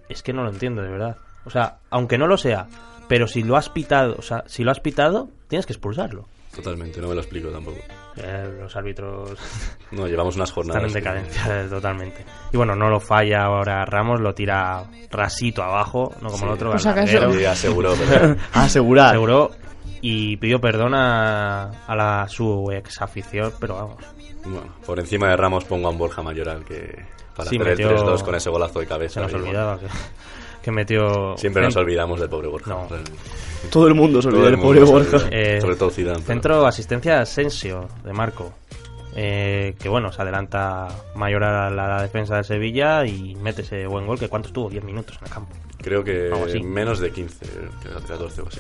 es 0.10 0.22
que 0.22 0.34
no 0.34 0.44
lo 0.44 0.50
entiendo, 0.50 0.82
de 0.82 0.90
verdad. 0.90 1.18
O 1.46 1.50
sea, 1.50 1.78
aunque 1.90 2.18
no 2.18 2.28
lo 2.28 2.38
sea, 2.38 2.68
pero 3.08 3.28
si 3.28 3.42
lo 3.44 3.56
has 3.58 3.70
pitado, 3.70 4.16
o 4.18 4.22
sea, 4.22 4.44
si 4.48 4.64
lo 4.64 4.72
has 4.72 4.80
pitado, 4.80 5.30
tienes 5.48 5.66
que 5.66 5.74
expulsarlo. 5.74 6.26
Totalmente, 6.56 7.02
no 7.02 7.08
me 7.08 7.16
lo 7.16 7.22
explico 7.22 7.50
tampoco. 7.50 7.78
Eh, 8.18 8.58
los 8.62 8.76
árbitros 8.76 9.32
No, 9.92 10.08
llevamos 10.08 10.36
unas 10.36 10.52
jornadas. 10.52 10.84
están 10.84 10.98
en 11.18 11.24
que- 11.24 11.24
decadencia 11.34 11.70
totalmente. 11.70 12.26
Y 12.52 12.58
bueno, 12.58 12.76
no 12.76 12.90
lo 12.90 13.00
falla 13.00 13.46
ahora 13.46 13.84
Ramos, 13.86 14.20
lo 14.22 14.34
tira 14.36 14.84
rasito 15.10 15.64
abajo, 15.64 16.12
no 16.22 16.30
como 16.30 16.38
Sí. 16.38 16.44
el 16.46 16.50
otro. 16.52 16.72
Gallardero. 16.72 17.34
Sí, 17.34 17.46
aseguró, 17.46 17.94
pero... 18.10 18.36
Asegurar. 18.54 19.08
Aseguró 19.10 19.52
y 20.02 20.38
pidió 20.38 20.60
perdón 20.60 20.94
a, 20.96 21.70
a 21.88 21.96
la, 21.96 22.28
su 22.28 22.70
ex 22.72 23.02
afición, 23.02 23.52
pero 23.60 23.76
vamos. 23.76 23.98
Bueno, 24.46 24.76
por 24.86 25.00
encima 25.00 25.30
de 25.30 25.38
Ramos 25.38 25.64
pongo 25.66 25.88
a 25.88 25.92
un 25.92 25.98
Borja 25.98 26.22
Mayoral 26.22 26.64
que 26.66 27.06
para 27.36 27.50
Sí, 27.50 27.56
hacer 27.58 27.70
metió- 27.78 27.90
el 27.90 27.98
3-2 27.98 28.24
con 28.24 28.36
ese 28.36 28.50
golazo 28.50 28.80
de 28.80 28.86
cabeza. 28.88 29.14
Se 29.16 29.22
nos 29.22 29.32
bueno, 29.32 29.48
olvidaba 29.48 29.80
que, 29.80 29.86
que 30.64 30.72
metió. 30.72 31.36
Siempre 31.38 31.62
nos 31.62 31.76
olvidamos 31.76 32.20
del 32.20 32.30
pobre 32.30 32.48
Borja. 32.48 32.72
No. 32.72 32.88
Todo 33.70 33.88
el 33.88 33.94
mundo 33.94 34.22
se 34.22 34.30
olvida 34.30 34.46
el 34.46 34.52
del 34.54 34.62
pobre 34.62 34.82
Borja. 34.84 35.18
Eh, 35.32 35.60
Sobre 35.62 35.76
todo 35.76 35.90
Zidane. 35.92 36.18
pero- 36.20 36.28
Centro, 36.28 36.66
asistencia 36.66 37.20
Asensio 37.22 37.88
de 38.04 38.14
Marco. 38.14 38.54
Eh, 39.16 39.76
que 39.80 39.90
bueno, 39.90 40.12
se 40.12 40.22
adelanta 40.24 40.88
Mayoral 41.16 41.80
a 41.80 41.88
la 41.88 42.02
defensa 42.02 42.38
de 42.38 42.44
Sevilla 42.44 43.06
y 43.06 43.36
mete 43.36 43.62
ese 43.62 43.86
buen 43.86 44.08
gol. 44.08 44.18
que 44.18 44.28
¿Cuánto 44.28 44.48
estuvo? 44.48 44.70
10 44.70 44.84
minutos 44.84 45.18
en 45.22 45.28
el 45.28 45.34
campo. 45.34 45.54
Creo 45.82 46.04
que 46.04 46.32
menos 46.64 47.00
de 47.00 47.12
15, 47.12 47.46
creo 47.82 47.98
que 48.00 48.04
14 48.08 48.42
o 48.42 48.48
así. 48.48 48.60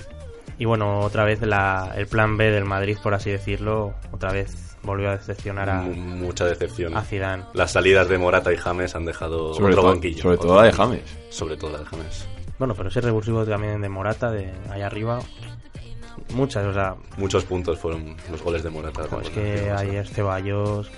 Y 0.63 0.65
bueno, 0.65 1.01
otra 1.01 1.25
vez 1.25 1.41
la, 1.41 1.91
el 1.97 2.07
plan 2.07 2.37
B 2.37 2.49
del 2.49 2.63
Madrid, 2.63 2.97
por 3.03 3.13
así 3.13 3.29
decirlo, 3.29 3.95
otra 4.13 4.31
vez 4.31 4.77
volvió 4.81 5.09
a 5.09 5.17
decepcionar 5.17 5.69
a, 5.69 5.81
Mu- 5.81 5.93
Mucha 5.93 6.45
decepción. 6.45 6.95
a 6.95 7.01
Zidane. 7.01 7.43
Las 7.53 7.71
salidas 7.73 8.07
de 8.07 8.17
Morata 8.17 8.53
y 8.53 8.55
James 8.55 8.95
han 8.95 9.03
dejado 9.03 9.53
Sobre, 9.53 9.73
otro 9.73 9.81
todo, 9.81 9.91
banquillo. 9.91 10.21
sobre 10.21 10.37
todo 10.37 10.55
la 10.55 10.63
de. 10.63 10.71
James. 10.71 11.17
Sobre 11.29 11.57
todo 11.57 11.71
la 11.73 11.79
de 11.79 11.85
James. 11.85 12.29
Bueno, 12.57 12.75
pero 12.75 12.87
ese 12.87 13.01
revulsivo 13.01 13.43
también 13.43 13.81
de 13.81 13.89
Morata, 13.89 14.31
de 14.31 14.53
allá 14.71 14.87
arriba. 14.87 15.19
Muchas, 16.33 16.65
o 16.65 16.73
sea, 16.73 16.95
Muchos 17.17 17.43
puntos 17.43 17.77
fueron 17.77 18.15
los 18.31 18.41
goles 18.41 18.63
de 18.63 18.69
Morata. 18.69 19.03
pues 19.09 19.29
también, 19.31 19.55
que 19.65 19.69
ayer 19.69 20.07
Ceballos, 20.07 20.89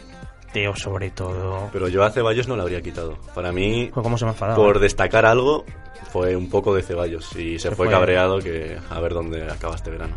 Sobre 0.76 1.10
todo. 1.12 1.70
Pero 1.74 1.88
yo 1.88 2.04
a 2.04 2.12
Ceballos 2.12 2.48
no 2.48 2.56
le 2.56 2.62
habría 2.64 2.82
quitado. 2.82 3.18
Para 3.34 3.52
mí, 3.52 3.92
se 4.18 4.26
me 4.26 4.30
ha 4.30 4.34
enfadado. 4.34 4.56
por 4.64 4.80
destacar 4.80 5.26
algo, 5.26 5.66
fue 6.12 6.36
un 6.36 6.50
poco 6.50 6.74
de 6.76 6.82
Ceballos. 6.82 7.36
Y 7.36 7.60
se, 7.60 7.70
Se 7.70 7.76
fue, 7.76 7.88
fue- 7.88 7.94
cabreado 7.94 8.40
que 8.40 8.78
a 8.90 9.00
ver 9.00 9.14
dónde 9.14 9.44
acaba 9.52 9.76
este 9.76 9.90
verano. 9.92 10.16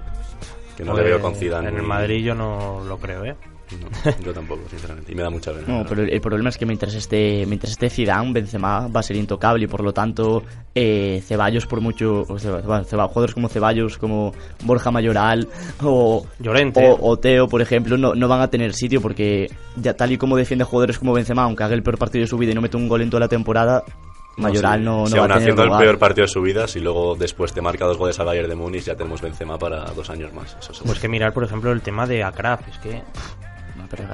Que 0.77 0.85
no 0.85 0.93
Pues, 0.93 1.03
le 1.05 1.11
veo 1.11 1.21
con 1.21 1.35
Zidane. 1.35 1.69
En 1.71 1.77
el 1.77 1.83
Madrid 1.83 2.25
yo 2.25 2.35
no 2.35 2.83
lo 2.87 2.99
creo, 2.99 3.25
¿eh? 3.25 3.35
No, 3.77 4.25
yo 4.25 4.33
tampoco, 4.33 4.63
sinceramente. 4.71 5.13
Y 5.13 5.15
me 5.15 5.23
da 5.23 5.31
mucha 5.31 5.53
pena. 5.53 5.65
No, 5.67 5.85
pero 5.89 6.03
el, 6.03 6.11
el 6.11 6.21
problema 6.21 6.49
es 6.49 6.57
que 6.57 6.65
mientras 6.67 6.95
esté, 6.95 7.45
mientras 7.47 7.73
esté 7.73 7.91
Zidane, 7.91 8.33
Benzema 8.33 8.89
va 8.89 9.01
a 9.01 9.03
ser 9.03 9.17
intocable 9.17 9.65
y 9.65 9.67
por 9.67 9.83
lo 9.83 9.93
tanto 9.93 10.43
eh, 10.75 11.23
Ceballos 11.27 11.67
por 11.67 11.81
mucho, 11.81 12.23
o 12.29 12.39
Ceba- 12.39 12.63
bueno, 12.63 12.85
Ceba- 12.85 13.09
jugadores 13.09 13.35
como 13.35 13.49
Ceballos, 13.49 13.99
como 13.99 14.33
Borja 14.65 14.91
Mayoral 14.91 15.49
o, 15.83 16.27
Llorente. 16.39 16.89
o, 16.89 16.99
o 17.11 17.17
Teo, 17.19 17.49
por 17.49 17.61
ejemplo, 17.61 17.97
no, 17.99 18.15
no 18.15 18.29
van 18.29 18.41
a 18.41 18.49
tener 18.49 18.73
sitio 18.73 19.01
porque 19.03 19.51
ya 19.77 19.95
tal 19.95 20.13
y 20.13 20.19
como 20.19 20.37
defiende 20.37 20.65
jugadores 20.65 20.99
como 20.99 21.13
Benzema, 21.13 21.43
aunque 21.43 21.65
haga 21.65 21.75
el 21.75 21.83
peor 21.83 21.99
partido 21.99 22.23
de 22.23 22.27
su 22.29 22.39
vida 22.39 22.53
y 22.53 22.55
no 22.55 22.61
mete 22.63 22.77
un 22.77 22.89
gol 22.89 23.03
en 23.03 23.11
toda 23.11 23.21
la 23.21 23.29
temporada, 23.29 23.85
Mayoral 24.37 24.79
sí. 24.79 24.85
no, 24.85 25.01
no 25.01 25.07
Si 25.09 25.15
va 25.15 25.23
aún 25.23 25.33
a 25.33 25.35
tener 25.35 25.43
haciendo 25.51 25.65
lugar. 25.65 25.83
el 25.83 25.87
peor 25.89 25.99
partido 25.99 26.23
de 26.27 26.33
su 26.33 26.41
vida, 26.41 26.69
si 26.69 26.79
luego 26.79 27.17
después 27.17 27.53
te 27.53 27.61
marca 27.61 27.85
dos 27.87 27.99
goles 27.99 28.19
al 28.21 28.27
Bayern 28.27 28.49
de 28.49 28.55
Múnich, 28.55 28.85
ya 28.85 28.95
tenemos 28.95 29.21
Benzema 29.21 29.59
para 29.59 29.85
dos 29.87 30.09
años 30.11 30.33
más. 30.33 30.57
Eso. 30.61 30.85
Pues 30.87 31.01
que 31.01 31.09
mirar, 31.09 31.33
por 31.33 31.43
ejemplo, 31.43 31.73
el 31.73 31.81
tema 31.83 32.07
de 32.07 32.23
Akraf. 32.23 32.61
Es 32.69 32.79
que 32.79 33.03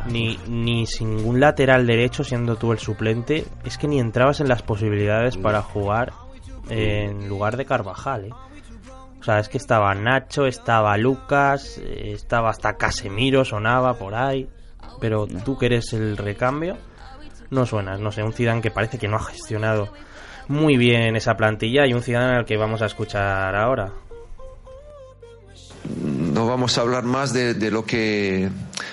Ni, 0.07 0.39
ni 0.49 0.87
sin 0.87 1.17
ningún 1.17 1.41
lateral 1.41 1.87
derecho, 1.87 2.25
siendo 2.25 2.57
tú 2.57 2.73
el 2.73 2.79
suplente, 2.79 3.45
es 3.65 3.79
que 3.79 3.89
ni 3.89 3.99
entrabas 4.01 4.41
en 4.41 4.49
las 4.49 4.63
posibilidades 4.63 5.37
para 5.37 5.63
jugar 5.63 6.13
en 6.69 7.29
lugar 7.29 7.57
de 7.57 7.65
Carvajal, 7.65 8.27
¿eh? 8.27 8.31
O 9.25 9.27
sea, 9.27 9.39
es 9.39 9.49
que 9.49 9.57
estaba 9.57 9.95
Nacho, 9.95 10.45
estaba 10.45 10.99
Lucas, 10.99 11.79
eh, 11.79 12.13
estaba 12.13 12.51
hasta 12.51 12.77
Casemiro, 12.77 13.43
sonaba 13.43 13.95
por 13.95 14.15
ahí. 14.15 14.51
Pero 15.01 15.27
tú 15.27 15.57
que 15.57 15.65
eres 15.65 15.95
el 15.95 16.19
recambio, 16.19 16.77
no 17.49 17.65
suenas. 17.65 18.01
No 18.01 18.13
sé, 18.13 18.23
un 18.23 18.35
Zidane 18.35 18.61
que 18.61 18.71
parece 18.71 18.99
que 18.99 19.09
no 19.09 19.17
ha 19.17 19.25
gestionado 19.25 19.89
muy 20.49 20.77
bien 20.77 21.17
esa 21.17 21.39
plantilla 21.39 21.87
y 21.87 21.95
un 21.95 22.03
Zidane 22.03 22.37
al 22.37 22.45
que 22.45 22.59
vamos 22.59 22.83
a 22.83 22.85
escuchar 22.85 23.57
ahora. 23.57 23.93
No 26.03 26.47
vamos 26.47 26.79
a 26.79 26.81
hablar 26.81 27.05
más 27.05 27.33
de, 27.33 27.55
de 27.55 27.71
lo 27.71 27.85
que 27.85 28.49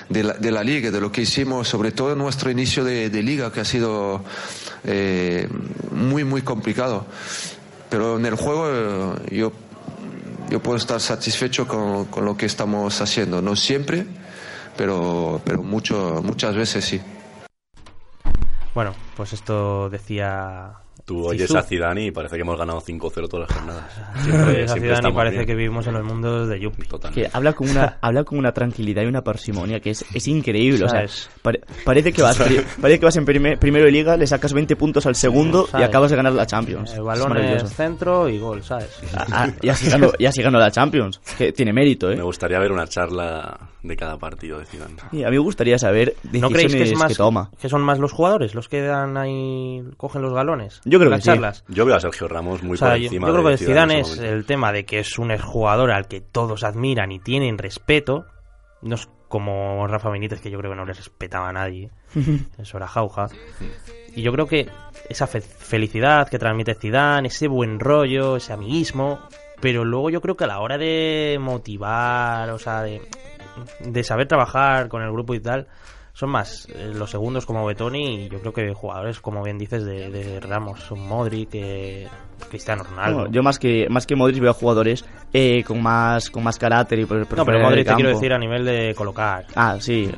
de 0.10 0.24
la, 0.24 0.34
de 0.34 0.52
la 0.52 0.64
liga, 0.64 0.92
de 0.92 1.02
lo 1.02 1.12
que 1.12 1.22
hicimos, 1.22 1.68
sobre 1.68 1.92
todo 1.92 2.14
en 2.14 2.18
nuestro 2.18 2.52
inicio 2.52 2.84
de, 2.84 3.10
liga, 3.24 3.52
que 3.52 3.62
ha 3.62 3.66
sido 3.66 4.24
eh, 4.84 5.48
muy 5.92 6.24
muy 6.24 6.42
complicado. 6.42 7.06
Pero 7.90 8.18
en 8.18 8.26
el 8.26 8.36
juego 8.36 8.70
eh, 8.70 9.36
yo 9.36 9.52
yo 10.50 10.62
puedo 10.62 10.78
estar 10.78 11.00
satisfecho 11.00 11.68
con, 11.68 12.06
con 12.06 12.26
lo 12.26 12.36
que 12.36 12.46
estamos 12.46 13.00
haciendo, 13.00 13.42
no 13.42 13.56
siempre, 13.56 14.06
pero 14.76 15.42
pero 15.46 15.64
mucho 15.64 16.22
muchas 16.24 16.56
veces 16.56 16.84
sí. 16.84 17.02
Bueno, 18.74 18.94
pues 19.16 19.34
esto 19.34 19.90
decía. 19.90 20.81
Tú 21.04 21.26
oyes 21.26 21.48
Zizou. 21.48 21.58
a 21.58 21.64
Zidane 21.64 22.06
y 22.06 22.12
parece 22.12 22.36
que 22.36 22.42
hemos 22.44 22.58
ganado 22.58 22.80
5-0 22.80 23.28
todas 23.28 23.50
las 23.50 23.58
jornadas. 23.58 23.92
Siempre, 24.24 24.66
ni 24.88 24.90
estamos 24.94 25.14
parece 25.16 25.38
bien. 25.38 25.48
que 25.48 25.56
vivimos 25.56 25.88
en 25.88 25.94
los 25.94 26.04
mundos 26.06 26.48
de 26.48 26.60
Yuppie. 26.60 26.86
Total. 26.86 27.12
que 27.12 27.28
habla 27.34 27.54
con 27.54 27.70
una 27.70 27.98
habla 28.02 28.24
con 28.24 28.38
una 28.38 28.52
tranquilidad 28.54 29.02
y 29.02 29.08
una 29.08 29.24
parsimonia 29.24 29.80
que 29.80 29.90
es, 29.90 30.06
es 30.14 30.28
increíble 30.28 30.86
o 30.86 30.90
sea 30.90 31.06
parece 31.84 32.14
que 32.14 32.22
vas 32.22 32.38
parece 32.82 33.00
que 33.00 33.06
vas 33.06 33.16
en 33.18 33.26
primer- 33.26 33.58
primero 33.58 33.86
de 33.86 33.92
liga 33.92 34.16
le 34.16 34.28
sacas 34.28 34.54
20 34.54 34.76
puntos 34.76 35.06
al 35.06 35.16
segundo 35.16 35.68
y 35.78 35.82
acabas 35.82 36.12
de 36.12 36.18
ganar 36.18 36.34
la 36.34 36.46
Champions 36.46 36.92
El 36.92 37.00
Es 37.00 37.04
balón 37.04 37.36
es 37.38 37.74
centro 37.74 38.30
y 38.30 38.38
gol, 38.38 38.64
¿sabes? 38.64 39.00
Ah, 39.16 39.26
ah, 39.32 39.50
y 39.62 39.70
así 39.70 39.90
ganó 39.90 40.12
y 40.18 40.26
así 40.26 40.42
ganó 40.44 40.60
la 40.60 40.70
Champions 40.72 41.20
que 41.38 41.52
tiene 41.52 41.74
mérito 41.74 42.08
Me 42.10 42.14
eh 42.16 42.22
gustaría 42.22 42.60
ver 42.60 42.72
una 42.72 42.86
charla 42.88 43.58
de 43.84 43.98
cada 43.98 44.18
partido 44.18 44.60
de 44.60 44.66
Zidane. 44.66 44.96
y 45.12 45.24
a 45.24 45.30
mí 45.30 45.38
me 45.38 45.40
gustaría 45.40 45.78
saber 45.80 46.16
¿No 46.24 46.50
decisiones 46.50 46.54
creéis 46.54 46.76
que, 46.76 46.84
es 46.94 47.00
más, 47.00 47.18
toma 47.18 47.50
que 47.60 47.68
son 47.70 47.82
más 47.82 47.98
los 48.00 48.12
jugadores 48.12 48.54
los 48.54 48.70
que 48.70 48.82
dan 48.82 49.18
ahí, 49.18 49.82
cogen 49.98 50.22
los 50.22 50.34
galones? 50.34 50.82
Yo 50.86 51.00
creo 51.00 51.10
las 51.10 51.20
que 51.20 51.24
sí. 51.24 51.30
charlas? 51.30 51.64
Yo 51.68 51.86
veo 51.86 51.96
a 51.96 52.00
Sergio 52.00 52.28
Ramos 52.28 52.62
muy 52.64 52.76
O 52.76 52.78
sea, 52.78 52.90
por 52.90 52.98
yo, 52.98 53.04
encima 53.06 53.28
yo 53.28 53.34
creo 53.34 53.46
de 53.48 53.58
que 53.58 53.66
Zidane 53.66 53.94
en 53.96 54.00
es 54.02 54.20
el 54.20 54.46
tema 54.46 54.72
de 54.72 54.86
que 54.86 55.00
es 55.00 55.18
un 55.18 55.32
exjugador 55.32 55.92
al 55.92 56.08
que 56.08 56.22
todos 56.22 56.64
admiran 56.64 57.12
y 57.12 57.20
tienen 57.20 57.58
respeto. 57.58 58.26
No 58.82 58.96
es 58.96 59.10
como 59.28 59.88
Rafa 59.88 60.10
Benítez, 60.10 60.42
que 60.42 60.52
yo 60.52 60.60
creo 60.60 60.72
que 60.72 60.78
no 60.78 60.86
le 60.86 60.94
respetaba 60.94 61.50
a 61.50 61.54
nadie. 61.54 61.90
Eso 62.60 62.78
era 62.78 62.88
jauja. 62.88 63.28
Y 64.14 64.22
yo 64.24 64.32
creo 64.34 64.46
que 64.46 64.68
esa 65.10 65.26
fe- 65.26 65.40
felicidad 65.42 66.28
que 66.30 66.38
transmite 66.38 66.76
Zidane, 66.76 67.30
ese 67.30 67.48
buen 67.48 67.80
rollo, 67.80 68.36
ese 68.36 68.52
amiguismo, 68.52 69.20
pero 69.62 69.86
luego 69.86 70.10
yo 70.10 70.20
creo 70.20 70.36
que 70.36 70.44
a 70.44 70.48
la 70.48 70.60
hora 70.60 70.78
de 70.78 71.38
motivar, 71.40 72.50
o 72.50 72.60
sea, 72.60 72.82
de, 72.82 73.02
de 73.80 74.04
saber 74.04 74.28
trabajar 74.28 74.88
con 74.90 75.02
el 75.02 75.12
grupo 75.12 75.34
y 75.34 75.40
tal, 75.40 75.68
son 76.14 76.30
más 76.30 76.68
eh, 76.76 76.92
los 76.94 77.10
segundos 77.10 77.46
como 77.46 77.66
Betoni 77.66 78.26
y 78.26 78.30
yo 78.30 78.40
creo 78.42 78.54
que 78.54 78.74
jugadores, 78.74 79.20
como 79.22 79.42
bien 79.44 79.58
dices, 79.58 79.84
de, 79.86 80.10
de 80.10 80.40
Ramos, 80.42 80.82
son 80.82 81.00
Modric, 81.08 81.50
eh, 81.54 82.08
Cristiano 82.50 82.84
Ronaldo. 82.84 83.26
No, 83.26 83.32
yo 83.32 83.42
más 83.44 83.58
que 83.60 83.88
más 83.90 84.06
que 84.06 84.16
Modric 84.16 84.42
veo 84.42 84.54
jugadores 84.54 85.06
eh, 85.32 85.64
con 85.64 85.82
más 85.82 86.30
con 86.30 86.44
más 86.44 86.58
carácter 86.58 87.00
y 87.00 87.06
por, 87.06 87.26
por 87.28 87.38
No, 87.38 87.46
pero 87.46 87.60
Modric 87.60 87.88
te 87.88 87.96
quiero 87.96 88.10
decir 88.10 88.34
a 88.34 88.38
nivel 88.38 88.66
de 88.66 88.94
colocar. 88.96 89.46
ah 89.56 89.78
sí 89.80 90.12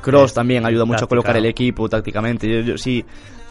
Cross 0.00 0.32
también 0.32 0.64
ayuda 0.64 0.86
mucho 0.86 1.04
a 1.04 1.08
colocar 1.08 1.36
el 1.36 1.44
equipo 1.44 1.86
tácticamente. 1.88 2.48
Yo, 2.48 2.60
yo- 2.60 2.78
sí, 2.78 3.04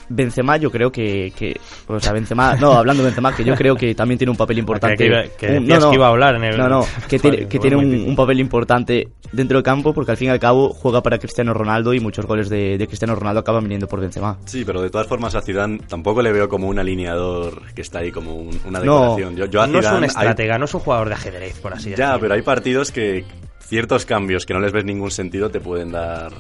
Benzema 0.10 0.58
yo 0.58 0.72
creo 0.72 0.92
que, 0.92 1.32
que... 1.38 1.56
O 1.88 2.00
sea, 2.00 2.12
Benzema... 2.14 2.56
No, 2.56 2.74
hablando 2.74 3.04
de 3.04 3.10
Benzema, 3.10 3.36
que 3.36 3.44
yo 3.44 3.56
creo 3.56 3.76
que 3.76 3.94
también 3.96 4.18
tiene 4.18 4.32
un 4.32 4.38
papel 4.38 4.58
importante. 4.58 4.98
que 4.98 5.06
iba- 5.06 5.24
que 5.38 5.48
un- 5.58 5.66
decías 5.66 5.86
que 5.86 5.96
iba 5.96 6.08
a 6.08 6.10
hablar 6.10 6.36
en 6.36 6.44
el- 6.44 6.58
No, 6.58 6.68
no, 6.68 6.86
que 7.08 7.20
tiene, 7.20 7.48
que 7.48 7.60
tiene 7.60 7.76
un, 7.78 7.94
un 8.10 8.16
papel 8.16 8.40
importante 8.40 9.08
dentro 9.32 9.58
del 9.58 9.64
campo 9.64 9.94
porque 9.94 10.12
al 10.12 10.18
fin 10.18 10.28
y 10.30 10.32
al 10.32 10.40
cabo 10.40 10.70
juega 10.70 11.02
para 11.04 11.18
Cristiano 11.20 11.54
Ronaldo 11.54 11.94
y 11.94 12.00
muchos 12.00 12.26
goles 12.26 12.50
de, 12.50 12.78
de 12.78 12.88
Cristiano 12.88 13.14
Ronaldo 13.16 13.42
acaban 13.42 13.64
viniendo 13.64 13.88
por 13.88 14.00
Benzema. 14.02 14.38
Sí, 14.46 14.64
pero 14.66 14.82
de 14.82 14.90
todas 14.90 15.08
formas 15.08 15.36
a 15.36 15.42
Zidane 15.42 15.80
tampoco 15.88 16.22
le 16.22 16.32
veo 16.32 16.50
como 16.50 16.68
un 16.68 16.80
alineador 16.80 17.62
que 17.74 17.82
está 17.82 18.00
ahí 18.00 18.12
como 18.12 18.36
un- 18.36 18.60
una 18.66 18.80
No, 18.80 19.02
decoración. 19.16 19.36
yo, 19.36 19.46
yo 19.46 19.62
a 19.62 19.68
no 19.68 19.80
es 19.80 19.86
un 19.86 20.04
hay- 20.04 20.08
estratega, 20.08 20.58
no 20.58 20.66
es 20.66 20.74
un 20.74 20.80
jugador 20.82 21.08
de 21.10 21.14
ajedrez, 21.14 21.60
por 21.60 21.74
así 21.74 21.92
Ya, 21.92 21.96
decirlo. 21.98 22.20
pero 22.22 22.34
hay 22.34 22.42
partidos 22.42 22.92
que 22.92 23.26
ciertos 23.60 24.06
cambios 24.06 24.46
que 24.48 24.54
no 24.56 24.60
les 24.60 24.72
ves 24.72 24.84
ningún 24.86 25.12
sentido 25.12 25.50
te 25.52 25.60
pueden 25.60 25.92
dar. 25.92 26.32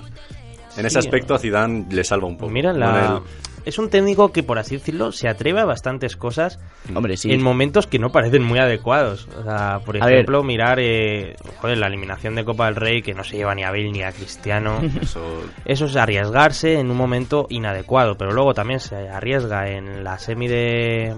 En 0.80 0.86
ese 0.86 1.00
aspecto 1.00 1.34
a 1.36 1.40
Zidane 1.40 1.86
le 1.90 2.04
salva 2.04 2.28
un 2.28 2.38
poco. 2.38 2.52
Mira, 2.52 2.74
la... 2.74 3.22
el- 3.26 3.50
es 3.66 3.78
un 3.78 3.90
técnico 3.90 4.32
que, 4.32 4.42
por 4.42 4.58
así 4.58 4.78
decirlo, 4.78 5.12
se 5.12 5.28
atreve 5.28 5.60
a 5.60 5.66
bastantes 5.66 6.16
cosas 6.16 6.60
Hombre, 6.96 7.18
sí. 7.18 7.30
en 7.32 7.44
momentos 7.44 7.88
que 7.88 8.00
no 8.00 8.10
parecen 8.10 8.42
muy 8.42 8.58
adecuados. 8.58 9.28
O 9.38 9.44
sea, 9.44 9.82
por 9.86 10.02
A 10.02 10.06
ver. 10.06 10.14
ejemplo, 10.16 10.44
mirar 10.44 10.80
eh, 10.80 11.36
joder, 11.60 11.78
la 11.78 11.88
eliminación 11.88 12.36
de 12.36 12.46
Copa 12.46 12.66
del 12.68 12.78
Rey, 12.78 13.02
que 13.02 13.14
no 13.14 13.24
se 13.24 13.36
lleva 13.36 13.54
ni 13.54 13.64
a 13.64 13.70
Bale 13.70 13.92
ni 13.92 14.02
a 14.02 14.12
Cristiano. 14.14 14.80
Eso, 15.02 15.22
Eso 15.66 15.86
es 15.86 15.96
arriesgarse 15.98 16.80
en 16.80 16.90
un 16.90 16.98
momento 16.98 17.48
inadecuado, 17.50 18.18
pero 18.18 18.32
luego 18.32 18.54
también 18.54 18.80
se 18.80 18.96
arriesga 19.10 19.70
en 19.70 20.04
la 20.06 20.18
semi 20.18 20.48
de 20.48 21.16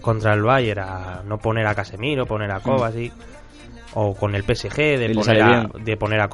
contra 0.00 0.32
el 0.34 0.42
Bayern 0.42 0.80
a 0.80 1.22
no 1.26 1.38
poner 1.38 1.66
a 1.66 1.74
Casemiro, 1.74 2.26
poner 2.26 2.50
a 2.50 2.60
Kovacic 2.60 3.12
o 3.94 4.14
con 4.14 4.34
el 4.34 4.42
PSG 4.42 4.74
de 4.98 5.08
Y 5.10 5.14
poner, 5.14 5.42
a, 5.42 5.70
de 5.78 5.96
poner 5.96 6.20
a 6.20 6.28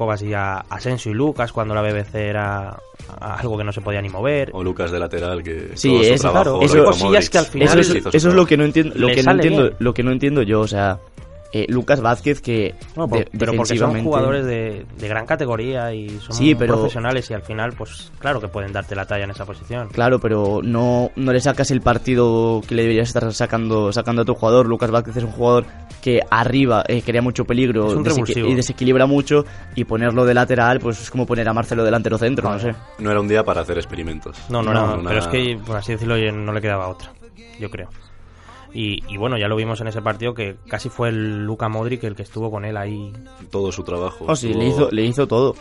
Asensio 0.69 1.11
y 1.11 1.15
Lucas 1.15 1.51
cuando 1.51 1.73
la 1.75 1.81
BBC 1.81 2.15
era 2.15 2.77
algo 3.19 3.57
que 3.57 3.63
no 3.63 3.71
se 3.71 3.81
podía 3.81 4.01
ni 4.01 4.09
mover. 4.09 4.49
o 4.53 4.63
Lucas 4.63 4.91
de 4.91 4.99
lateral 4.99 5.43
que 5.43 5.71
Sí, 5.75 5.89
todo 5.89 6.03
su 6.03 6.13
eso, 6.13 6.21
trabajo 6.31 6.59
claro, 6.59 6.61
eso- 6.65 6.85
cosillas 6.85 7.29
que 7.29 7.37
al 7.37 7.45
final- 7.45 7.67
Eso 7.67 7.79
es, 7.79 8.03
su 8.03 8.09
eso 8.09 8.29
es 8.29 8.35
lo 8.35 8.45
que 8.45 8.57
no 8.57 8.63
entiendo, 8.65 8.93
lo 8.95 9.07
que 9.07 9.23
no 9.23 9.31
entiendo, 9.31 9.61
bien. 9.63 9.75
lo 9.79 9.93
que 9.93 10.03
no 10.03 10.11
entiendo 10.11 10.41
yo, 10.43 10.61
o 10.61 10.67
sea, 10.67 10.99
eh, 11.51 11.65
Lucas 11.69 11.99
Vázquez 12.01 12.41
que 12.41 12.75
No, 12.95 13.07
por- 13.07 13.19
de- 13.19 13.29
pero 13.37 13.53
porque 13.53 13.77
son 13.77 14.03
jugadores 14.03 14.45
de, 14.45 14.85
de 14.97 15.07
gran 15.07 15.25
categoría 15.25 15.93
y 15.93 16.09
son 16.19 16.33
Sí, 16.35 16.53
pero- 16.55 16.75
profesionales 16.75 17.29
y 17.29 17.33
al 17.33 17.41
final, 17.41 17.73
pues 17.77 18.11
claro 18.19 18.39
que 18.39 18.47
pueden 18.47 18.71
darte 18.71 18.95
la 18.95 19.05
talla 19.05 19.23
en 19.23 19.31
esa 19.31 19.45
posición. 19.45 19.87
Claro, 19.89 20.19
pero 20.19 20.59
no, 20.63 21.11
no 21.15 21.33
le 21.33 21.39
sacas 21.39 21.71
el 21.71 21.81
partido 21.81 22.61
que 22.67 22.75
le 22.75 22.83
deberías 22.83 23.07
estar 23.07 23.31
sacando, 23.33 23.91
sacando 23.91 24.21
a 24.21 24.25
tu 24.25 24.35
jugador. 24.35 24.67
Lucas 24.67 24.91
Vázquez 24.91 25.17
es 25.17 25.23
un 25.23 25.31
jugador 25.31 25.65
que 26.01 26.21
arriba 26.29 26.83
eh, 26.87 27.01
crea 27.05 27.21
mucho 27.21 27.43
peligro 27.45 27.93
y 28.35 28.53
desequilibra 28.55 29.05
mucho 29.05 29.43
y 29.75 29.83
ponerlo 29.83 30.23
de 30.25 30.33
lateral 30.33 30.79
pues 30.79 31.01
es 31.01 31.09
como 31.11 31.25
poner 31.25 31.49
a 31.49 31.53
Marcelo 31.53 31.83
delantero 31.83 32.17
centro, 32.17 32.49
no, 32.49 32.59
sé. 32.59 32.73
No 32.99 33.11
era 33.11 33.19
un 33.19 33.27
día 33.27 33.43
para 33.43 33.61
hacer 33.61 33.77
experimentos. 33.77 34.37
No, 34.49 34.61
no, 34.61 34.73
no, 34.73 34.93
una- 34.99 35.09
pero 35.09 35.19
es 35.19 35.27
que, 35.27 35.59
por 35.65 35.75
así 35.75 35.93
decirlo, 35.93 36.15
no 36.31 36.53
le 36.53 36.61
quedaba 36.61 36.87
otra, 36.87 37.11
yo 37.59 37.69
creo. 37.69 37.89
Y, 38.73 39.03
y 39.11 39.17
bueno, 39.17 39.37
ya 39.37 39.47
lo 39.47 39.55
vimos 39.55 39.81
en 39.81 39.87
ese 39.87 40.01
partido 40.01 40.33
que 40.33 40.57
casi 40.67 40.89
fue 40.89 41.09
el 41.09 41.43
Luka 41.45 41.69
Modric 41.69 42.03
el 42.03 42.15
que 42.15 42.23
estuvo 42.23 42.51
con 42.51 42.65
él 42.65 42.77
ahí. 42.77 43.11
todo 43.49 43.71
su 43.71 43.83
trabajo. 43.83 44.25
Oh, 44.27 44.35
sí, 44.35 44.47
estuvo- 44.47 44.61
le 44.63 44.69
hizo, 44.69 44.91
le 44.91 45.01
hizo 45.05 45.27
todo. 45.27 45.55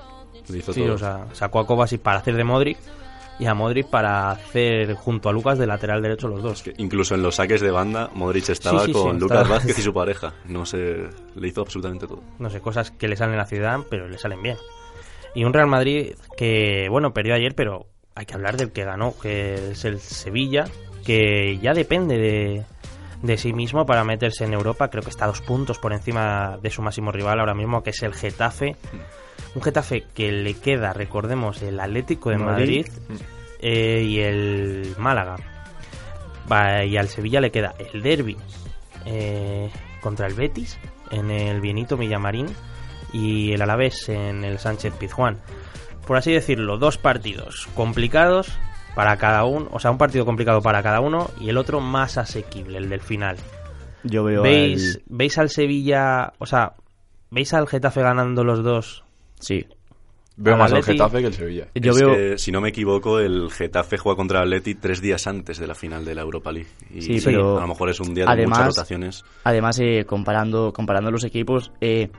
le 0.49 0.59
hizo 0.59 0.73
Sí, 0.73 0.83
todo. 0.83 0.95
o 0.95 0.99
sea, 0.99 1.27
sacó 1.33 1.61
a 1.61 1.67
Kovacic 1.67 2.01
para 2.01 2.19
hacer 2.19 2.35
de 2.37 2.45
Modric 2.45 2.79
y 3.39 3.47
a 3.47 3.55
Modric 3.55 3.87
para 3.89 4.31
hacer 4.31 4.95
junto 4.95 5.29
a 5.29 5.33
Lucas 5.33 5.59
de 5.59 5.67
lateral 5.67 6.03
derecho 6.03 6.27
los 6.29 6.43
dos. 6.43 6.63
Que 6.63 6.75
incluso 6.79 7.15
en 7.15 7.23
los 7.23 7.37
saques 7.37 7.61
de 7.61 7.71
banda, 7.71 8.11
Modric 8.15 8.49
estaba 8.51 8.81
Sí, 8.81 8.87
sí, 8.87 8.93
sí, 8.93 8.99
con 8.99 9.17
estaba- 9.17 9.41
Lucas 9.43 9.49
Vázquez 9.49 9.79
y 9.79 9.83
su 9.83 9.93
pareja. 9.95 10.35
No 10.47 10.67
sé, 10.67 11.05
le 11.35 11.49
hizo 11.49 11.61
absolutamente 11.63 12.07
todo. 12.07 12.23
No 12.39 12.51
sé, 12.51 12.61
cosas 12.61 12.91
que 12.91 13.09
le 13.09 13.17
salen 13.17 13.39
a 13.41 13.47
Ciudad, 13.47 13.79
pero 13.91 14.09
le 14.09 14.19
salen 14.19 14.43
bien. 14.43 14.57
Y 15.35 15.45
un 15.45 15.53
Real 15.53 15.67
Madrid 15.69 16.15
que, 16.37 16.89
bueno, 16.91 17.13
perdió 17.15 17.35
ayer, 17.35 17.55
pero 17.55 17.87
hay 18.15 18.27
que 18.27 18.35
hablar 18.35 18.57
del 18.57 18.73
que 18.73 18.85
ganó, 18.85 19.15
que 19.21 19.71
es 19.73 19.85
el 19.85 20.01
Sevilla, 20.01 20.65
que 21.05 21.59
ya 21.63 21.75
depende 21.75 22.17
de, 22.19 22.65
de 23.23 23.37
sí 23.37 23.53
mismo 23.53 23.85
para 23.87 24.05
meterse 24.05 24.45
en 24.45 24.53
Europa. 24.55 24.89
Creo 24.89 25.03
que 25.03 25.11
está 25.11 25.25
a 25.25 25.29
dos 25.29 25.41
puntos 25.41 25.79
por 25.79 25.93
encima 25.93 26.59
de 26.63 26.71
su 26.71 26.83
máximo 26.83 27.11
rival 27.13 27.41
ahora 27.41 27.55
mismo, 27.55 27.83
que 27.83 27.91
es 27.91 28.03
el 28.03 28.15
Getafe. 28.15 28.77
Un 29.55 29.63
Getafe 29.63 30.05
que 30.15 30.31
le 30.31 30.55
queda, 30.55 30.93
recordemos, 30.93 31.63
el 31.63 31.81
Atlético 31.81 32.31
de 32.31 32.39
Madrid, 32.39 32.87
Madrid. 33.09 33.23
eh, 33.61 34.03
y 34.05 34.21
el 34.21 34.95
Málaga. 34.99 35.37
Y 36.87 36.97
al 36.97 37.09
Sevilla 37.09 37.41
le 37.41 37.51
queda 37.51 37.75
el 37.93 38.03
Derby 38.03 38.37
eh, 39.05 39.69
contra 40.01 40.27
el 40.27 40.35
Betis 40.35 40.79
en 41.11 41.31
el 41.31 41.61
Bienito 41.61 41.97
Villamarín 41.97 42.47
y 43.13 43.53
el 43.53 43.61
Alavés 43.61 44.09
en 44.09 44.45
el 44.45 44.59
Sánchez 44.59 44.95
Pizjuán. 44.95 45.39
Por 46.07 46.17
así 46.17 46.33
decirlo, 46.33 46.79
dos 46.79 46.97
partidos 46.97 47.69
complicados 47.75 48.51
para 48.99 49.17
cada 49.17 49.45
uno, 49.45 49.69
o 49.71 49.79
sea, 49.79 49.93
un 49.93 49.97
partido 49.97 50.27
complicado 50.27 50.61
para 50.61 50.83
cada 50.83 50.99
uno 50.99 51.31
y 51.41 51.49
el 51.51 51.57
otro 51.57 51.79
más 51.81 52.19
asequible, 52.19 52.79
el 52.79 52.89
del 52.89 53.01
final. 53.01 53.37
Yo 54.03 54.25
veo 54.25 54.43
¿Veis, 54.43 54.97
al- 54.97 55.03
¿Veis 55.07 55.39
al 55.39 55.51
Sevilla, 55.51 56.33
o 56.39 56.47
sea, 56.47 56.73
veis 57.31 57.55
al 57.55 57.69
Getafe 57.69 58.03
ganando 58.03 58.43
los 58.43 58.65
dos? 58.65 59.05
Sí. 59.39 59.65
Veo 60.37 60.55
Al 60.55 60.59
más 60.59 60.73
al 60.73 60.79
Atleti- 60.83 60.93
Getafe 60.95 61.21
que 61.21 61.27
el 61.29 61.33
Sevilla. 61.35 61.69
Yo 61.77 61.93
Es 61.93 62.01
veo... 62.01 62.13
que, 62.13 62.39
si 62.39 62.51
no 62.51 62.61
me 62.61 62.71
equivoco, 62.71 63.21
el 63.21 63.53
Getafe 63.53 63.99
juega 63.99 64.17
contra 64.17 64.39
el 64.41 64.47
Atleti 64.49 64.75
tres 64.75 65.01
días 65.01 65.29
antes 65.29 65.59
de 65.59 65.69
la 65.69 65.77
final 65.77 66.05
de 66.05 66.17
la 66.17 66.23
Europa 66.23 66.51
League. 66.51 66.69
Y 66.93 67.01
Sí, 67.03 67.21
pero 67.25 67.57
a 67.57 67.61
lo 67.61 67.69
mejor 67.69 67.91
es 67.91 68.01
un 68.01 68.13
día 68.15 68.25
de 68.25 68.33
además- 68.33 68.59
muchas 68.59 68.75
rotaciones. 68.77 69.25
Además, 69.45 69.79
eh, 69.79 70.05
comparando, 70.09 70.73
comparando 70.73 71.13
los 71.13 71.23
equipos, 71.23 71.71
eh, 71.81 72.11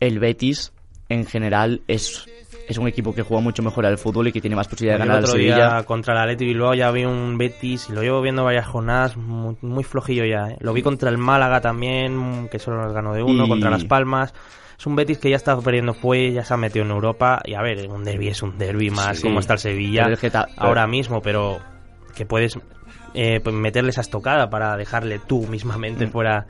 el 0.00 0.18
Betis 0.18 0.72
en 1.08 1.26
general 1.26 1.82
es, 1.86 2.26
es 2.68 2.78
un 2.78 2.88
equipo 2.88 3.14
que 3.14 3.22
juega 3.22 3.42
mucho 3.42 3.62
mejor 3.62 3.84
al 3.86 3.98
fútbol 3.98 4.28
y 4.28 4.32
que 4.32 4.40
tiene 4.40 4.56
más 4.56 4.68
posibilidad 4.68 4.94
de 4.94 4.98
ganar 5.00 5.16
el 5.16 5.18
al 5.18 5.24
otro 5.24 5.36
Sevilla. 5.36 5.54
día 5.56 5.82
contra 5.84 6.14
el 6.14 6.20
Atleti 6.20 6.44
Bilbao 6.46 6.74
ya 6.74 6.90
vi 6.90 7.04
un 7.04 7.36
Betis 7.36 7.88
y 7.90 7.92
lo 7.92 8.02
llevo 8.02 8.22
viendo 8.22 8.42
varias 8.44 8.66
jornadas 8.66 9.16
muy, 9.16 9.56
muy 9.60 9.84
flojillo 9.84 10.24
ya. 10.24 10.48
¿eh? 10.50 10.56
Lo 10.60 10.72
vi 10.72 10.82
contra 10.82 11.10
el 11.10 11.18
Málaga 11.18 11.60
también, 11.60 12.48
que 12.50 12.58
solo 12.58 12.82
nos 12.82 12.92
ganó 12.92 13.12
de 13.14 13.22
uno, 13.22 13.44
Y- 13.44 13.48
contra 13.48 13.70
Las 13.70 13.84
Palmas. 13.84 14.32
Es 14.78 14.86
un 14.86 14.96
Betis 14.96 15.18
que 15.18 15.30
ya 15.30 15.36
está 15.36 15.56
perdiendo 15.60 15.94
fue, 15.94 16.32
ya 16.32 16.44
se 16.44 16.52
ha 16.52 16.56
metido 16.56 16.84
en 16.84 16.90
Europa. 16.90 17.40
Y 17.44 17.54
a 17.54 17.62
ver, 17.62 17.88
un 17.88 18.02
derby 18.02 18.28
es 18.28 18.42
un 18.42 18.58
derby 18.58 18.90
más, 18.90 19.18
Sí. 19.18 19.22
como 19.22 19.38
está 19.40 19.52
el 19.54 19.58
Sevilla 19.60 20.02
Pero 20.04 20.14
el 20.14 20.18
Geta- 20.20 20.48
ahora 20.56 20.86
mismo, 20.86 21.20
pero 21.22 21.60
que 22.16 22.26
puedes 22.26 22.58
eh, 23.14 23.40
pues 23.44 23.54
meterle 23.54 23.90
esa 23.90 24.00
estocada 24.00 24.50
para 24.50 24.76
dejarle 24.76 25.20
tú 25.20 25.46
mismamente 25.46 26.06
Mm. 26.06 26.10
fuera 26.10 26.46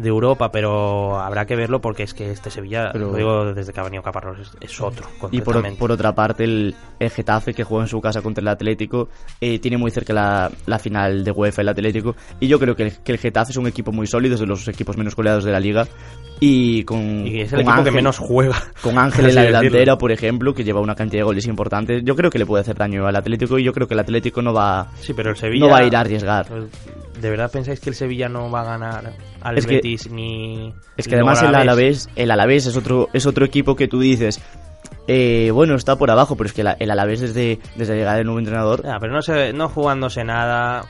de 0.00 0.08
Europa, 0.08 0.50
pero 0.50 1.18
habrá 1.20 1.44
que 1.46 1.56
verlo 1.56 1.80
porque 1.80 2.02
es 2.04 2.14
que 2.14 2.30
este 2.30 2.50
Sevilla, 2.50 2.90
Pero- 2.92 3.10
lo 3.12 3.16
digo 3.16 3.52
desde 3.54 3.72
que 3.72 3.80
ha 3.80 3.84
venido 3.84 4.02
Caparrós, 4.02 4.38
es, 4.40 4.50
es 4.60 4.80
otro. 4.80 5.06
Y 5.30 5.40
por, 5.42 5.90
otra 5.92 6.14
parte, 6.14 6.44
el, 6.44 6.74
el 6.98 7.10
Getafe, 7.10 7.52
que 7.54 7.64
juega 7.64 7.84
en 7.84 7.88
su 7.88 8.00
casa 8.00 8.22
contra 8.22 8.42
el 8.42 8.48
Atlético, 8.48 9.08
eh, 9.40 9.58
tiene 9.58 9.76
muy 9.78 9.90
cerca 9.90 10.12
la, 10.12 10.50
la 10.66 10.78
final 10.78 11.24
de 11.24 11.30
UEFA 11.30 11.62
el 11.62 11.68
Atlético. 11.68 12.14
Y 12.40 12.48
yo 12.48 12.58
creo 12.58 12.74
que 12.76 12.84
el, 12.84 12.92
que 13.02 13.12
el 13.12 13.18
Getafe 13.18 13.52
es 13.52 13.56
un 13.56 13.66
equipo 13.66 13.92
muy 13.92 14.06
sólido, 14.06 14.34
es 14.34 14.40
de 14.40 14.46
los 14.46 14.66
equipos 14.68 14.96
menos 14.96 15.14
goleados 15.14 15.44
de 15.44 15.52
la 15.52 15.60
liga. 15.60 15.86
Y 16.40 16.84
con, 16.84 17.26
Y 17.26 17.40
es 17.42 17.52
el 17.52 17.58
con 17.58 17.68
equipo 17.68 17.74
que 17.84 17.90
Ángel- 17.90 17.94
menos 17.94 18.18
juega. 18.18 18.56
Con 18.82 18.96
Ángel 18.98 19.28
en 19.28 19.34
la 19.34 19.42
delantera, 19.42 19.98
por 19.98 20.10
ejemplo, 20.12 20.54
que 20.54 20.64
lleva 20.64 20.80
una 20.80 20.94
cantidad 20.94 21.20
de 21.20 21.24
goles 21.24 21.46
importantes. 21.46 22.02
Yo 22.04 22.16
creo 22.16 22.30
que 22.30 22.38
le 22.38 22.46
puede 22.46 22.62
hacer 22.62 22.76
daño 22.76 23.06
al 23.06 23.16
Atlético 23.16 23.58
y 23.58 23.64
yo 23.64 23.72
creo 23.72 23.86
que 23.86 23.94
el 23.94 24.00
Atlético 24.00 24.40
no 24.40 24.54
va, 24.54 24.88
Sí, 25.00 25.12
pero 25.12 25.30
el 25.30 25.36
Sevilla. 25.36 25.66
no 25.66 25.70
va 25.72 25.78
a 25.78 25.84
ir 25.84 25.94
a 25.94 26.00
arriesgar. 26.00 26.46
¿De 27.20 27.28
verdad 27.28 27.50
pensáis 27.52 27.80
que 27.80 27.90
el 27.90 27.94
Sevilla 27.96 28.28
no 28.30 28.50
va 28.50 28.62
a 28.62 28.64
ganar 28.64 29.12
al 29.42 29.58
Es 29.58 29.66
que- 29.66 29.80
ni. 30.10 30.74
Es 30.96 31.06
que 31.08 31.14
además 31.14 31.40
el 31.42 31.48
al 31.48 31.54
Alavés, 31.56 32.08
el 32.16 32.30
Alavés 32.30 32.66
es 32.66 32.76
otro, 32.76 33.08
es 33.12 33.26
otro 33.26 33.44
equipo 33.44 33.76
que 33.76 33.88
tú 33.88 34.00
dices, 34.00 34.40
eh, 35.08 35.50
bueno, 35.52 35.74
está 35.74 35.96
por 35.96 36.10
abajo, 36.10 36.36
pero 36.36 36.48
es 36.48 36.52
que 36.52 36.60
el 36.62 36.90
Alavés 36.90 37.20
desde, 37.20 37.58
desde 37.76 37.92
la 37.94 37.98
llegada 37.98 38.16
del 38.18 38.26
nuevo 38.26 38.38
entrenador, 38.38 38.82
Ya, 38.84 38.98
pero 39.00 39.12
no, 39.12 39.22
se, 39.22 39.52
no 39.52 39.68
jugándose 39.68 40.24
nada. 40.24 40.84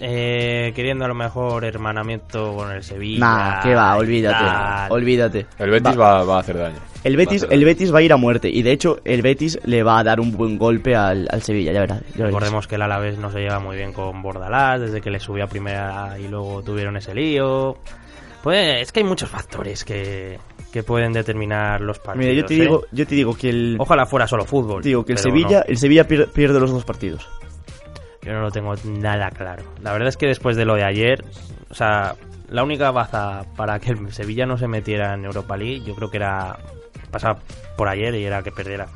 Eh, 0.00 0.72
queriendo 0.74 1.04
a 1.04 1.08
lo 1.08 1.14
mejor 1.14 1.64
hermanamiento 1.64 2.54
con 2.56 2.70
el 2.72 2.82
Sevilla. 2.82 3.20
Nah, 3.20 3.62
que 3.62 3.74
va, 3.74 3.96
olvídate, 3.96 4.44
tal. 4.44 4.92
olvídate. 4.92 5.46
El 5.58 5.70
Betis 5.70 5.98
va, 5.98 6.24
va 6.24 6.36
a 6.36 6.40
hacer 6.40 6.56
daño. 6.58 6.76
El 7.02 7.16
Betis, 7.16 7.42
Va 7.42 7.44
a 7.44 7.46
hacer 7.48 7.58
el. 7.58 7.64
Betis 7.64 7.94
va 7.94 7.98
a 7.98 8.02
ir 8.02 8.12
a 8.12 8.16
muerte 8.16 8.48
y 8.50 8.62
de 8.62 8.72
hecho 8.72 8.98
el 9.04 9.22
Betis 9.22 9.58
le 9.64 9.82
va 9.82 9.98
a 9.98 10.04
dar 10.04 10.20
un 10.20 10.32
buen 10.32 10.58
golpe 10.58 10.94
al, 10.96 11.28
al 11.30 11.42
Sevilla, 11.42 11.72
ya 11.72 11.80
verás. 11.80 12.02
ya. 12.14 12.26
Recordemos 12.26 12.66
que 12.66 12.74
el 12.74 12.82
Alavés 12.82 13.18
no 13.18 13.30
se 13.30 13.38
lleva 13.40 13.58
muy 13.58 13.76
bien 13.76 13.92
con 13.92 14.20
Bordalás 14.22 14.80
desde 14.80 15.00
que 15.00 15.10
le 15.10 15.18
subió 15.20 15.44
a 15.44 15.46
primera 15.46 16.18
y 16.18 16.28
luego 16.28 16.62
tuvieron 16.62 16.96
ese 16.96 17.14
lío. 17.14 17.76
Pues 18.42 18.80
es 18.82 18.92
que 18.92 19.00
hay 19.00 19.04
muchos 19.06 19.28
factores 19.28 19.84
que, 19.84 20.38
que 20.72 20.82
pueden 20.82 21.12
determinar 21.12 21.82
los 21.82 21.98
partidos. 21.98 22.26
Mira, 22.26 22.40
yo 22.40 22.46
te 22.46 22.54
¿eh? 22.54 22.60
digo, 22.60 22.84
yo 22.90 23.06
te 23.06 23.14
digo 23.14 23.34
que 23.36 23.50
el, 23.50 23.76
Ojalá 23.78 24.06
fuera 24.06 24.26
solo 24.26 24.46
fútbol. 24.46 24.82
te 24.82 24.88
digo 24.88 25.04
que 25.04 25.12
el 25.12 25.18
Sevilla, 25.18 25.58
no. 25.58 25.64
el 25.68 25.76
Sevilla 25.76 26.06
pier- 26.08 26.28
pierde 26.30 26.58
los 26.58 26.70
dos 26.70 26.84
partidos. 26.86 27.28
Yo 28.22 28.32
no 28.32 28.40
lo 28.42 28.50
tengo 28.50 28.74
nada 28.84 29.30
claro. 29.30 29.62
La 29.82 29.92
verdad 29.92 30.08
es 30.08 30.16
que 30.16 30.26
después 30.26 30.56
de 30.56 30.64
lo 30.64 30.74
de 30.74 30.84
ayer, 30.84 31.24
o 31.70 31.74
sea, 31.74 32.14
la 32.48 32.62
única 32.64 32.90
baza 32.90 33.44
para 33.56 33.78
que 33.78 33.90
el 33.92 34.12
Sevilla 34.12 34.44
no 34.46 34.58
se 34.58 34.68
metiera 34.68 35.14
en 35.14 35.24
Europa 35.24 35.56
League, 35.56 35.82
yo 35.86 35.94
creo 35.94 36.10
que 36.10 36.18
era 36.18 36.58
pasar 37.10 37.38
por 37.76 37.88
ayer 37.88 38.14
y 38.16 38.24
era 38.24 38.42
que 38.42 38.52
perdiera 38.52 38.86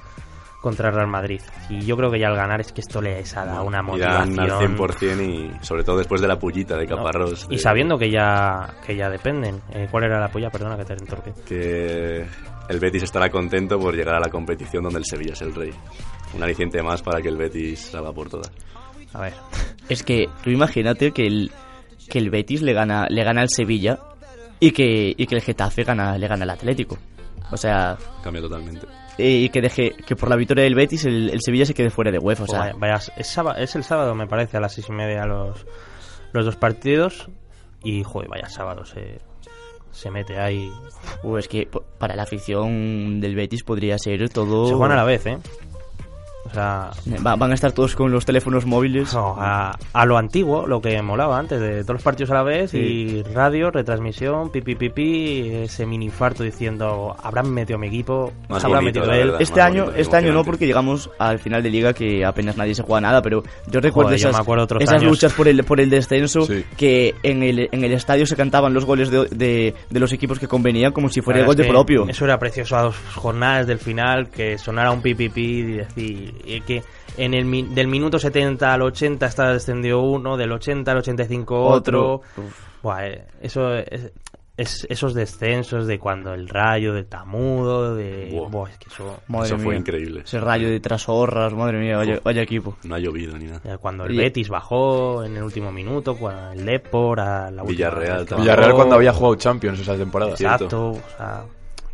contra 0.60 0.88
el 0.88 0.94
Real 0.94 1.08
Madrid. 1.08 1.40
Y 1.68 1.80
yo 1.84 1.96
creo 1.96 2.10
que 2.10 2.18
ya 2.18 2.28
al 2.28 2.36
ganar 2.36 2.60
es 2.60 2.72
que 2.72 2.80
esto 2.80 3.00
les 3.02 3.36
ha 3.36 3.44
dado 3.44 3.64
una 3.64 3.82
motivación. 3.82 4.40
al 4.40 4.50
100% 4.76 5.22
y 5.22 5.64
sobre 5.64 5.84
todo 5.84 5.98
después 5.98 6.20
de 6.22 6.28
la 6.28 6.38
pullita 6.38 6.76
de 6.76 6.86
Caparrós. 6.86 7.46
Y 7.50 7.56
de- 7.56 7.58
sabiendo 7.58 7.98
que 7.98 8.10
ya, 8.10 8.74
que 8.86 8.96
ya 8.96 9.10
dependen. 9.10 9.60
Eh, 9.72 9.88
¿Cuál 9.90 10.04
era 10.04 10.18
la 10.20 10.28
polla? 10.28 10.50
Perdona 10.50 10.76
que 10.78 10.84
te 10.84 10.92
entorpe. 10.94 11.32
que 11.46 12.24
el 12.68 12.78
Betis 12.80 13.02
estará 13.02 13.28
contento 13.30 13.78
por 13.78 13.94
llegar 13.94 14.14
a 14.14 14.20
la 14.20 14.30
competición 14.30 14.84
donde 14.84 15.00
el 15.00 15.04
Sevilla 15.04 15.34
es 15.34 15.42
el 15.42 15.54
rey. 15.54 15.70
Un 16.34 16.42
aliciente 16.42 16.82
más 16.82 17.02
para 17.02 17.20
que 17.20 17.28
el 17.28 17.36
Betis 17.36 17.80
salga 17.90 18.12
por 18.12 18.30
todas. 18.30 18.50
A 19.14 19.20
ver. 19.20 19.32
Es 19.88 20.02
que 20.02 20.28
tú 20.42 20.50
imagínate 20.50 21.12
que 21.12 21.26
el, 21.26 21.50
que 22.10 22.18
el 22.18 22.30
Betis 22.30 22.62
le 22.62 22.72
gana, 22.72 23.06
le 23.08 23.24
gana 23.24 23.40
al 23.42 23.48
Sevilla 23.48 23.98
y 24.60 24.72
que, 24.72 25.14
y 25.16 25.26
que 25.26 25.34
el 25.36 25.42
Getafe 25.42 25.84
gana, 25.84 26.18
le 26.18 26.26
gana 26.28 26.42
al 26.44 26.50
Atlético. 26.50 26.98
O 27.50 27.56
sea, 27.56 27.96
Cambia 28.22 28.42
totalmente. 28.42 28.86
y 29.18 29.48
que 29.50 29.60
deje 29.60 29.90
que 30.06 30.16
por 30.16 30.28
la 30.28 30.36
victoria 30.36 30.64
del 30.64 30.74
Betis 30.74 31.04
el, 31.04 31.30
el 31.30 31.40
Sevilla 31.40 31.66
se 31.66 31.74
quede 31.74 31.90
fuera 31.90 32.10
de 32.10 32.18
UEFA. 32.18 32.44
O 32.44 32.46
sea, 32.48 32.58
Vaya- 32.60 32.74
vaya, 32.78 32.94
es, 33.16 33.38
es 33.58 33.76
el 33.76 33.84
sábado, 33.84 34.14
me 34.14 34.26
parece, 34.26 34.56
a 34.56 34.60
las 34.60 34.72
seis 34.74 34.88
y 34.88 34.92
media 34.92 35.24
los, 35.26 35.66
los 36.32 36.44
dos 36.44 36.56
partidos. 36.56 37.28
Y, 37.84 38.02
joder, 38.02 38.28
vaya 38.30 38.48
sábado 38.48 38.84
se, 38.86 39.20
se 39.92 40.10
mete 40.10 40.38
ahí. 40.40 40.70
pues 41.22 41.46
que 41.46 41.68
para 41.98 42.16
la 42.16 42.22
afición 42.22 43.20
del 43.20 43.34
Betis 43.36 43.62
podría 43.62 43.98
ser 43.98 44.30
todo... 44.30 44.66
Se 44.68 44.74
juegan 44.74 44.92
a 44.92 45.02
la 45.02 45.04
vez, 45.04 45.26
¿eh? 45.26 45.38
O 46.46 46.50
sea, 46.54 46.90
Va- 47.24 47.36
van 47.36 47.50
a 47.50 47.54
estar 47.54 47.72
todos 47.72 47.94
con 47.96 48.12
los 48.12 48.24
teléfonos 48.26 48.66
móviles. 48.66 49.12
no, 49.14 49.34
a, 49.38 49.76
a 49.92 50.06
lo 50.06 50.18
antiguo, 50.18 50.66
lo 50.66 50.80
que 50.80 51.00
molaba 51.02 51.38
antes, 51.38 51.58
de 51.60 51.82
todos 51.82 51.94
los 51.94 52.02
partidos 52.02 52.30
a 52.30 52.34
la 52.34 52.42
vez 52.42 52.70
Sí. 52.70 52.78
y 52.78 53.22
radio, 53.34 53.70
retransmisión, 53.70 54.50
pipi 54.50 54.74
pipi, 54.74 55.48
ese 55.64 55.86
mini 55.86 56.06
infarto 56.06 56.42
diciendo, 56.42 57.16
habrán 57.22 57.50
metido 57.52 57.76
a 57.76 57.80
mi 57.80 57.88
equipo, 57.88 58.32
Más 58.48 58.64
habrá 58.64 58.78
bonito, 58.80 59.00
metido 59.00 59.06
la 59.06 59.16
él. 59.18 59.24
verdad. 59.28 59.42
Este 59.42 59.60
año, 59.60 59.84
bonito, 59.84 60.00
este 60.00 60.16
año 60.16 60.32
no, 60.32 60.44
porque 60.44 60.66
llegamos 60.66 61.10
al 61.18 61.38
final 61.38 61.62
de 61.62 61.70
liga 61.70 61.92
que 61.92 62.24
apenas 62.24 62.56
nadie 62.56 62.74
se 62.74 62.82
juega 62.82 63.00
nada, 63.00 63.22
pero 63.22 63.42
yo 63.68 63.80
recuerdo 63.80 64.08
Joder, 64.08 64.20
yo 64.20 64.28
esas, 64.28 64.38
me 64.38 64.42
acuerdo 64.42 64.64
otros 64.64 64.82
esas 64.82 64.94
años. 65.00 65.10
luchas 65.10 65.32
por 65.32 65.48
el, 65.48 65.64
por 65.64 65.80
el 65.80 65.90
descenso, 65.90 66.42
Sí. 66.42 66.64
que 66.76 67.14
en 67.22 67.42
el, 67.42 67.68
en 67.72 67.84
el 67.84 67.92
estadio 67.92 68.26
se 68.26 68.36
cantaban 68.36 68.74
los 68.74 68.84
goles 68.84 69.10
de, 69.10 69.26
de, 69.30 69.74
de 69.90 70.00
los 70.00 70.12
equipos 70.12 70.38
que 70.38 70.46
convenían 70.48 70.92
como 70.92 71.08
si 71.08 71.20
fuera 71.20 71.40
el 71.40 71.46
gol 71.46 71.56
de 71.56 71.64
propio. 71.64 72.06
Eso 72.08 72.24
era 72.26 72.38
precioso 72.38 72.76
a 72.76 72.82
dos 72.82 72.96
jornadas 73.14 73.66
del 73.66 73.78
final, 73.78 74.28
que 74.28 74.58
sonara 74.58 74.90
un 74.90 75.00
pipipi 75.02 75.42
y 75.44 75.62
decir 75.62 76.33
que 76.66 76.82
en 77.16 77.34
el 77.34 77.74
del 77.74 77.88
minuto 77.88 78.18
70 78.18 78.72
al 78.74 78.82
80 78.82 79.26
está 79.26 79.52
descendió 79.52 80.00
uno, 80.00 80.36
del 80.36 80.52
80 80.52 80.90
al 80.90 80.98
85 80.98 81.64
otro. 81.66 82.14
Otro. 82.14 82.20
Buah, 82.82 83.06
eh, 83.06 83.26
eso 83.40 83.74
es, 83.74 84.12
es- 84.56 84.86
esos 84.88 85.14
descensos 85.14 85.86
de 85.86 85.98
cuando 85.98 86.32
el 86.34 86.48
rayo 86.48 86.92
de 86.94 87.02
Tamudo, 87.04 87.94
de 87.96 88.28
Buah. 88.32 88.48
buah, 88.50 88.70
es 88.70 88.78
que 88.78 88.88
eso 88.88 89.20
Madre 89.26 89.46
Eso 89.46 89.58
fue 89.58 89.76
increíble. 89.76 90.20
Ese 90.24 90.38
rayo 90.38 90.68
de 90.68 90.78
trasorras, 90.80 91.52
madre 91.54 91.78
mía, 91.80 91.96
vaya, 91.96 92.20
vaya 92.22 92.42
equipo. 92.42 92.76
No 92.84 92.94
ha 92.94 92.98
llovido 92.98 93.36
ni 93.36 93.46
nada. 93.46 93.60
eh, 93.64 93.78
cuando 93.80 94.04
el. 94.04 94.16
Betis 94.16 94.48
bajó 94.48 95.24
en 95.24 95.36
el 95.36 95.42
último 95.42 95.72
minuto, 95.72 96.16
cuando 96.16 96.52
el 96.52 96.64
Depor 96.64 97.20
a 97.20 97.50
la 97.50 97.62
Villarreal. 97.64 98.26
Villarreal 98.36 98.74
cuando 98.74 98.94
había 98.96 99.12
jugado 99.12 99.34
Champions 99.36 99.80
esa 99.80 99.96
temporada. 99.96 100.32
Exacto, 100.32 100.90
o 100.90 101.00
sea, 101.16 101.44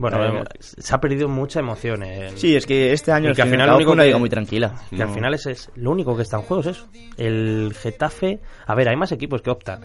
bueno, 0.00 0.38
Eh, 0.40 0.44
se 0.60 0.94
ha 0.94 0.98
perdido 1.00 1.28
mucha 1.28 1.60
emoción 1.60 2.02
en, 2.02 2.36
Sí, 2.38 2.56
es 2.56 2.66
que 2.66 2.92
este 2.92 3.12
año 3.12 3.30
Y 3.30 3.34
que 3.34 3.42
al 3.42 3.48
final 3.50 3.62
al 3.62 3.70
lo 3.70 3.76
único 3.76 3.88
fue 3.90 3.94
una 3.94 4.02
que- 4.02 4.06
liga 4.08 4.18
muy 4.18 4.28
tranquila. 4.30 4.74
Que 4.94 5.02
al 5.02 5.10
final 5.10 5.34
es, 5.34 5.46
es 5.46 5.70
lo 5.76 5.90
único 5.90 6.16
que 6.16 6.22
está 6.22 6.36
en 6.38 6.42
juego 6.42 6.62
es 6.62 6.66
eso. 6.68 6.88
El 7.16 7.74
Getafe, 7.78 8.40
a 8.66 8.74
ver, 8.74 8.88
hay 8.88 8.96
más 8.96 9.12
equipos 9.12 9.42
que 9.42 9.50
optan, 9.50 9.82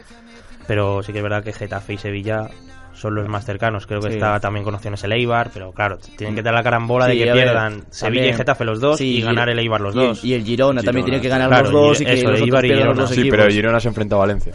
pero 0.68 1.04
sí 1.04 1.12
que 1.12 1.20
es 1.20 1.24
verdad 1.24 1.44
que 1.44 1.52
Getafe 1.54 1.94
y 1.94 1.98
Sevilla 1.98 2.50
son 2.94 3.14
los 3.14 3.28
más 3.28 3.44
cercanos. 3.46 3.86
Creo 3.88 4.00
que 4.00 4.08
Sí. 4.08 4.14
está 4.14 4.40
también 4.40 4.64
con 4.64 4.74
opciones 4.74 5.04
el 5.04 5.12
Eibar, 5.12 5.52
pero 5.54 5.74
claro, 5.74 5.98
tienen 6.18 6.34
que 6.34 6.42
dar 6.42 6.54
la 6.54 6.64
carambola 6.64 7.08
de 7.08 7.12
Sí, 7.14 7.18
que 7.20 7.30
a 7.30 7.34
ver, 7.34 7.44
pierdan 7.44 7.72
Sevilla 7.90 8.22
también. 8.22 8.26
y 8.26 8.38
Getafe 8.38 8.64
los 8.64 8.80
dos 8.80 8.98
Sí, 8.98 9.18
y 9.18 9.22
ganar 9.22 9.50
el 9.50 9.60
Eibar 9.60 9.82
los 9.82 9.94
y 9.94 9.98
dos. 10.00 10.24
Y 10.24 10.34
el 10.34 10.44
Girona, 10.46 10.82
también 10.82 11.06
tiene 11.06 11.20
que 11.20 11.28
ganar 11.28 11.50
Claro, 11.50 11.64
los 11.64 11.72
dos 11.74 12.00
y 12.00 12.04
y- 12.04 12.06
que 12.08 12.14
eso, 12.14 12.32
los 12.32 12.40
Eibar 12.40 12.64
y 12.66 12.70
Girona. 12.70 12.94
los 12.94 13.10
Sí, 13.10 13.20
equipos. 13.20 13.32
pero 13.38 13.44
el 13.50 13.52
Girona 13.54 13.80
se 13.82 13.88
enfrenta 13.90 14.16
a 14.16 14.20
Valencia. 14.20 14.54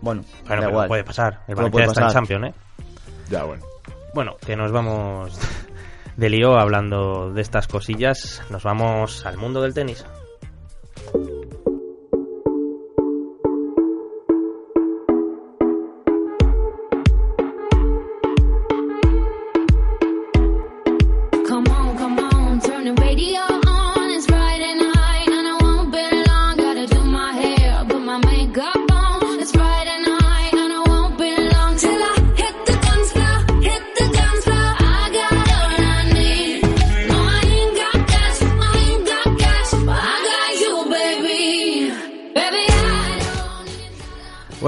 Bueno, 0.00 0.22
Bueno, 0.22 0.22
da 0.48 0.56
pero 0.56 0.70
igual. 0.70 0.88
puede 0.88 1.04
pasar. 1.04 1.40
El 1.46 1.56
Valencia 1.56 1.70
puede 1.72 1.86
está 1.88 2.04
en. 2.06 2.10
Champions, 2.10 2.46
¿eh? 2.46 2.54
Ya, 3.30 3.44
bueno. 3.44 3.62
Bueno, 4.14 4.36
que 4.44 4.56
nos 4.56 4.72
vamos 4.72 5.38
de 6.16 6.30
lío 6.30 6.58
hablando 6.58 7.32
de 7.32 7.40
estas 7.40 7.68
cosillas. 7.68 8.42
Nos 8.50 8.64
vamos 8.64 9.24
al 9.26 9.36
mundo 9.36 9.62
del 9.62 9.74
tenis. 9.74 10.04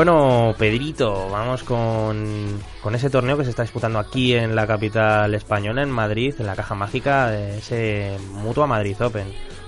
Bueno, 0.01 0.55
Pedrito, 0.57 1.29
vamos 1.29 1.63
con, 1.63 2.59
con 2.83 2.95
ese 2.95 3.11
torneo 3.11 3.37
que 3.37 3.45
se 3.45 3.51
está 3.51 3.61
disputando 3.61 3.99
aquí 3.99 4.33
en 4.33 4.57
la 4.57 4.67
capital 4.67 5.35
española, 5.35 5.83
en 5.83 5.91
Madrid, 5.91 6.35
en 6.39 6.47
la 6.47 6.57
caja 6.57 6.75
mágica 6.75 7.31
de 7.31 7.59
ese 7.59 8.17
Mutua 8.33 8.67
Madrid 8.67 8.97
Open. 8.99 9.27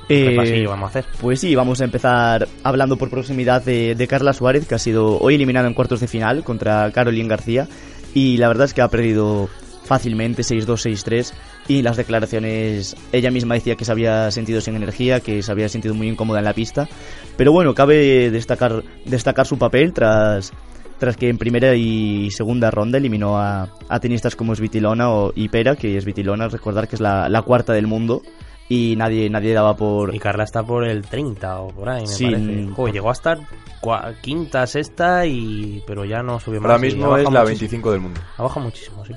Eh, 0.08 0.30
¿Qué 0.30 0.34
pasillo 0.34 0.70
vamos 0.70 0.86
a 0.86 0.88
hacer? 0.88 1.04
Pues 1.20 1.38
sí, 1.38 1.54
vamos 1.54 1.82
a 1.82 1.84
empezar 1.84 2.48
hablando 2.62 2.96
por 2.96 3.10
proximidad 3.10 3.62
de, 3.62 3.94
de 3.94 4.08
Carla 4.08 4.32
Suárez, 4.32 4.66
que 4.66 4.74
ha 4.74 4.78
sido 4.78 5.18
hoy 5.18 5.34
eliminada 5.34 5.68
en 5.68 5.74
cuartos 5.74 6.00
de 6.00 6.08
final 6.08 6.42
contra 6.44 6.90
Caroline 6.92 7.28
García. 7.28 7.68
Y 8.14 8.38
la 8.38 8.48
verdad 8.48 8.64
es 8.64 8.72
que 8.72 8.80
ha 8.80 8.88
perdido 8.88 9.50
fácilmente 9.96 10.42
6-2, 10.42 10.66
6-3. 10.66 11.32
Y 11.68 11.82
las 11.82 11.96
declaraciones, 11.98 12.96
ella 13.12 13.30
misma 13.30 13.54
decía 13.54 13.76
que 13.76 13.84
se 13.84 13.92
había 13.92 14.30
sentido 14.30 14.60
sin 14.60 14.74
energía, 14.76 15.20
que 15.20 15.42
se 15.42 15.52
había 15.52 15.68
sentido 15.68 15.94
muy 15.94 16.08
incómoda 16.08 16.38
en 16.38 16.46
la 16.46 16.54
pista. 16.54 16.88
Pero 17.36 17.52
bueno, 17.52 17.74
cabe 17.74 18.30
destacar, 18.30 18.82
destacar 19.04 19.46
su 19.46 19.58
papel 19.58 19.92
tras, 19.92 20.52
tras 20.98 21.16
que 21.16 21.28
en 21.28 21.36
primera 21.36 21.74
y 21.74 22.30
segunda 22.30 22.70
ronda 22.70 22.96
eliminó 22.98 23.38
a, 23.38 23.68
a 23.88 24.00
tenistas 24.00 24.34
como 24.34 24.54
Svitilona 24.54 25.10
o 25.10 25.32
y 25.34 25.48
Pera, 25.48 25.76
que 25.76 26.00
Svitilona, 26.00 26.48
recordar 26.48 26.88
que 26.88 26.96
es 26.96 27.00
la, 27.00 27.28
la 27.28 27.42
cuarta 27.42 27.72
del 27.74 27.86
mundo. 27.86 28.22
Y 28.68 28.94
nadie, 28.96 29.28
nadie 29.28 29.52
daba 29.52 29.76
por, 29.76 30.14
Y 30.14 30.18
Carla 30.18 30.44
está 30.44 30.62
por 30.62 30.84
el 30.86 31.02
30 31.02 31.60
o 31.60 31.68
por 31.68 31.90
ahí, 31.90 32.02
me 32.02 32.06
Sí, 32.06 32.24
parece. 32.24 32.40
mm, 32.52 32.72
Joder, 32.74 32.94
llegó 32.94 33.10
a 33.10 33.12
estar 33.12 33.38
cua- 33.82 34.14
quinta, 34.22 34.66
sexta, 34.66 35.26
y 35.26 35.82
pero 35.86 36.06
ya 36.06 36.22
no 36.22 36.40
subió 36.40 36.60
más. 36.60 36.70
Ahora 36.70 36.80
mismo 36.80 37.14
es 37.18 37.24
la 37.24 37.30
muchísimo. 37.30 37.44
25 37.46 37.92
del 37.92 38.00
mundo. 38.00 38.20
Ha 38.38 38.42
bajado 38.44 38.60
muchísimo, 38.64 39.04
sí. 39.04 39.12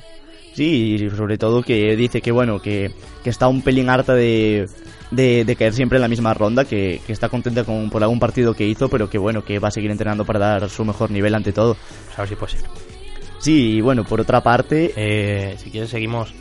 Sí, 0.56 0.96
y 0.96 1.10
sobre 1.10 1.38
todo 1.38 1.62
que 1.62 1.96
dice 1.98 2.22
que 2.22 2.32
bueno, 2.32 2.62
que, 2.62 2.92
que 3.24 3.30
está 3.30 3.48
un 3.50 3.62
pelín 3.62 3.90
harta 3.90 4.14
de, 4.16 4.68
de, 5.12 5.44
de 5.44 5.56
caer 5.58 5.74
siempre 5.74 5.98
en 5.98 6.02
la 6.02 6.08
misma 6.08 6.34
ronda, 6.34 6.64
que, 6.64 7.02
que 7.06 7.12
está 7.12 7.28
contenta 7.28 7.66
con, 7.66 7.90
por 7.90 8.02
algún 8.02 8.20
partido 8.20 8.54
que 8.54 8.66
hizo, 8.66 8.88
pero 8.88 9.10
que 9.10 9.18
bueno, 9.18 9.44
que 9.44 9.60
va 9.60 9.68
a 9.68 9.72
seguir 9.72 9.92
entrenando 9.92 10.24
para 10.24 10.40
dar 10.40 10.70
su 10.70 10.86
mejor 10.86 11.12
nivel 11.12 11.36
ante 11.36 11.52
todo. 11.52 11.76
Pues 12.06 12.18
a 12.18 12.22
ver 12.22 12.30
si 12.30 12.36
puede 12.36 12.52
ser. 12.54 12.62
Sí, 13.40 13.74
y 13.76 13.82
bueno, 13.82 14.06
por 14.06 14.22
otra 14.22 14.42
parte, 14.42 14.94
Eh, 14.96 15.56
si 15.62 15.70
quieres 15.72 15.90
seguimos 15.90 16.34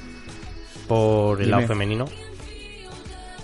por 0.87 1.43
el 1.43 1.51
lado 1.51 1.67
femenino. 1.67 2.05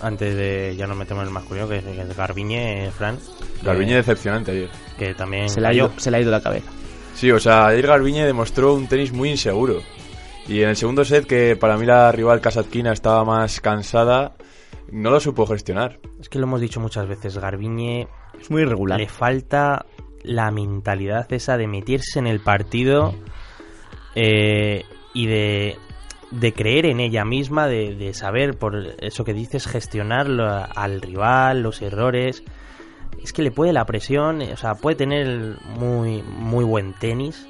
Antes 0.03 0.35
de 0.35 0.75
ya 0.79 0.87
nos 0.87 0.97
metemos 0.97 1.23
en 1.23 1.29
el 1.29 1.35
masculino, 1.35 1.69
que 1.69 1.77
es, 1.79 2.17
Garbiñe, 2.17 2.91
Fran. 2.97 3.19
Garbiñe 3.63 3.97
decepcionante 3.97 4.53
ayer. 4.53 4.71
que 4.99 5.15
también 5.15 5.51
se 5.51 5.61
le, 5.61 5.67
ha 5.67 5.75
ido, 5.75 5.93
se 5.99 6.11
le 6.11 6.17
ha 6.17 6.21
ido 6.21 6.31
la 6.31 6.41
cabeza. 6.41 6.71
Sí, 7.15 7.31
o 7.31 7.39
sea, 7.39 7.67
ayer 7.67 7.87
Garbiñe 7.87 8.25
demostró 8.25 8.75
un 8.75 8.87
tenis 8.87 9.13
muy 9.13 9.31
inseguro. 9.31 9.83
Y 10.51 10.63
en 10.63 10.71
el 10.71 10.77
segundo 10.77 11.05
set, 11.05 11.27
que 11.27 11.55
para 11.57 11.77
mí 11.77 11.87
la 11.87 12.11
rival 12.11 12.41
Kasatkina 12.41 12.93
estaba 12.93 13.25
más 13.25 13.61
cansada, 13.61 14.35
no 14.91 15.11
lo 15.11 15.21
supo 15.21 15.47
gestionar. 15.47 16.01
Es 16.21 16.29
que 16.29 16.39
lo 16.41 16.45
hemos 16.47 16.61
dicho 16.61 16.81
muchas 16.81 17.07
veces, 17.07 17.39
Garbiñe 17.39 18.09
Es 18.41 18.51
muy 18.51 18.63
irregular. 18.63 18.99
le 18.99 19.07
falta 19.09 19.87
la 20.25 20.51
mentalidad 20.51 21.33
esa 21.33 21.57
de 21.57 21.67
meterse 21.69 22.19
en 22.19 22.27
el 22.27 22.41
partido 22.41 23.15
eh, 24.17 24.83
y 25.15 25.27
de, 25.29 25.77
de 26.33 26.53
creer 26.53 26.87
en 26.87 26.99
ella 26.99 27.25
misma, 27.25 27.69
de, 27.69 27.95
de 27.95 28.13
saber, 28.13 28.59
por 28.59 28.77
eso 28.99 29.25
que 29.25 29.33
dices, 29.35 29.69
gestionar 29.69 30.29
lo- 30.29 30.67
al 30.75 31.01
rival, 31.01 31.63
los 31.63 31.81
errores. 31.81 32.43
Es 33.23 33.33
que 33.33 33.43
le 33.43 33.53
puede 33.53 33.73
la 33.73 33.85
presión, 33.87 34.43
o 34.43 34.57
sea, 34.57 34.75
puede 34.75 34.97
tener 34.97 35.57
muy, 35.79 36.23
muy 36.23 36.65
buen 36.65 36.93
tenis, 36.95 37.47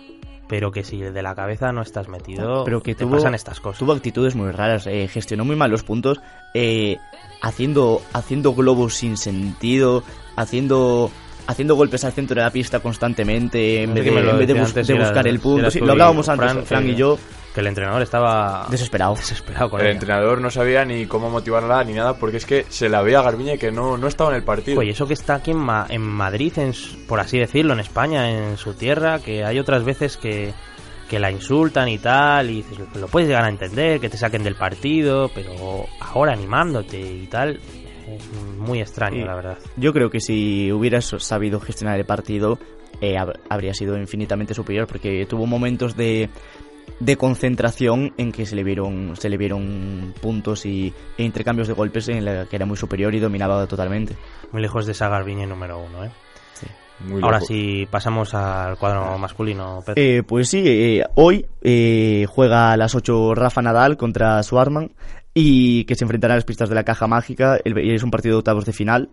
pero 0.51 0.71
que 0.73 0.83
si 0.85 0.99
de 1.01 1.23
la 1.23 1.35
cabeza 1.35 1.73
no 1.73 1.81
estás 1.81 2.09
metido, 2.09 2.65
pero 2.65 2.83
que 2.83 2.95
te 2.95 3.05
tuvo, 3.05 3.15
pasan 3.17 3.35
estas 3.35 3.61
cosas. 3.61 3.79
tuvo 3.79 3.93
actitudes 3.93 4.35
muy 4.35 4.51
raras, 4.51 4.87
eh, 4.87 5.09
gestionó 5.09 5.45
muy 5.47 5.57
mal 5.57 5.71
los 5.71 5.83
puntos, 5.85 6.21
eh, 6.53 6.99
haciendo, 7.41 8.03
haciendo 8.13 8.53
globos 8.53 8.97
sin 8.97 9.17
sentido, 9.17 10.03
haciendo 10.37 11.11
haciendo 11.47 11.75
golpes 11.75 12.05
al 12.05 12.13
centro 12.13 12.37
de 12.37 12.43
la 12.43 12.51
pista 12.51 12.79
constantemente 12.81 13.83
en 13.83 13.93
vez 13.95 14.05
de, 14.05 14.11
me 14.13 14.21
en 14.21 14.39
vez 14.39 14.47
bus- 14.55 14.73
buscar 14.99 15.27
el 15.27 15.41
punto. 15.41 15.71
Sí, 15.71 15.81
lo 15.81 15.93
hablábamos 15.93 16.29
antes, 16.29 16.53
Fran, 16.53 16.65
Fran, 16.67 16.85
que- 16.85 16.91
y 16.91 16.95
yo, 16.95 17.19
que 17.55 17.61
el 17.61 17.67
entrenador 17.67 18.01
estaba 18.03 18.67
Desesperado. 18.71 19.15
desesperado 19.17 19.71
con 19.71 19.81
El 19.81 19.87
ella. 19.87 19.95
entrenador 19.95 20.41
no 20.41 20.51
sabía 20.51 20.85
ni 20.85 21.07
cómo 21.07 21.31
motivarla 21.31 21.83
ni 21.85 21.93
nada 21.95 22.15
porque 22.17 22.37
es 22.37 22.47
que 22.47 22.65
se 22.69 22.89
la 22.89 23.03
veía 23.03 23.19
a 23.19 23.23
Garbiñe 23.23 23.59
que 23.59 23.73
no, 23.73 23.97
no 23.97 24.07
estaba 24.07 24.31
en 24.31 24.37
el 24.37 24.45
partido. 24.45 24.79
Oye, 24.81 24.91
eso 24.93 25.07
que 25.07 25.15
está 25.15 25.35
aquí 25.37 25.51
en, 25.51 25.59
Ma- 25.59 25.87
en 25.89 26.01
Madrid, 26.03 26.53
en 26.59 26.73
por 27.09 27.19
así 27.21 27.39
decirlo, 27.39 27.73
en 27.73 27.81
España, 27.81 28.31
en 28.31 28.57
su 28.57 28.75
tierra, 28.75 29.19
que 29.19 29.45
hay 29.45 29.59
otras 29.59 29.83
veces 29.85 30.17
que, 30.17 30.53
que 31.09 31.19
la 31.19 31.33
insultan 31.33 31.89
y 31.89 31.99
tal, 31.99 32.51
y 32.51 32.63
dices, 32.63 32.79
lo 32.95 33.09
puedes 33.09 33.29
llegar 33.29 33.45
a 33.45 33.49
entender, 33.49 33.99
que 33.99 34.09
te 34.09 34.17
saquen 34.17 34.45
del 34.45 34.55
partido, 34.55 35.29
pero 35.35 35.87
ahora 35.99 36.35
animándote 36.35 37.01
y 37.01 37.27
tal, 37.27 37.59
es 38.07 38.23
muy 38.59 38.81
extraño, 38.81 39.17
Sí. 39.23 39.25
la 39.25 39.35
verdad. 39.35 39.59
Yo 39.77 39.93
creo 39.93 40.09
que 40.09 40.21
si 40.21 40.71
hubieras 40.71 41.07
sabido 41.19 41.59
gestionar 41.59 41.99
el 41.99 42.05
partido, 42.07 42.61
eh, 43.01 43.17
hab- 43.17 43.39
habría 43.49 43.73
sido 43.75 43.97
infinitamente 43.97 44.55
superior, 44.55 44.87
porque 44.87 45.27
tuvo 45.29 45.47
momentos 45.47 45.97
de, 45.97 46.29
de 46.99 47.17
concentración 47.17 48.13
en 48.17 48.33
que 48.33 48.47
se 48.47 48.57
le 48.57 48.65
vieron 48.65 49.15
se 49.17 49.29
le 49.29 49.37
vieron 49.37 50.15
puntos 50.21 50.67
y, 50.67 50.93
e 51.17 51.23
intercambios 51.23 51.69
de 51.69 51.75
golpes 51.75 52.09
en 52.09 52.25
la 52.25 52.47
que 52.47 52.57
era 52.57 52.67
muy 52.67 52.77
superior 52.77 53.15
y 53.15 53.21
dominaba 53.21 53.67
totalmente. 53.67 54.17
Muy 54.53 54.63
lejos 54.63 54.87
de 54.87 54.93
esa 54.93 55.09
Garbiñe 55.09 55.47
número 55.47 55.79
uno, 55.79 56.05
¿eh? 56.05 56.11
Muy 57.03 57.23
Ahora 57.23 57.41
sí, 57.41 57.89
pasamos 57.91 58.35
al 58.35 58.77
cuadro 58.77 59.17
masculino, 59.17 59.83
Pedro. 59.87 59.95
Eh, 60.03 60.23
pues 60.23 60.51
sí, 60.51 60.63
eh, 60.67 61.03
hoy 61.15 61.47
eh, 61.63 62.27
juega 62.29 62.73
a 62.73 62.77
las 62.77 62.95
8 62.95 63.35
Rafa 63.35 63.63
Nadal 63.63 63.97
contra 63.97 64.43
Swarman 64.43 64.91
y 65.33 65.85
que 65.85 65.95
se 65.95 66.05
enfrentarán 66.05 66.35
a 66.35 66.37
las 66.37 66.45
pistas 66.45 66.69
de 66.69 66.75
la 66.75 66.85
caja 66.85 67.07
mágica. 67.07 67.59
El- 67.65 67.79
es 67.91 68.03
un 68.03 68.11
partido 68.11 68.35
de 68.35 68.39
octavos 68.41 68.67
de 68.67 68.75
final. 68.75 69.09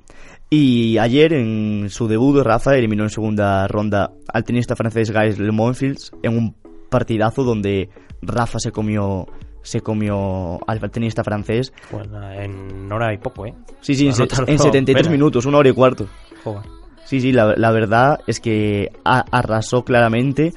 Y 0.49 0.97
ayer, 0.97 1.31
en 1.31 1.87
su 1.89 2.09
debut, 2.09 2.41
Rafa 2.43 2.75
eliminó 2.75 3.03
en 3.03 3.09
segunda 3.09 3.65
ronda 3.69 4.11
al 4.33 4.43
tenista 4.43 4.75
francés 4.75 5.11
Gaël 5.11 5.35
Le 5.37 5.51
Monfils 5.53 6.11
en 6.23 6.37
un 6.37 6.55
partidazo 6.89 7.43
donde 7.43 7.89
Rafa 8.21 8.59
se 8.59 8.71
comió 8.71 9.27
se 9.61 9.81
comió 9.81 10.59
al 10.65 10.79
tenista 10.91 11.23
francés. 11.25 11.73
Pues 11.91 12.07
nada, 12.09 12.41
en 12.43 12.89
hora 12.91 13.13
y 13.13 13.17
poco, 13.17 13.45
¿eh? 13.45 13.53
Sí, 13.81 13.95
sí, 13.95 14.07
en, 14.07 14.13
No 14.17 14.23
en 14.47 14.59
73 14.59 14.95
apenas. 14.95 15.11
minutos, 15.11 15.45
una 15.45 15.57
hora 15.57 15.67
y 15.69 15.73
cuarto. 15.73 16.07
Joder. 16.43 16.61
Sí, 17.03 17.19
sí, 17.19 17.33
la, 17.33 17.53
la 17.57 17.71
verdad 17.71 18.19
es 18.27 18.39
que 18.39 18.89
a- 19.03 19.25
arrasó 19.31 19.83
claramente 19.83 20.53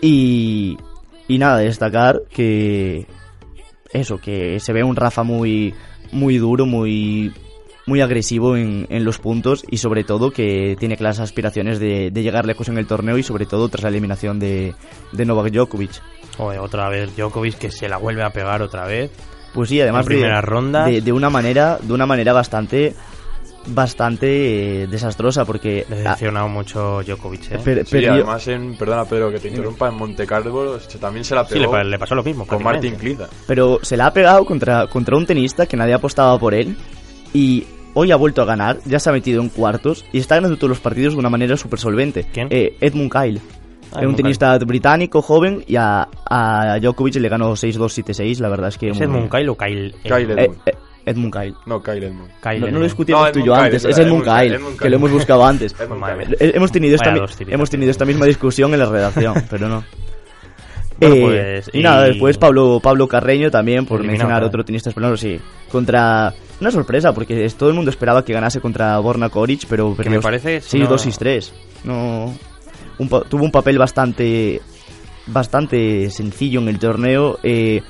y, 0.00 0.76
y 1.28 1.38
nada, 1.38 1.58
destacar 1.58 2.22
que 2.30 3.06
eso, 3.92 4.18
que 4.18 4.58
se 4.60 4.72
ve 4.72 4.82
un 4.84 4.96
Rafa 4.96 5.22
muy, 5.22 5.74
muy 6.12 6.38
duro, 6.38 6.64
muy, 6.66 7.32
muy 7.86 8.00
agresivo 8.00 8.56
en, 8.56 8.86
en 8.90 9.04
los 9.04 9.18
puntos 9.18 9.64
y 9.70 9.76
sobre 9.78 10.02
todo 10.04 10.30
que 10.32 10.76
tiene 10.78 10.96
claras 10.96 11.20
aspiraciones 11.20 11.78
de, 11.78 12.10
de 12.10 12.22
llegar 12.22 12.44
lejos 12.44 12.68
en 12.68 12.78
el 12.78 12.86
torneo 12.86 13.16
y 13.16 13.22
sobre 13.22 13.46
todo 13.46 13.68
tras 13.68 13.84
la 13.84 13.88
eliminación 13.90 14.38
de, 14.40 14.74
de 15.12 15.24
Novak 15.24 15.52
Djokovic. 15.52 16.02
Joder, 16.36 16.58
otra 16.60 16.88
vez 16.88 17.14
Djokovic 17.16 17.56
que 17.58 17.70
se 17.70 17.88
la 17.88 17.96
vuelve 17.98 18.22
a 18.24 18.30
pegar 18.30 18.60
otra 18.62 18.86
vez. 18.86 19.10
Pues 19.54 19.68
sí, 19.70 19.80
además 19.80 20.04
En 20.06 20.08
de, 20.10 20.14
primera 20.16 20.40
ronda. 20.42 20.84
de, 20.86 21.00
de 21.00 21.12
una 21.12 21.30
manera, 21.30 21.78
de 21.80 21.92
una 21.92 22.04
manera 22.06 22.32
bastante, 22.32 22.94
bastante 23.68 24.82
eh, 24.82 24.86
desastrosa 24.86 25.44
porque 25.44 25.86
decepcionado 25.88 26.48
mucho 26.48 27.02
Djokovic, 27.02 27.52
¿eh? 27.52 27.58
Per- 27.64 27.86
Sí, 27.86 27.92
perdió- 27.92 28.12
además, 28.14 28.46
en, 28.48 28.76
perdona 28.76 29.04
Pedro 29.04 29.30
que 29.30 29.38
te 29.38 29.48
interrumpa, 29.48 29.88
en 29.88 29.94
Monte 29.94 30.26
Carlo 30.26 30.78
se- 30.78 30.98
también 30.98 31.24
se 31.24 31.34
la 31.34 31.44
Sí, 31.44 31.54
pegó 31.58 31.76
le, 31.78 31.84
le 31.84 31.98
pasó 31.98 32.14
lo 32.14 32.22
mismo. 32.22 32.46
con. 32.46 32.62
Martin 32.62 32.96
Cliza. 32.96 33.28
pero 33.46 33.78
se 33.82 33.96
la 33.96 34.06
ha 34.06 34.12
pegado 34.12 34.44
contra, 34.44 34.86
contra 34.88 35.16
un 35.16 35.26
tenista 35.26 35.66
que 35.66 35.76
nadie 35.76 35.94
apostaba 35.94 36.38
por 36.38 36.54
él 36.54 36.76
y 37.32 37.66
hoy 37.98 38.12
ha 38.12 38.16
vuelto 38.16 38.42
a 38.42 38.44
ganar, 38.44 38.78
ya 38.84 38.98
se 39.00 39.08
ha 39.08 39.12
metido 39.12 39.40
en 39.42 39.48
cuartos 39.48 40.04
y 40.12 40.18
está 40.18 40.34
ganando 40.36 40.56
todos 40.56 40.68
los 40.68 40.80
partidos 40.80 41.14
de 41.14 41.18
una 41.20 41.30
manera 41.30 41.56
súper 41.56 41.78
solvente. 41.78 42.26
¿Quién? 42.32 42.48
Eh, 42.50 42.76
Edmund 42.80 43.10
Kyle. 43.10 43.40
Ah, 43.92 44.00
es 44.02 44.06
un 44.06 44.16
tenista 44.16 44.58
británico, 44.58 45.22
joven, 45.22 45.64
y 45.66 45.76
a, 45.76 46.06
a 46.28 46.78
Djokovic 46.80 47.14
le 47.16 47.28
ganó 47.28 47.52
6-2, 47.52 47.78
7-6, 48.04 48.40
la 48.40 48.48
verdad 48.48 48.68
es 48.68 48.76
que... 48.78 48.88
¿Es 48.90 48.96
muy- 48.98 49.04
Edmund 49.06 49.30
Kyle 49.30 49.48
o 49.48 49.56
Kyle? 49.56 49.94
Kyle 50.02 50.14
Eh, 50.30 50.34
Edmund. 50.44 50.58
eh, 50.66 50.74
Edmund 51.06 51.32
Kyle. 51.32 51.54
No, 51.66 51.80
Kyle 51.82 52.02
Edmund. 52.04 52.30
Kyle 52.42 52.60
No, 52.72 52.78
lo 52.78 52.84
discutimos 52.84 53.26
No, 53.26 53.32
tú 53.32 53.38
y 53.38 53.44
yo 53.44 53.52
Kyle, 53.54 53.64
antes, 53.64 53.84
es 53.84 53.96
Edmund 53.98 54.24
Edmund 54.26 54.40
Kyle, 54.40 54.54
Edmund 54.54 54.72
que 54.72 54.78
Kyle. 54.78 54.90
lo 54.90 54.96
hemos 54.96 55.10
buscado 55.12 55.46
antes. 55.46 55.74
Eh, 56.40 56.52
Hemos 56.54 56.72
tenido, 56.72 56.96
esta, 56.96 57.14
hemos 57.48 57.70
tenido 57.70 57.90
esta 57.92 58.04
misma 58.04 58.26
discusión 58.26 58.72
en 58.74 58.80
la 58.80 58.86
redacción, 58.86 59.34
pero 59.50 59.68
no. 59.68 59.84
Bueno, 60.98 61.14
Eh, 61.14 61.60
pues, 61.62 61.70
y, 61.74 61.82
nada, 61.82 62.04
después 62.06 62.38
Pablo, 62.38 62.80
Pablo 62.82 63.06
Carreño 63.06 63.50
también, 63.50 63.86
por 63.86 64.02
mencionar 64.02 64.42
¿eh? 64.42 64.46
otro 64.46 64.64
tenista 64.64 64.90
español, 64.90 65.16
sí. 65.16 65.38
Contra. 65.70 66.34
Una 66.60 66.70
sorpresa, 66.70 67.12
porque 67.12 67.44
es- 67.44 67.54
todo 67.56 67.68
el 67.68 67.74
mundo 67.74 67.90
esperaba 67.90 68.24
que 68.24 68.32
ganase 68.32 68.60
contra 68.60 68.98
Borna 68.98 69.28
Koric, 69.28 69.66
pero 69.68 69.94
perdió 69.94 70.12
me 70.12 70.20
parece, 70.20 70.60
si 70.60 70.70
6 70.70 70.84
no- 70.84 70.90
2 70.90 71.02
6 71.02 71.18
3 71.18 71.52
No. 71.84 72.34
un 72.98 73.08
pa- 73.08 73.22
tuvo 73.22 73.44
un 73.44 73.50
papel 73.52 73.78
bastante. 73.78 74.60
Bastante 75.28 76.08
sencillo 76.10 76.60
en 76.60 76.68
el 76.68 76.78
torneo. 76.78 77.38
eh, 77.42 77.82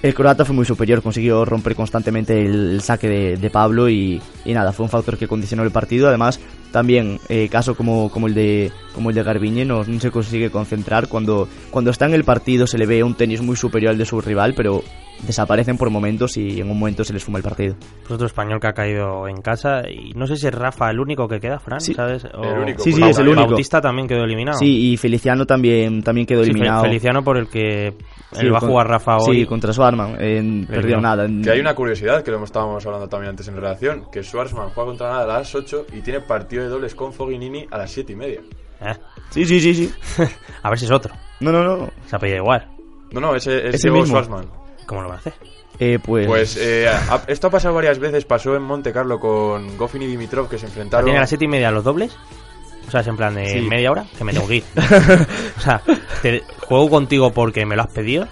el 0.00 0.14
croata 0.14 0.44
fue 0.44 0.54
muy 0.54 0.64
superior, 0.64 1.02
consiguió 1.02 1.44
romper 1.44 1.74
constantemente 1.74 2.40
el, 2.44 2.70
el 2.74 2.80
saque 2.82 3.08
de, 3.08 3.36
de 3.36 3.50
Pablo 3.50 3.88
y, 3.88 4.20
y 4.44 4.52
nada, 4.52 4.70
fue 4.72 4.84
un 4.84 4.90
factor 4.90 5.16
que 5.18 5.26
condicionó 5.26 5.64
el 5.64 5.72
partido. 5.72 6.06
Además, 6.06 6.38
también 6.70 7.18
eh, 7.28 7.48
caso 7.50 7.74
como, 7.74 8.10
como 8.10 8.28
el 8.28 8.34
de 8.34 8.70
como 8.94 9.08
el 9.10 9.16
de 9.16 9.22
Garbiñe 9.24 9.64
no, 9.64 9.82
no 9.82 9.98
se 10.00 10.10
consigue 10.12 10.50
concentrar 10.50 11.08
cuando 11.08 11.48
cuando 11.70 11.90
está 11.90 12.04
en 12.06 12.14
el 12.14 12.22
partido 12.22 12.66
se 12.68 12.78
le 12.78 12.86
ve 12.86 13.02
un 13.02 13.14
tenis 13.16 13.40
muy 13.42 13.56
superior 13.56 13.90
al 13.90 13.98
de 13.98 14.04
su 14.04 14.20
rival, 14.20 14.54
pero 14.54 14.84
desaparecen 15.26 15.76
por 15.76 15.90
momentos 15.90 16.36
y 16.36 16.60
en 16.60 16.70
un 16.70 16.78
momento 16.78 17.04
se 17.04 17.12
les 17.12 17.24
fuma 17.24 17.38
el 17.38 17.44
partido. 17.44 17.74
Pues 18.02 18.10
otro 18.12 18.26
español 18.26 18.60
que 18.60 18.66
ha 18.68 18.72
caído 18.72 19.26
en 19.28 19.40
casa 19.42 19.82
y 19.88 20.12
no 20.12 20.26
sé 20.26 20.36
si 20.36 20.46
es 20.46 20.54
Rafa 20.54 20.90
el 20.90 21.00
único 21.00 21.26
que 21.28 21.40
queda, 21.40 21.58
Fran, 21.58 21.80
Sí. 21.80 21.94
¿sabes? 21.94 22.24
O- 22.34 22.42
El 22.44 22.58
único, 22.60 22.82
Sí, 22.82 22.92
sí, 22.92 23.02
es 23.02 23.18
el 23.18 23.28
único. 23.28 23.48
Bautista 23.48 23.80
también 23.80 24.06
quedó 24.08 24.24
eliminado. 24.24 24.58
Sí, 24.58 24.92
y 24.92 24.96
Feliciano 24.96 25.44
también 25.46 26.02
también 26.02 26.26
quedó 26.26 26.42
Sí, 26.44 26.50
eliminado. 26.50 26.82
Feliciano 26.82 27.22
por 27.24 27.36
el 27.38 27.48
que 27.48 27.94
Sí, 28.32 28.40
él 28.40 28.52
va 28.52 28.58
a 28.58 28.60
jugar 28.60 28.88
Rafa 28.88 29.16
hoy. 29.18 29.40
Sí, 29.40 29.46
contra 29.46 29.72
Swarman, 29.72 30.16
en- 30.20 30.66
perdió 30.66 31.00
nada. 31.00 31.24
en- 31.24 31.42
Que 31.42 31.50
hay 31.50 31.60
una 31.60 31.74
curiosidad 31.74 32.22
que 32.22 32.30
lo 32.30 32.42
estábamos 32.44 32.84
hablando 32.86 33.08
también 33.08 33.30
antes 33.30 33.48
en 33.48 33.56
redacción, 33.56 34.04
que 34.12 34.22
Schwarzman 34.22 34.70
juega 34.70 34.88
contra 34.90 35.08
nada 35.10 35.24
a 35.24 35.38
las 35.38 35.54
8 35.54 35.86
y 35.92 36.00
tiene 36.00 36.20
partido 36.20 36.62
de 36.62 36.68
dobles 36.68 36.94
con 36.94 37.12
Fognini 37.12 37.66
a 37.70 37.78
las 37.78 37.90
7 37.90 38.12
y 38.12 38.16
media. 38.16 38.40
Eh, 38.80 38.94
Sí, 39.30 39.44
sí, 39.44 39.60
sí, 39.60 39.74
sí. 39.74 39.90
A 40.62 40.70
ver 40.70 40.78
si 40.78 40.84
es 40.86 40.90
otro. 40.90 41.12
No, 41.40 41.50
no, 41.52 41.62
no. 41.62 41.90
Se 42.06 42.16
ha 42.16 42.18
pedido 42.18 42.38
igual. 42.38 42.66
No, 43.12 43.20
no, 43.20 43.34
ese 43.34 43.68
es 43.68 43.74
Es 43.76 43.84
el 43.84 43.92
mismo. 43.92 44.06
Schwarzman. 44.06 44.46
¿Cómo 44.88 45.02
lo 45.02 45.08
va 45.10 45.16
a 45.16 45.18
hacer? 45.18 45.34
Eh, 45.78 45.98
pues, 46.02 46.26
Pues 46.26 46.56
eh, 46.56 46.88
a- 46.88 47.22
esto 47.28 47.46
ha 47.46 47.50
pasado 47.50 47.74
varias 47.74 47.98
veces, 48.00 48.24
pasó 48.24 48.56
en 48.56 48.62
Monte 48.62 48.90
Carlo 48.92 49.20
con 49.20 49.76
Goffin 49.76 50.02
y 50.02 50.06
Dimitrov 50.06 50.48
que 50.48 50.58
se 50.58 50.64
enfrentaron. 50.66 51.04
¿Tiene 51.04 51.18
a 51.18 51.20
las 51.22 51.28
siete 51.28 51.44
y 51.44 51.48
media 51.48 51.70
los 51.70 51.84
dobles? 51.84 52.16
O 52.88 52.90
sea, 52.90 53.00
es 53.02 53.06
en 53.06 53.16
plan 53.18 53.34
de 53.34 53.46
Sí. 53.52 53.60
media 53.60 53.92
hora, 53.92 54.06
que 54.16 54.24
me 54.24 54.32
tengo 54.32 54.48
que 54.48 54.56
ir. 54.56 54.64
o 55.58 55.60
sea, 55.60 55.82
te- 56.22 56.42
juego 56.66 56.88
contigo 56.88 57.30
porque 57.34 57.66
me 57.66 57.76
lo 57.76 57.82
has 57.82 57.88
pedido, 57.92 58.26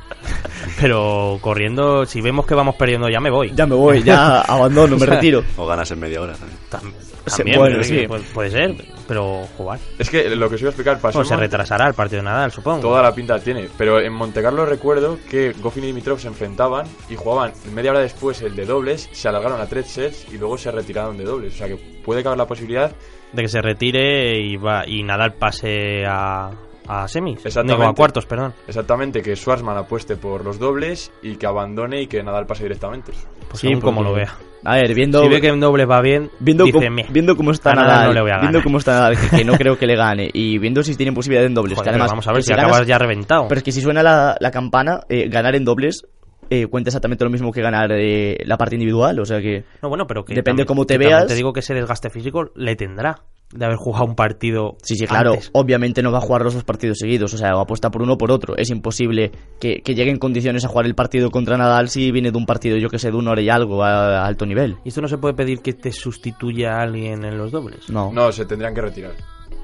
pero 0.80 1.38
corriendo, 1.42 2.06
si 2.06 2.20
vemos 2.22 2.46
que 2.46 2.54
vamos 2.54 2.74
perdiendo 2.76 3.08
ya 3.10 3.20
me 3.20 3.30
voy. 3.30 3.52
ya 3.54 3.66
me 3.66 3.74
voy, 3.74 4.02
ya 4.02 4.40
abandono, 4.48 4.96
me 4.96 5.02
O 5.02 5.06
sea, 5.06 5.14
retiro. 5.16 5.44
O 5.58 5.66
ganas 5.66 5.90
en 5.90 6.00
media 6.00 6.22
hora 6.22 6.34
también. 6.70 6.94
También, 7.26 7.58
bueno, 7.58 7.82
sí. 7.82 8.06
puede, 8.06 8.22
puede 8.32 8.50
ser, 8.50 8.74
pero 9.08 9.46
jugar. 9.56 9.78
Es 9.98 10.10
que 10.10 10.34
lo 10.36 10.48
que 10.48 10.54
os 10.54 10.60
iba 10.60 10.68
a 10.68 10.70
explicar 10.70 11.00
pasó. 11.00 11.24
Se 11.24 11.36
retrasará 11.36 11.88
el 11.88 11.94
partido 11.94 12.22
de 12.22 12.24
Nadal, 12.28 12.52
supongo. 12.52 12.80
Toda 12.80 13.02
la 13.02 13.14
pinta 13.14 13.38
tiene. 13.38 13.68
Pero 13.76 14.00
en 14.00 14.12
Monte 14.12 14.42
Carlo 14.42 14.64
recuerdo 14.64 15.18
que 15.28 15.52
Goffin 15.52 15.84
y 15.84 15.86
Dimitrov 15.88 16.20
se 16.20 16.28
enfrentaban 16.28 16.86
y 17.08 17.16
jugaban 17.16 17.52
media 17.74 17.90
hora 17.90 18.00
después 18.00 18.42
el 18.42 18.54
de 18.54 18.64
dobles, 18.64 19.08
se 19.12 19.28
alargaron 19.28 19.60
a 19.60 19.66
tres 19.66 19.88
sets 19.88 20.26
y 20.32 20.38
luego 20.38 20.56
se 20.56 20.70
retiraron 20.70 21.16
de 21.16 21.24
dobles. 21.24 21.54
O 21.54 21.56
sea 21.56 21.68
que 21.68 21.76
puede 21.76 22.22
caber 22.22 22.38
la 22.38 22.46
posibilidad. 22.46 22.92
De 23.32 23.42
que 23.42 23.48
se 23.48 23.60
retire 23.60 24.40
y 24.40 24.56
va 24.56 24.86
y 24.86 25.02
Nadal 25.02 25.34
pase 25.34 26.04
a, 26.06 26.50
a 26.88 27.08
semis. 27.08 27.38
Exactamente. 27.44 27.82
Digo, 27.82 27.90
a 27.90 27.94
cuartos, 27.94 28.26
perdón. 28.26 28.54
Exactamente, 28.66 29.22
que 29.22 29.34
Schwarzman 29.36 29.76
apueste 29.76 30.16
por 30.16 30.44
los 30.44 30.58
dobles 30.58 31.10
y 31.22 31.36
que 31.36 31.46
abandone 31.46 32.02
y 32.02 32.06
que 32.06 32.22
Nadal 32.22 32.46
pase 32.46 32.62
directamente. 32.64 33.12
Pues 33.48 33.60
Sí, 33.60 33.74
como 33.80 34.02
lo 34.02 34.12
vea. 34.14 34.34
A 34.64 34.74
ver, 34.74 34.92
viendo, 34.94 35.22
Si 35.22 35.28
ve 35.28 35.40
que 35.40 35.46
en 35.48 35.60
dobles 35.60 35.88
va 35.88 36.00
bien, 36.00 36.28
viendo, 36.40 36.64
dice, 36.64 36.78
cómo, 36.78 36.90
"Meh, 36.90 37.06
viendo 37.10 37.36
cómo 37.36 37.52
está 37.52 37.70
a 37.70 37.74
Nadal 37.74 37.88
Nadal, 37.90 38.06
no 38.08 38.12
le 38.14 38.20
voy 38.22 38.30
a 38.30 38.34
viendo 38.34 38.46
ganar". 38.58 38.64
cómo 38.64 38.78
está 38.78 38.92
Nadal, 38.94 39.16
que, 39.18 39.36
que 39.36 39.44
no 39.44 39.52
creo 39.58 39.78
que 39.78 39.86
le 39.86 39.94
gane, 39.96 40.28
y 40.32 40.58
viendo 40.58 40.82
si 40.82 40.96
tienen 40.96 41.14
posibilidad 41.14 41.46
en 41.46 41.54
dobles, 41.54 41.74
Joder, 41.76 41.84
que 41.84 41.90
pero 41.92 42.02
además, 42.02 42.10
vamos 42.10 42.26
a 42.26 42.32
ver 42.32 42.42
si 42.42 42.50
ganas- 42.52 42.66
acabas 42.66 42.86
ya 42.88 42.98
reventado. 42.98 43.46
Pero 43.48 43.58
es 43.58 43.62
que 43.64 43.70
si 43.72 43.80
suena 43.80 44.02
la, 44.02 44.36
la 44.40 44.50
campana, 44.50 45.02
eh, 45.08 45.28
ganar 45.28 45.54
en 45.54 45.64
dobles 45.64 46.04
eh, 46.50 46.66
cuenta 46.66 46.88
exactamente 46.90 47.24
lo 47.24 47.30
mismo 47.30 47.52
que 47.52 47.60
ganar 47.62 47.90
eh, 47.92 48.38
la 48.44 48.56
parte 48.56 48.74
individual, 48.76 49.18
o 49.20 49.24
sea 49.24 49.40
que... 49.40 49.64
No, 49.82 49.88
bueno, 49.88 50.06
pero 50.06 50.24
que 50.24 50.34
Depende 50.34 50.62
también- 50.62 50.66
cómo 50.66 50.86
te 50.86 50.98
veas. 50.98 51.26
Te 51.26 51.34
digo 51.34 51.52
que 51.52 51.60
ese 51.60 51.74
desgaste 51.74 52.10
físico 52.10 52.50
le 52.54 52.76
tendrá 52.76 53.22
de 53.52 53.64
haber 53.64 53.76
jugado 53.76 54.04
un 54.06 54.16
partido. 54.16 54.76
Sí, 54.82 54.96
sí, 54.96 55.06
claro, 55.06 55.34
antes. 55.34 55.50
obviamente 55.52 56.02
no 56.02 56.10
va 56.10 56.18
a 56.18 56.20
jugar 56.20 56.42
los 56.42 56.54
dos 56.54 56.64
partidos 56.64 56.98
seguidos, 56.98 57.32
o 57.32 57.38
sea, 57.38 57.56
o 57.56 57.60
apuesta 57.60 57.90
por 57.90 58.02
uno 58.02 58.14
o 58.14 58.18
por 58.18 58.32
otro. 58.32 58.56
Es 58.56 58.70
imposible 58.70 59.30
que, 59.60 59.82
que 59.82 59.94
llegue 59.94 60.10
en 60.10 60.18
condiciones 60.18 60.64
a 60.64 60.68
jugar 60.68 60.84
el 60.86 60.96
partido 60.96 61.30
contra 61.30 61.56
Nadal 61.56 61.88
si 61.88 62.10
viene 62.10 62.32
de 62.32 62.38
un 62.38 62.44
partido, 62.46 62.76
yo 62.76 62.88
que 62.88 62.98
sé, 62.98 63.10
de 63.12 63.16
una 63.16 63.30
hora 63.30 63.40
y 63.42 63.48
algo 63.48 63.84
a, 63.84 64.22
a 64.22 64.26
alto 64.26 64.46
nivel. 64.46 64.76
¿Y 64.84 64.88
esto 64.88 65.00
no 65.00 65.06
se 65.08 65.18
puede 65.18 65.34
pedir 65.34 65.60
que 65.60 65.74
te 65.74 65.92
sustituya 65.92 66.72
a 66.78 66.82
alguien 66.82 67.24
en 67.24 67.38
los 67.38 67.52
dobles? 67.52 67.88
No, 67.88 68.12
No, 68.12 68.32
se 68.32 68.46
tendrían 68.46 68.74
que 68.74 68.80
retirar. 68.80 69.12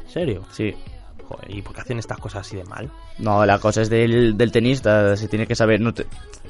¿En 0.05 0.09
serio? 0.11 0.43
sí. 0.51 0.73
Joder, 1.25 1.57
¿y 1.57 1.63
por 1.63 1.73
qué 1.75 1.81
hacen 1.81 1.99
estas 1.99 2.19
cosas 2.19 2.41
así 2.47 2.57
de 2.57 2.65
mal? 2.65 2.91
No, 3.19 3.47
la 3.47 3.59
cosa 3.59 3.81
es 3.83 3.89
del, 3.89 4.37
del 4.37 4.53
tenista, 4.53 5.17
se 5.17 5.29
tiene 5.29 5.47
que 5.47 5.55
saber 5.55 5.81
no 5.81 5.95
te- 5.95 6.05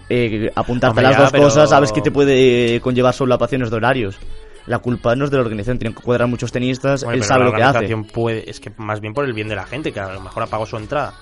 eh, 0.09 0.51
apuntarte 0.55 0.91
Hombre, 1.01 1.07
a 1.07 1.09
las 1.11 1.17
ya, 1.19 1.23
dos 1.25 1.33
pero- 1.33 1.45
cosas, 1.45 1.71
sabes 1.71 1.93
que 1.93 2.01
te 2.03 2.11
puede 2.11 2.81
conllevar 2.81 3.15
solapaciones 3.15 3.71
de 3.71 3.77
horarios. 3.77 4.19
La 4.67 4.79
culpa 4.79 5.17
no 5.17 5.25
es 5.25 5.31
de 5.31 5.37
la 5.39 5.43
organización, 5.43 5.79
tienen 5.79 5.95
que 5.97 6.03
cuadrar 6.03 6.29
muchos 6.29 6.53
tenistas, 6.53 7.03
Hombre, 7.03 7.19
él 7.19 7.25
sabe 7.25 7.41
la 7.45 7.51
lo 7.51 7.57
que 7.57 7.63
hace. 7.65 7.97
Puede, 8.13 8.49
es 8.49 8.61
que 8.61 8.71
más 8.77 9.01
bien 9.01 9.13
por 9.13 9.25
el 9.25 9.33
bien 9.33 9.49
de 9.49 9.57
la 9.57 9.67
gente, 9.67 9.91
que 9.93 9.99
a 10.01 10.13
lo 10.13 10.21
mejor 10.21 10.43
apagó 10.45 10.67
su 10.67 10.77
entrada. 10.77 11.15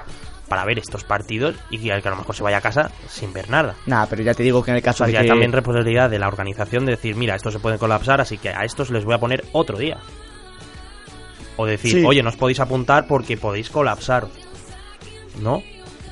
para 0.49 0.65
ver 0.65 0.81
estos 0.81 1.05
partidos 1.05 1.55
y 1.71 1.79
que 1.79 1.93
a 1.93 2.01
lo 2.11 2.17
mejor 2.17 2.35
se 2.35 2.43
vaya 2.43 2.57
a 2.57 2.61
casa 2.61 2.91
sin 3.09 3.33
ver 3.33 3.49
nada. 3.49 3.77
Nada, 3.87 4.07
pero 4.11 4.23
ya 4.25 4.35
te 4.35 4.43
digo 4.43 4.65
que 4.65 4.73
en 4.73 4.79
el 4.79 4.83
caso 4.83 5.07
de 5.07 5.13
que... 5.13 5.23
también 5.25 5.53
responsabilidad 5.53 6.11
de 6.11 6.19
la 6.19 6.27
organización 6.27 6.85
de 6.87 6.91
decir, 6.97 7.15
mira, 7.15 7.37
estos 7.37 7.53
se 7.55 7.61
pueden 7.61 7.79
colapsar, 7.79 8.21
así 8.21 8.37
que 8.37 8.49
a 8.49 8.65
estos 8.65 8.91
les 8.91 9.05
voy 9.05 9.15
a 9.15 9.19
poner 9.19 9.45
otro 9.53 9.79
día. 9.79 9.99
O 11.57 11.67
decir, 11.67 11.93
Sí. 11.93 12.05
oye, 12.05 12.21
no 12.25 12.31
os 12.31 12.37
podéis 12.37 12.59
apuntar 12.59 13.07
porque 13.07 13.37
podéis 13.37 13.71
colapsar. 13.71 14.27
¿No? 15.41 15.63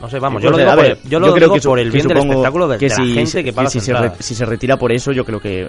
No 0.00 0.08
sé, 0.08 0.18
vamos, 0.18 0.40
Sí, 0.40 0.44
yo 0.46 0.50
lo 0.50 0.56
pues, 0.56 0.64
digo, 0.64 0.70
a 0.72 0.74
por, 0.76 0.82
ver, 0.84 0.98
el- 1.02 1.10
yo 1.10 1.18
lo 1.20 1.26
creo 1.34 1.46
digo 1.48 1.54
que 1.54 1.60
por 1.68 1.78
el 1.80 1.86
que 1.88 1.92
bien 1.94 2.06
del 2.08 2.16
supongo 2.18 2.32
espectáculo 2.34 2.68
de, 2.68 2.78
que 2.78 2.88
de 2.88 2.94
si, 2.94 3.02
la 3.08 3.14
gente 3.14 3.44
que 3.44 3.52
paga 3.52 3.70
si, 3.70 3.80
se 3.80 3.92
re- 3.94 4.12
si 4.20 4.34
se 4.34 4.44
retira 4.46 4.76
por 4.76 4.92
eso, 4.92 5.10
yo 5.12 5.24
creo 5.24 5.40
que 5.40 5.68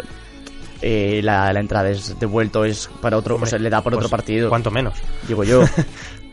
eh, 0.82 1.20
la, 1.24 1.52
la 1.52 1.60
entrada 1.60 1.90
es 1.90 2.18
devuelto 2.20 2.64
es 2.64 2.90
para 3.02 3.18
otro, 3.18 3.36
o 3.42 3.46
sea, 3.46 3.58
le 3.60 3.70
da 3.70 3.82
por 3.82 3.94
pues, 3.94 4.06
otro 4.06 4.10
partido. 4.16 4.50
¿Cuánto 4.50 4.72
menos? 4.72 4.94
Digo 5.28 5.44
yo. 5.44 5.62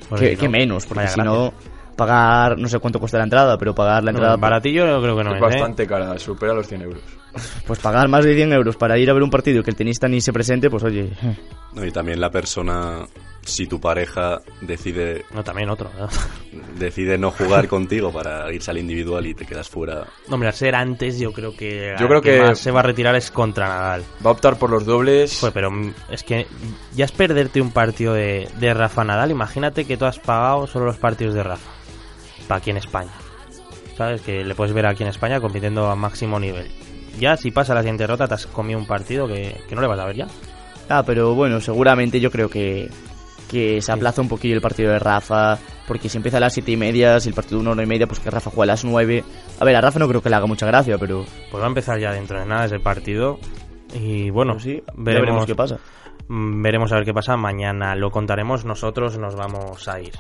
Pues 0.09 0.21
que, 0.21 0.31
sí, 0.31 0.37
que 0.37 0.45
¿no? 0.47 0.53
menos, 0.53 0.87
porque 0.87 1.09
si 1.09 1.21
no, 1.21 1.53
pagar, 1.97 2.57
no 2.57 2.69
sé 2.69 2.79
cuánto 2.79 3.01
cuesta 3.01 3.19
la 3.19 3.25
entrada, 3.25 3.59
pero 3.59 3.75
pagar 3.75 4.05
la 4.05 4.13
No, 4.13 4.19
entrada... 4.19 4.37
baratillo 4.37 4.87
yo 4.87 5.03
creo 5.03 5.17
que 5.17 5.25
no 5.25 5.31
es 5.31 5.37
es, 5.39 5.43
¿eh? 5.43 5.47
bastante 5.47 5.85
cara, 5.85 6.17
supera 6.21 6.55
los 6.55 6.69
100 6.69 6.83
euros. 6.83 7.03
Pues 7.67 7.81
pagar 7.81 8.07
más 8.07 8.25
de 8.25 8.37
100 8.37 8.53
euros 8.53 8.77
para 8.77 8.97
ir 8.99 9.11
a 9.11 9.15
ver 9.15 9.25
un 9.25 9.31
partido 9.31 9.59
y 9.61 9.63
que 9.65 9.71
el 9.71 9.77
tenista 9.77 10.07
ni 10.07 10.21
se 10.21 10.33
presente, 10.33 10.71
pues 10.71 10.85
oye... 10.85 11.11
No, 11.75 11.85
y 11.85 11.91
también 11.91 12.21
la 12.21 12.31
persona, 12.31 13.05
si 13.47 13.67
tu 13.67 13.81
pareja 13.81 14.41
decide 14.61 15.25
No, 15.33 15.43
también 15.43 15.71
otro. 15.71 15.91
¿no? 15.99 16.09
decide 16.79 17.17
no 17.17 17.31
jugar 17.31 17.69
contigo 17.69 18.13
para 18.13 18.53
irse 18.53 18.71
al 18.71 18.79
individual 18.79 19.27
y 19.27 19.35
te 19.35 19.47
quedas 19.47 19.69
fuera. 19.69 20.07
No, 20.29 20.35
hombre, 20.35 20.49
al 20.49 20.55
ser 20.55 20.75
antes, 20.75 21.19
yo 21.19 21.33
creo 21.33 21.57
que. 21.57 21.95
Yo 21.99 22.09
creo 22.09 22.21
que- 22.21 22.41
más 22.43 22.59
se 22.59 22.71
va 22.71 22.81
a 22.81 22.83
retirar 22.83 23.15
es 23.17 23.31
contra 23.31 23.69
Nadal. 23.69 24.03
Va 24.25 24.31
a 24.31 24.33
optar 24.33 24.59
por 24.59 24.71
los 24.71 24.85
dobles. 24.85 25.39
Joder, 25.41 25.53
pero 25.55 25.71
mm, 25.71 25.95
es 26.11 26.23
que 26.23 26.47
ya 26.95 27.05
es 27.07 27.13
perderte 27.13 27.61
un 27.61 27.71
partido 27.71 28.13
de, 28.15 28.49
de 28.59 28.75
Rafa 28.75 29.05
Nadal. 29.05 29.31
Imagínate 29.31 29.85
que 29.85 29.97
tú 29.97 30.05
has 30.05 30.19
pagado 30.19 30.67
solo 30.67 30.85
los 30.87 30.97
partidos 30.99 31.35
de 31.35 31.43
Rafa. 31.43 31.71
Para 32.49 32.59
aquí 32.59 32.71
en 32.71 32.77
España. 32.77 33.13
¿Sabes? 33.97 34.21
Que 34.21 34.45
le 34.45 34.55
puedes 34.55 34.75
ver 34.75 34.87
aquí 34.87 35.03
en 35.03 35.09
España 35.09 35.41
compitiendo 35.41 35.91
a 35.91 35.97
máximo 35.97 36.39
nivel. 36.39 36.71
Ya 37.19 37.37
si 37.39 37.51
pasa 37.51 37.73
la 37.75 37.81
siguiente 37.81 38.07
rota 38.07 38.29
te 38.29 38.35
has 38.35 38.47
comido 38.47 38.79
un 38.79 38.87
partido 38.87 39.27
que, 39.27 39.57
que 39.69 39.75
no 39.75 39.81
le 39.81 39.87
vas 39.87 39.99
a 39.99 40.05
ver 40.05 40.17
ya. 40.17 40.27
Ah, 40.89 41.03
pero 41.05 41.35
bueno, 41.35 41.61
seguramente 41.61 42.21
yo 42.21 42.31
creo 42.31 42.49
que, 42.51 42.91
que 43.51 43.81
se 43.81 43.93
aplaza 43.93 44.21
un 44.21 44.29
poquillo 44.29 44.55
el 44.55 44.61
partido 44.61 44.93
de 44.93 44.99
Rafa, 44.99 45.59
porque 45.87 46.09
si 46.09 46.17
empieza 46.17 46.39
a 46.39 46.41
las 46.41 46.53
siete 46.55 46.73
y 46.73 46.77
media, 46.77 47.21
si 47.21 47.29
el 47.29 47.35
partido 47.35 47.61
una 47.61 47.71
hora 47.71 47.83
y 47.83 47.87
media, 47.87 48.07
pues 48.07 48.21
que 48.21 48.31
Rafa 48.31 48.51
juega 48.51 48.73
a 48.73 48.75
las 48.75 48.85
nueve. 48.85 49.25
A 49.61 49.65
ver, 49.65 49.77
a 49.77 49.81
Rafa 49.81 49.99
no 49.99 50.09
creo 50.09 50.23
que 50.23 50.29
le 50.31 50.37
haga 50.37 50.47
mucha 50.47 50.67
gracia, 50.67 50.99
pero... 50.99 51.25
Pues 51.51 51.61
va 51.61 51.67
a 51.67 51.69
empezar 51.69 51.99
ya 51.99 52.13
dentro 52.13 52.39
de 52.39 52.47
nada 52.47 52.65
ese 52.67 52.81
partido. 52.81 53.39
Y 53.95 54.31
bueno, 54.31 54.55
Pues 54.55 54.65
sí, 54.65 54.83
veremos, 54.97 55.27
veremos 55.27 55.47
qué 55.47 55.55
pasa. 55.55 55.79
Mm, 56.29 56.63
Veremos 56.63 56.93
a 56.93 56.97
ver 56.97 57.05
qué 57.05 57.15
pasa. 57.15 57.37
Mañana 57.37 57.95
lo 57.95 58.11
contaremos. 58.11 58.65
Nosotros 58.65 59.17
nos 59.19 59.37
vamos 59.37 59.87
a 59.89 60.01
ir. 60.01 60.13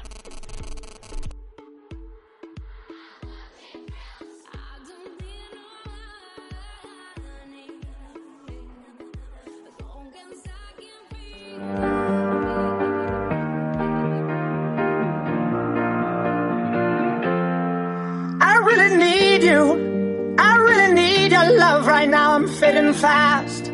I'm 22.37 22.93
fast, 22.93 23.73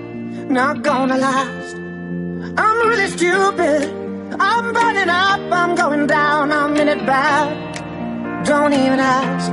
not 0.48 0.82
gonna 0.82 1.18
last. 1.18 1.74
I'm 2.56 2.88
really 2.88 3.08
stupid. 3.08 3.82
I'm 4.38 4.72
burning 4.72 5.08
up. 5.08 5.40
I'm 5.52 5.74
going 5.74 6.06
down. 6.06 6.52
I'm 6.52 6.76
in 6.76 6.88
it 6.88 7.04
bad. 7.04 8.44
Don't 8.46 8.72
even 8.72 9.00
ask. 9.00 9.50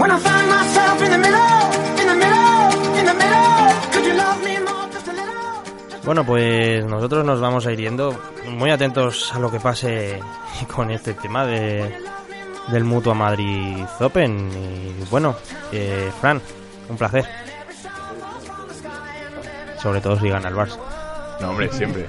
When 0.00 0.10
I 0.10 0.18
find 0.18 0.48
myself 0.48 1.02
in 1.02 1.10
the 1.10 1.18
middle, 1.18 1.62
in 2.00 2.06
the 2.12 2.18
middle, 2.24 2.98
in 2.98 3.04
the 3.10 3.16
middle, 3.22 3.92
could 3.92 4.04
you 4.06 4.14
love 4.14 4.44
me? 4.44 4.58
Bueno, 6.04 6.24
pues 6.24 6.84
nosotros 6.86 7.24
nos 7.24 7.38
vamos 7.38 7.66
a 7.66 7.72
ir 7.72 7.80
yendo 7.80 8.18
muy 8.46 8.70
atentos 8.70 9.34
a 9.34 9.38
lo 9.38 9.50
que 9.50 9.60
pase 9.60 10.20
con 10.74 10.90
este 10.90 11.12
tema 11.12 11.44
de, 11.44 11.92
del 12.70 12.84
Mutua 12.84 13.14
Madrid 13.14 13.84
Open. 14.00 14.50
Y 14.50 15.04
bueno, 15.10 15.36
eh, 15.72 16.10
Fran, 16.20 16.40
un 16.88 16.96
placer. 16.96 17.26
Sobre 19.82 20.00
todo 20.00 20.18
si 20.18 20.28
gana 20.28 20.48
el 20.48 20.54
Barça. 20.54 20.78
No, 21.40 21.50
hombre, 21.50 21.70
siempre. 21.72 22.06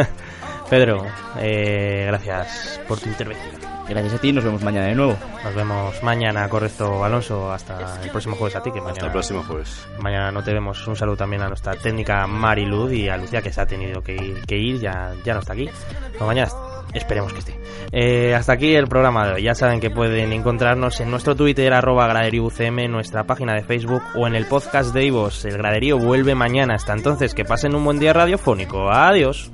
Pedro, 0.70 1.06
eh, 1.38 2.04
gracias 2.06 2.80
por 2.86 3.00
tu 3.00 3.08
intervención. 3.08 3.67
Gracias 3.88 4.14
a 4.14 4.18
ti, 4.18 4.32
nos 4.32 4.44
vemos 4.44 4.62
mañana 4.62 4.86
de 4.86 4.94
nuevo. 4.94 5.16
Nos 5.42 5.54
vemos 5.54 6.02
mañana, 6.02 6.48
correcto, 6.48 7.02
Alonso. 7.02 7.50
Hasta 7.50 8.02
el 8.02 8.10
próximo 8.10 8.36
jueves 8.36 8.56
a 8.56 8.62
ti, 8.62 8.70
que 8.70 8.80
mañana, 8.80 8.92
Hasta 8.92 9.06
el 9.06 9.12
próximo 9.12 9.42
jueves. 9.42 9.86
mañana 9.98 10.30
no 10.30 10.42
te 10.42 10.52
vemos. 10.52 10.86
Un 10.86 10.94
saludo 10.96 11.16
también 11.16 11.42
a 11.42 11.48
nuestra 11.48 11.74
técnica 11.74 12.26
Mariluz 12.26 12.92
y 12.92 13.08
a 13.08 13.16
Lucía, 13.16 13.40
que 13.40 13.50
se 13.52 13.60
ha 13.60 13.66
tenido 13.66 14.02
que 14.02 14.14
ir, 14.14 14.44
que 14.46 14.56
ir 14.56 14.78
ya, 14.78 15.12
ya 15.24 15.34
no 15.34 15.40
está 15.40 15.54
aquí. 15.54 15.70
Pero 16.12 16.26
mañana 16.26 16.48
esperemos 16.92 17.32
que 17.32 17.38
esté. 17.38 17.58
Eh, 17.92 18.34
hasta 18.34 18.52
aquí 18.52 18.74
el 18.74 18.88
programa 18.88 19.26
de 19.26 19.34
hoy. 19.34 19.42
Ya 19.42 19.54
saben 19.54 19.80
que 19.80 19.90
pueden 19.90 20.32
encontrarnos 20.32 21.00
en 21.00 21.10
nuestro 21.10 21.34
Twitter, 21.34 21.72
arroba 21.72 22.06
graderío 22.06 22.44
UCM, 22.44 22.80
en 22.80 22.92
nuestra 22.92 23.24
página 23.24 23.54
de 23.54 23.62
Facebook 23.62 24.02
o 24.14 24.26
en 24.26 24.34
el 24.34 24.44
podcast 24.46 24.92
de 24.92 25.04
Ivos. 25.04 25.44
El 25.46 25.56
graderío 25.56 25.98
vuelve 25.98 26.34
mañana. 26.34 26.74
Hasta 26.74 26.92
entonces, 26.92 27.34
que 27.34 27.44
pasen 27.44 27.74
un 27.74 27.84
buen 27.84 27.98
día 27.98 28.12
radiofónico. 28.12 28.90
Adiós. 28.90 29.50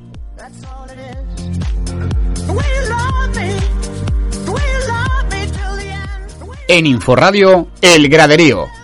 En 6.67 6.87
Inforradio, 6.87 7.69
El 7.83 8.09
Graderío. 8.09 8.84